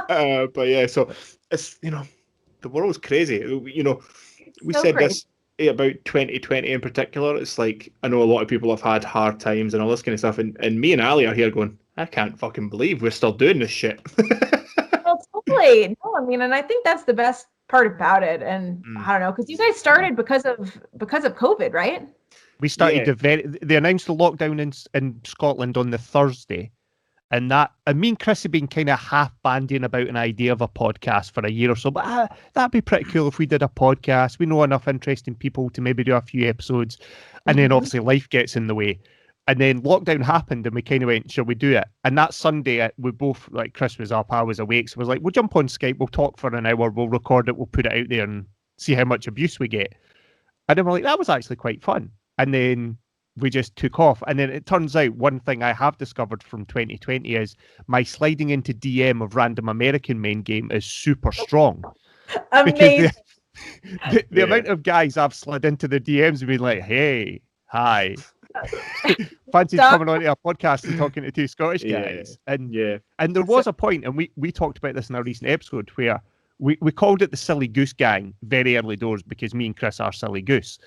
[0.08, 1.10] uh, but yeah, so
[1.50, 2.02] it's you know,
[2.60, 3.36] the world's crazy.
[3.36, 4.02] You know,
[4.64, 5.24] we So said crazy.
[5.58, 7.36] this about 2020 in particular.
[7.36, 10.02] It's like I know a lot of people have had hard times and all this
[10.02, 13.02] kind of stuff, and, and me and Ali are here going, I can't fucking believe
[13.02, 14.00] we're still doing this shit.
[15.04, 15.88] Well, totally.
[16.02, 18.42] No, I mean, and I think that's the best part about it.
[18.42, 18.96] And Mm.
[19.06, 22.08] I don't know, because you guys started because of because of COVID, right?
[22.60, 23.04] We started Yeah.
[23.04, 23.42] the very.
[23.62, 26.70] They announced the lockdown in in Scotland on the Thursday,
[27.30, 27.72] and that.
[27.86, 30.68] And me and Chris have been kind of half bandying about an idea of a
[30.68, 31.90] podcast for a year or so.
[31.90, 34.38] But ah, that'd be pretty cool if we did a podcast.
[34.38, 36.98] We know enough interesting people to maybe do a few episodes,
[37.46, 37.76] and then Mhm.
[37.76, 38.98] obviously life gets in the way.
[39.46, 42.32] And then lockdown happened, and we kind of went, "Shall we do it?" And that
[42.32, 45.20] Sunday, uh, we both like Chris was up, I was awake, so I was like,
[45.20, 47.92] "We'll jump on Skype, we'll talk for an hour, we'll record it, we'll put it
[47.92, 48.46] out there, and
[48.78, 49.92] see how much abuse we get."
[50.68, 52.98] And then we're like, "That was actually quite fun." And then
[53.36, 54.22] we just took off.
[54.26, 57.56] And then it turns out one thing I have discovered from 2020 is
[57.86, 61.42] my sliding into DM of random American main game is super oh.
[61.44, 61.84] strong.
[62.52, 63.10] Amazing.
[63.10, 63.12] the,
[64.10, 64.44] the, the Yeah.
[64.44, 68.14] amount of guys I've slid into the DMs and been like, hey, hi.
[69.52, 72.02] Fancy coming on to our podcast and talking to two Scottish Yeah.
[72.02, 72.38] guys.
[72.46, 72.98] And yeah.
[73.18, 75.90] and there was a point, and we, we talked about this in a recent episode
[75.96, 76.22] where
[76.60, 79.98] we, we called it the Silly Goose Gang very early doors because me and Chris
[79.98, 80.78] are Silly Goose.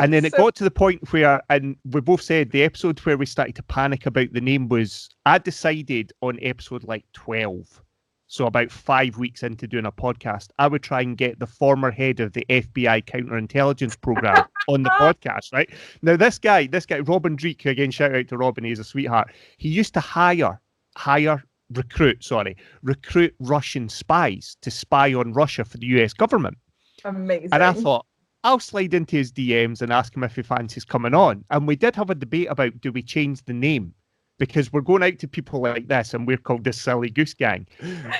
[0.00, 2.98] And then it So- got to the point where, and we both said the episode
[3.00, 7.82] where we started to panic about the name was, I decided on episode like 12.
[8.28, 11.92] So about five weeks into doing a podcast, I would try and get the former
[11.92, 15.70] head of the FBI counterintelligence program on the podcast, right?
[16.02, 19.32] Now this guy, this guy, Robin Dreeke, again shout out to Robin, he's a sweetheart.
[19.58, 20.60] He used to hire,
[20.96, 26.58] hire, recruit, sorry, recruit Russian spies to spy on Russia for the US government.
[27.04, 27.50] Amazing.
[27.52, 28.06] And I thought,
[28.46, 31.44] I'll slide into his DMs and ask him if he fancies coming on.
[31.50, 33.92] And we did have a debate about do we change the name?
[34.38, 37.66] Because we're going out to people like this and we're called the Silly Goose Gang.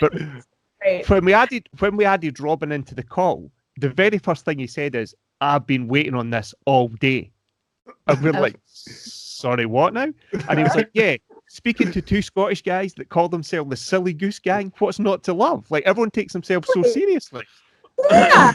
[0.00, 0.12] But
[0.82, 1.08] Great.
[1.08, 4.66] when we added when we added Robin into the call, the very first thing he
[4.66, 7.30] said is, I've been waiting on this all day.
[8.08, 8.40] And we're Oh.
[8.40, 10.08] like, sorry, what now?
[10.48, 14.12] And he was like, Yeah, speaking to two Scottish guys that call themselves the Silly
[14.12, 15.70] Goose Gang, what's not to love?
[15.70, 17.44] Like everyone takes themselves so seriously.
[18.10, 18.54] Yeah.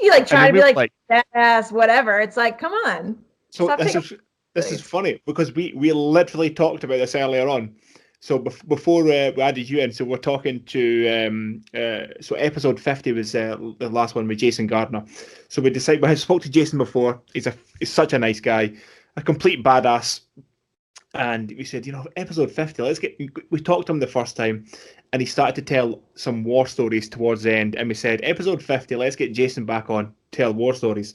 [0.00, 2.20] You like try to be we're like, badass, whatever.
[2.20, 3.18] It's like, come on.
[3.50, 4.12] So this is
[4.54, 7.74] this is funny because we we literally talked about this earlier on.
[8.20, 12.34] So bef- before uh, we added you in, so we're talking to um uh so
[12.36, 15.04] episode fifty was uh, the last one with Jason Gardner.
[15.48, 17.20] So we decided we had spoke to Jason before.
[17.32, 18.74] He's a he's such a nice guy,
[19.16, 20.20] a complete badass.
[21.18, 23.20] And we said, you know, episode fifty, let's get.
[23.50, 24.64] We talked to him the first time,
[25.12, 27.74] and he started to tell some war stories towards the end.
[27.74, 31.14] And we said, episode fifty, let's get Jason back on, tell war stories.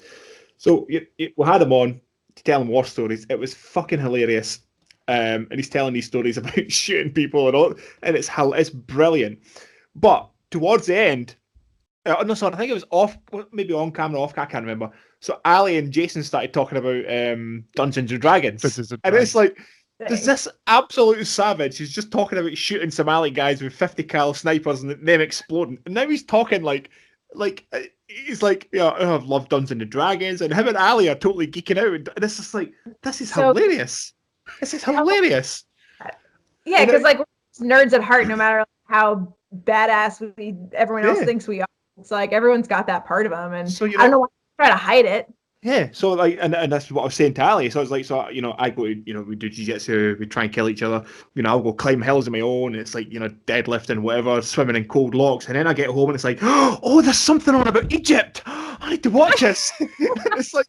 [0.57, 2.01] So we had him on
[2.35, 3.25] to tell him war stories.
[3.29, 4.59] It was fucking hilarious.
[5.07, 9.39] Um, and he's telling these stories about shooting people and all, and it's it's brilliant.
[9.95, 11.35] But towards the end,
[12.05, 13.17] uh, no, sorry, I think it was off,
[13.51, 14.37] maybe on camera, off.
[14.37, 14.91] I can't remember.
[15.21, 19.15] So Ali and Jason started talking about um, Dungeons and Dragons, This is a and
[19.15, 19.57] it's like,
[20.07, 21.77] Does this absolute savage?
[21.77, 25.93] He's just talking about shooting Somali guys with fifty cal snipers and them exploding, and
[25.95, 26.89] now he's talking like,
[27.33, 31.09] like uh, he's like, yeah, oh, I've loved Dungeons and Dragons, and him and Ali
[31.09, 34.13] are totally geeking out, and this is like, this is So- hilarious.
[34.59, 35.63] This is hilarious.
[36.65, 37.19] Yeah, because like
[37.61, 39.33] nerds at heart, no matter how
[39.63, 41.25] badass we everyone else Yeah.
[41.25, 41.67] thinks we are.
[41.97, 44.19] It's like everyone's got that part of them, and So you I don't know, know
[44.21, 45.33] why they try to hide it.
[45.63, 45.89] Yeah.
[45.93, 47.69] So like, and, and that's what I was saying to Ali.
[47.69, 50.17] So I was like, so you know, I go, to, you know, we do jiu-jitsu,
[50.19, 51.05] we try and kill each other.
[51.35, 52.75] You know, I'll go climb hills on my own.
[52.75, 56.09] It's like you know, deadlifting, whatever, swimming in cold locks, and then I get home
[56.09, 58.41] and it's like, oh, there's something on about Egypt.
[58.45, 59.71] I need to watch this.
[59.79, 60.67] it's like.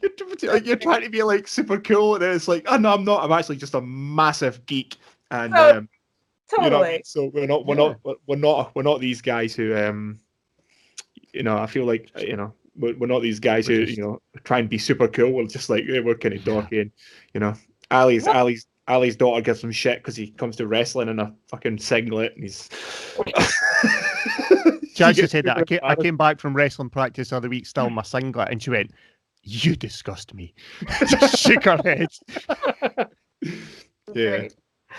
[0.00, 2.94] You're, like, you're trying to be like super cool, and then it's like, oh no,
[2.94, 3.22] I'm not.
[3.22, 4.96] I'm actually just a massive geek,
[5.30, 5.88] and Oh, um,
[6.64, 10.18] you know, so we're not, we're not, we're not, we're not these guys who, um,
[11.32, 13.98] you know, I feel like, you know, we're, we're not these guys We're who, just-
[13.98, 15.32] you know, try and be super cool.
[15.32, 16.90] We're just like, yeah, we're kind of dorky, and
[17.34, 17.54] you know,
[17.90, 18.36] Ali's, What?
[18.36, 22.34] Ali's, Ali's daughter gives him shit because he comes to wrestling in a fucking singlet,
[22.34, 22.68] and he's.
[24.94, 25.58] She actually gets said that.
[25.58, 28.48] I came, I came back from wrestling practice the other week, still in my singlet,
[28.50, 28.90] and she went,
[29.44, 30.54] You disgust me.
[31.06, 32.08] Just shook her head.
[34.14, 34.48] Yeah.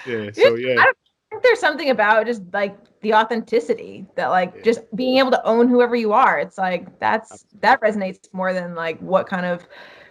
[0.07, 0.93] Yeah, so yeah, I
[1.31, 5.67] think there's something about just like the authenticity that like just being able to own
[5.69, 6.39] whoever you are.
[6.39, 9.65] It's like that's that resonates more than like what kind of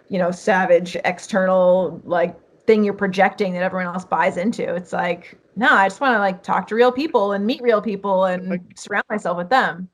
[0.09, 2.35] you know savage external like
[2.65, 4.73] thing you're projecting that everyone else buys into.
[4.75, 7.81] It's like no, I just want to like talk to real people and meet real
[7.81, 9.89] people and Like- surround myself with them.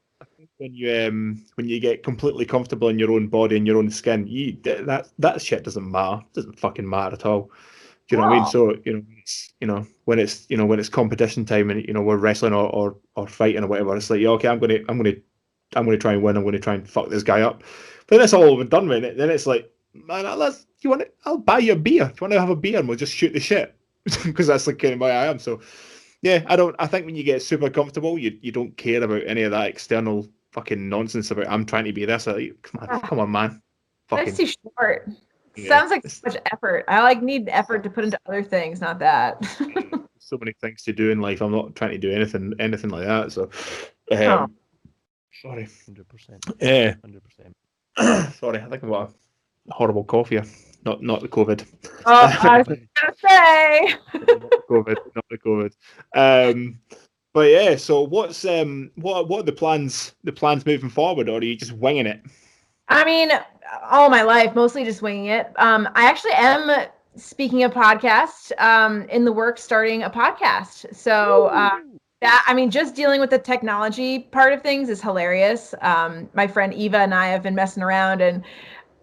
[0.57, 3.89] when you um when you get completely comfortable in your own body and your own
[3.89, 6.22] skin, you that that shit doesn't matter.
[6.31, 7.49] It doesn't fucking matter at all.
[8.07, 8.45] Do you know what I mean?
[8.48, 11.84] So you know, it's, you know when it's you know when it's competition time and
[11.86, 14.60] you know we're wrestling or or, or fighting or whatever, it's like yeah, okay, I'm
[14.60, 15.15] gonna I'm gonna
[15.76, 16.38] I'm going to try and win.
[16.38, 17.64] I'm going to try and fuck this guy up.
[18.07, 19.18] But then it's all done with it.
[19.18, 20.65] Then it's like, man, let's.
[20.82, 21.02] You want?
[21.02, 21.15] it?
[21.26, 22.06] I'll buy you a beer.
[22.06, 23.76] Do you want to have a beer, and we'll just shoot the shit
[24.23, 25.40] because that's like kind of why I am.
[25.40, 25.61] So,
[26.22, 26.76] yeah, I don't.
[26.77, 29.68] I think when you get super comfortable, you you don't care about any of that
[29.68, 32.27] external fucking nonsense about I'm trying to be this.
[32.27, 32.99] Like, come on, ah.
[32.99, 33.61] come on, man.
[34.10, 35.10] Fucking, That's too short.
[35.56, 35.68] Yeah.
[35.69, 36.86] Sounds like so much effort.
[36.88, 39.44] I like need effort to put into other things, not that.
[40.19, 41.41] so many things to do in life.
[41.41, 43.32] I'm not trying to do anything anything like that.
[43.32, 43.44] So,
[44.11, 44.48] um, Oh.
[45.41, 45.68] sorry.
[45.86, 46.45] Hundred percent.
[46.60, 46.95] Yeah.
[47.02, 47.56] Hundred percent.
[48.36, 48.60] sorry.
[48.60, 49.10] I think I've got
[49.69, 50.44] a horrible cough here.
[50.86, 51.65] Not not the COVID.
[52.06, 53.95] oh, I was gonna say.
[54.14, 54.98] not the COVID.
[55.15, 55.73] Not the COVID.
[56.53, 56.80] Um,
[57.34, 57.76] but yeah.
[57.76, 60.15] So what's um what what are the plans?
[60.23, 62.22] The plans moving forward, or are you just winging it?
[62.88, 63.32] I mean,
[63.84, 65.52] all my life, mostly just winging it.
[65.58, 70.94] Um, I actually am speaking of podcasts, um, in the work, starting a podcast.
[70.96, 71.80] So uh,
[72.22, 75.74] that I mean, just dealing with the technology part of things is hilarious.
[75.82, 78.44] Um, my friend Eva and I have been messing around, and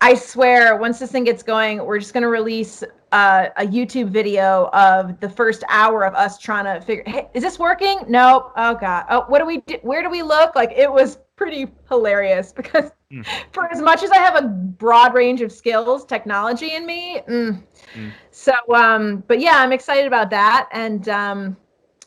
[0.00, 2.82] I swear, once this thing gets going, we're just gonna release
[3.12, 7.04] uh, a YouTube video of the first hour of us trying to figure.
[7.06, 8.00] Hey, is this working?
[8.08, 8.52] Nope.
[8.56, 9.04] Oh god.
[9.10, 9.76] Oh, what do we do?
[9.82, 10.54] Where do we look?
[10.56, 13.26] Like it was pretty hilarious because Mm.
[13.52, 17.20] for as much as I have a broad range of skills, technology in me.
[17.28, 17.62] mm.
[17.94, 18.12] Mm.
[18.30, 21.56] So, um, but yeah, I'm excited about that, and um,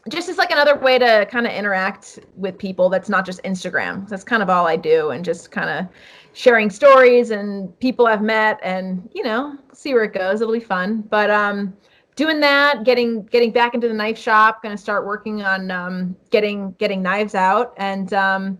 [0.09, 2.89] just as like another way to kind of interact with people.
[2.89, 4.07] That's not just Instagram.
[4.07, 5.87] That's kind of all I do, and just kind of
[6.33, 10.41] sharing stories and people I've met, and you know, see where it goes.
[10.41, 11.01] It'll be fun.
[11.01, 11.75] But um,
[12.15, 16.71] doing that, getting getting back into the knife shop, gonna start working on um, getting
[16.73, 18.59] getting knives out, and um,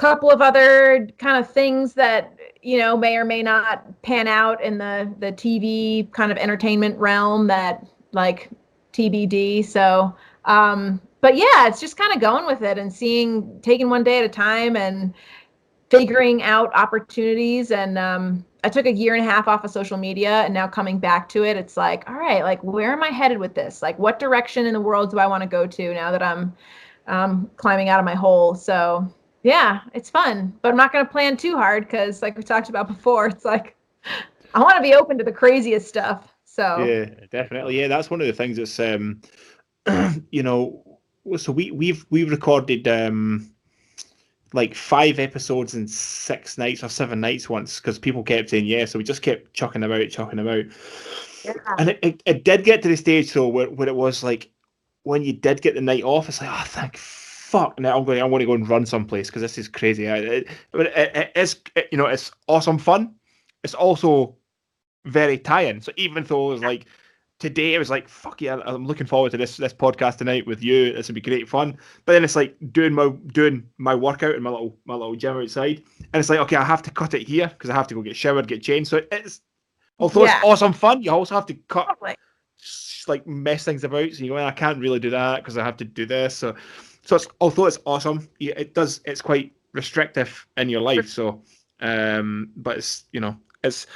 [0.00, 4.62] couple of other kind of things that you know may or may not pan out
[4.62, 8.48] in the the TV kind of entertainment realm that like
[8.92, 9.64] TBD.
[9.64, 10.14] So,
[10.44, 14.18] um, but yeah, it's just kind of going with it and seeing, taking one day
[14.18, 15.14] at a time and
[15.90, 17.70] figuring out opportunities.
[17.70, 20.66] And um, I took a year and a half off of social media, and now
[20.66, 23.82] coming back to it, it's like, all right, like where am I headed with this?
[23.82, 26.54] Like, what direction in the world do I want to go to now that I'm
[27.06, 28.54] um, climbing out of my hole?
[28.54, 32.42] So yeah, it's fun, but I'm not going to plan too hard because, like we
[32.42, 33.76] talked about before, it's like
[34.54, 36.34] I want to be open to the craziest stuff.
[36.44, 37.80] So Yeah, definitely.
[37.80, 39.20] Yeah, that's one of the things that's um
[40.30, 40.98] you know
[41.36, 43.50] so we we've we've recorded um
[44.52, 48.84] like five episodes in six nights or seven nights once because people kept saying yeah,
[48.84, 50.64] so we just kept chucking them out, chucking them out.
[51.44, 51.52] yeah.
[51.78, 54.50] And it, it, it did get to the stage though where, where it was like
[55.04, 56.98] when you did get the night off, it's like, oh thank
[57.50, 60.08] fuck now I'm going I want to go and run someplace because this is crazy.
[60.08, 63.14] I, it, it, it, it's it, you know it's awesome fun.
[63.64, 64.36] It's also
[65.04, 65.80] very tie-in.
[65.80, 66.86] So even though it was like
[67.40, 70.62] today, it was like fuck yeah, I'm looking forward to this this podcast tonight with
[70.62, 70.92] you.
[70.92, 71.76] This would be great fun.
[72.04, 75.36] But then it's like doing my doing my workout in my little my little gym
[75.36, 77.94] outside, and it's like okay, I have to cut it here because I have to
[77.94, 78.90] go get showered, get changed.
[78.90, 79.40] So it's
[79.98, 80.36] although Yeah.
[80.36, 81.88] it's awesome fun, you also have to cut
[83.08, 84.12] like mess things about.
[84.12, 86.36] So you go, I can't really do that because I have to do this.
[86.36, 86.54] So,
[87.10, 89.00] so it's although it's awesome, it does.
[89.04, 91.08] It's quite restrictive in your life.
[91.08, 91.42] So,
[91.80, 93.88] um, but it's you know, it's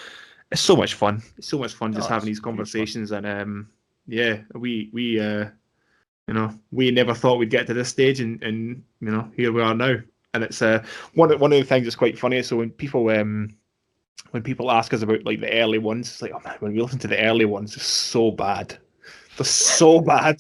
[0.51, 1.23] it's so much fun.
[1.39, 3.69] It's so much fun just Oh, having these conversations and um,
[4.09, 5.47] yeah, we we uh,
[6.27, 9.53] you know, we never thought we'd get to this stage, and and you know, here
[9.53, 9.95] we are now.
[10.33, 10.85] And it's uh
[11.15, 12.43] one of one of the things that's quite funny.
[12.43, 13.57] So when people um
[14.33, 16.83] when people ask us about like the early ones, it's like, oh man, when we
[16.83, 18.77] listen to the early ones, it's so bad.
[19.37, 20.37] They're so bad.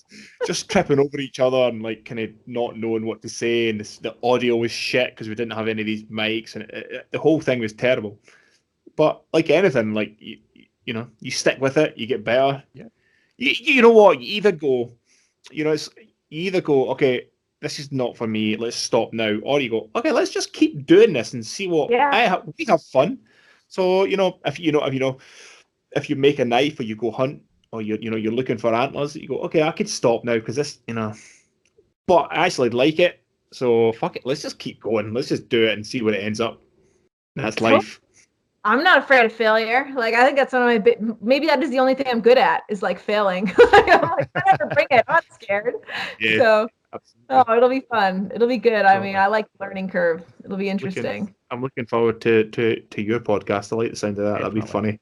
[0.47, 3.81] Just tripping over each other and like kind of not knowing what to say, and
[3.81, 6.75] this, the audio was shit because we didn't have any of these mics, and it,
[6.91, 8.19] it- the whole thing was terrible.
[8.97, 10.39] But like anything, like you,
[10.85, 12.63] you know, you stick with it, you get better.
[12.75, 12.89] Yeah.
[13.39, 14.21] You, you know what?
[14.21, 14.93] You either go,
[15.51, 15.89] you know, it's
[16.31, 17.27] you either go, okay,
[17.61, 18.57] this is not for me.
[18.57, 21.91] Let's stop now, or you go, okay, let's just keep doing this and see what
[21.91, 22.11] Yeah.
[22.13, 22.43] I have.
[22.59, 23.19] We have fun.
[23.67, 25.19] So you know, if you know, if you know,
[25.97, 27.43] if you make a knife or you go hunt
[27.75, 30.35] or you you know you're looking for antlers, you go, okay, I could stop now
[30.35, 31.13] because this, you know,
[32.07, 33.21] but I actually like it.
[33.53, 35.13] So fuck it, let's just keep going.
[35.13, 36.63] Let's just do it and see what it ends up.
[37.35, 38.01] That's life.
[38.65, 39.91] I'm not afraid of failure.
[39.97, 42.21] Like I think that's one of my bi- maybe that is the only thing I'm
[42.21, 43.47] good at is like failing.
[43.73, 45.05] like, I'm like I have to bring it.
[45.09, 45.75] I'm not scared.
[46.21, 47.45] Yeah, So absolutely.
[47.49, 48.31] oh, it'll be fun.
[48.33, 48.85] It'll be good.
[48.87, 50.23] I oh, mean, I like learning curve.
[50.45, 51.35] It'll be interesting.
[51.51, 53.73] I'm looking forward to to to your podcast.
[53.73, 54.39] I like the sound of that.
[54.39, 55.01] That'd be funny.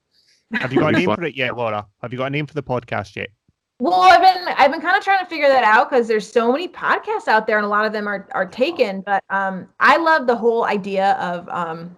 [0.54, 1.86] Have you got a name for it yet, Laura?
[2.02, 3.30] Have you got a name for the podcast yet?
[3.80, 6.52] Well, I've been I've been kind of trying to figure that out because there's so
[6.52, 9.00] many podcasts out there and a lot of them are are taken.
[9.00, 11.96] But um, I love the whole idea of um,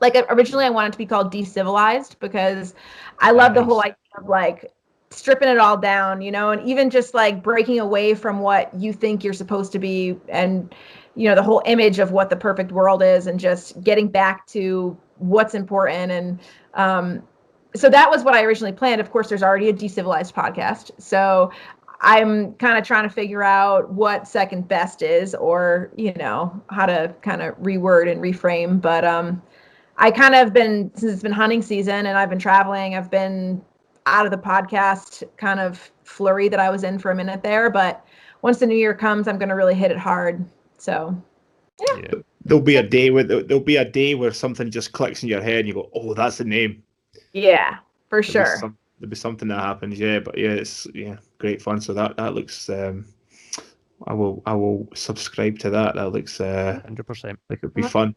[0.00, 2.74] like originally I wanted to be called Decivilized because
[3.20, 4.70] I love the whole idea of like
[5.10, 8.92] stripping it all down, you know, and even just like breaking away from what you
[8.92, 10.74] think you're supposed to be and
[11.14, 14.46] you know the whole image of what the perfect world is and just getting back
[14.48, 16.40] to what's important and
[16.74, 17.22] um,
[17.76, 19.00] so that was what I originally planned.
[19.00, 21.50] Of course, there's already a decivilized podcast, so
[22.00, 26.86] I'm kind of trying to figure out what second best is, or you know how
[26.86, 28.80] to kind of reword and reframe.
[28.80, 29.42] But um,
[29.96, 32.94] I kind of have been since it's been hunting season and I've been traveling.
[32.94, 33.62] I've been
[34.06, 37.70] out of the podcast kind of flurry that I was in for a minute there,
[37.70, 38.04] but
[38.42, 40.44] once the new year comes, I'm going to really hit it hard.
[40.76, 41.16] So,
[41.88, 42.00] yeah.
[42.02, 42.14] yeah.
[42.44, 45.40] There'll be a day where there'll be a day where something just clicks in your
[45.40, 46.82] head and you go, "Oh, that's the name."
[47.34, 47.76] Yeah,
[48.08, 48.56] for there'll sure.
[48.56, 50.20] Be some, there'll be something that happens, yeah.
[50.20, 51.80] But yeah, it's yeah, great fun.
[51.80, 52.70] So that that looks.
[52.70, 53.04] Um,
[54.06, 55.96] I will I will subscribe to that.
[55.96, 58.14] That looks uh, hundred percent like it'd be fun.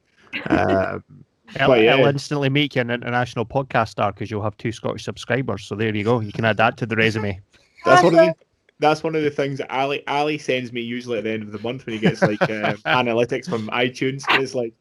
[0.50, 1.04] Um,
[1.56, 1.94] It'll, but yeah.
[1.94, 5.64] it'll instantly make you an international podcast star because you'll have two Scottish subscribers.
[5.66, 6.20] So there you go.
[6.20, 7.40] You can add that to the resume.
[7.86, 8.36] That's one of the
[8.80, 11.52] that's one of the things that Ali Ali sends me usually at the end of
[11.52, 12.48] the month when he gets like um,
[12.86, 14.24] analytics from iTunes.
[14.40, 14.74] Is like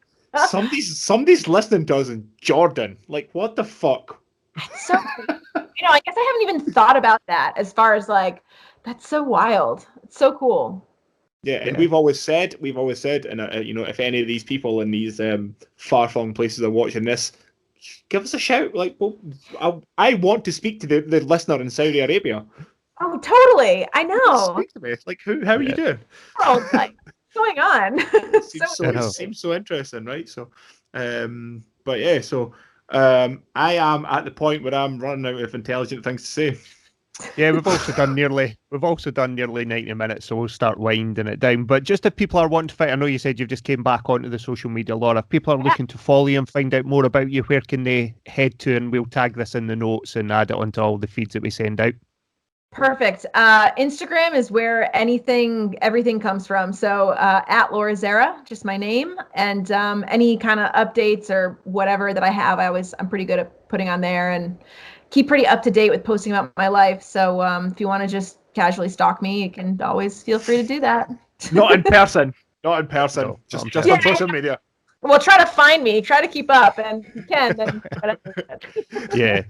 [0.49, 2.97] somebody's somebody's listening to us in Jordan.
[3.07, 4.21] Like what the fuck?
[4.75, 4.93] So
[5.79, 8.43] you know, I guess I haven't even thought about that as far as like
[8.83, 9.85] that's so wild.
[10.03, 10.87] It's so cool.
[11.43, 11.77] Yeah, and Yeah.
[11.77, 14.81] we've always said, we've always said, and uh, you know, if any of these people
[14.81, 17.31] in these um, far-flung places are watching this,
[18.09, 18.73] give us a shout.
[18.73, 19.15] Like, well,
[19.61, 22.45] I, I want to speak to the, the listener in Saudi Arabia.
[22.99, 23.87] Oh, totally.
[23.93, 24.55] I know.
[24.55, 24.95] Speak to me.
[25.05, 25.45] Like, who?
[25.45, 25.99] How are you doing?
[26.39, 26.95] Oh, like,
[27.33, 27.99] going on?
[28.41, 30.27] seems So so, it seems so interesting, right?
[30.27, 30.49] So,
[30.95, 32.53] um, but yeah, so
[32.89, 36.59] um, I am at the point where I'm running out of intelligent things to say.
[37.35, 41.27] Yeah, we've also done nearly we've also done nearly ninety minutes, so we'll start winding
[41.27, 41.63] it down.
[41.63, 43.81] But just if people are wanting to find, I know you said you've just came
[43.81, 45.19] back onto the social media, Laura.
[45.19, 47.83] If people are looking to follow you and find out more about you, where can
[47.83, 48.75] they head to?
[48.75, 51.41] And we'll tag this in the notes and add it onto all the feeds that
[51.41, 51.93] we send out.
[52.71, 53.25] Perfect.
[53.33, 56.71] Uh, Instagram is where anything, everything comes from.
[56.71, 61.59] So uh, at Laura Zerra, just my name, and um, any kind of updates or
[61.63, 64.57] whatever that I have, I always I'm pretty good at putting on there and
[65.09, 67.01] keep pretty up to date with posting about my life.
[67.01, 70.57] So um, if you want to just casually stalk me, you can always feel free
[70.57, 71.09] to do that.
[71.51, 72.33] Not in person.
[72.63, 73.23] Not in person.
[73.23, 73.97] No, just not in just person.
[74.07, 74.59] on social media.
[75.01, 77.55] Well, try to find me, try to keep up, and if you can.
[77.55, 77.81] Then
[79.15, 79.43] Yeah.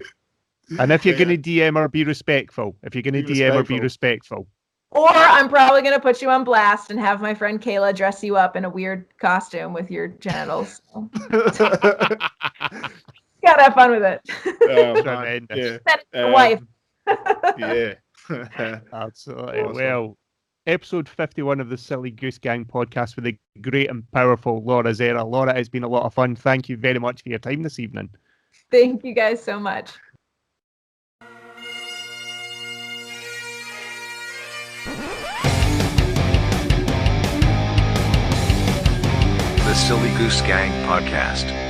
[0.80, 1.26] And if you're Yeah.
[1.26, 4.46] going to DM or be respectful, if you're going to Be DM or be respectful.
[4.46, 4.48] respectful,
[4.92, 8.38] Or I'm probably gonna put you on blast and have my friend Kayla dress you
[8.38, 10.82] up in a weird costume with your genitals.
[11.54, 11.70] So,
[13.44, 14.22] gotta have fun with it.
[14.64, 15.46] Oh, man.
[15.48, 15.58] Tremendous.
[15.58, 15.78] Yeah.
[15.88, 16.60] Send it to your Um, wife.
[17.58, 17.94] yeah.
[18.94, 19.60] Absolutely.
[19.62, 19.76] Awesome.
[19.76, 20.18] Well,
[20.66, 25.24] episode 51 of the Silly Goose Gang podcast with the great and powerful Laura Zerra.
[25.24, 26.36] Laura, it's been a lot of fun.
[26.36, 28.10] Thank you very much for your time this evening.
[28.72, 29.92] Thank you guys so much.
[39.78, 41.67] Silly Goose Gang Podcast.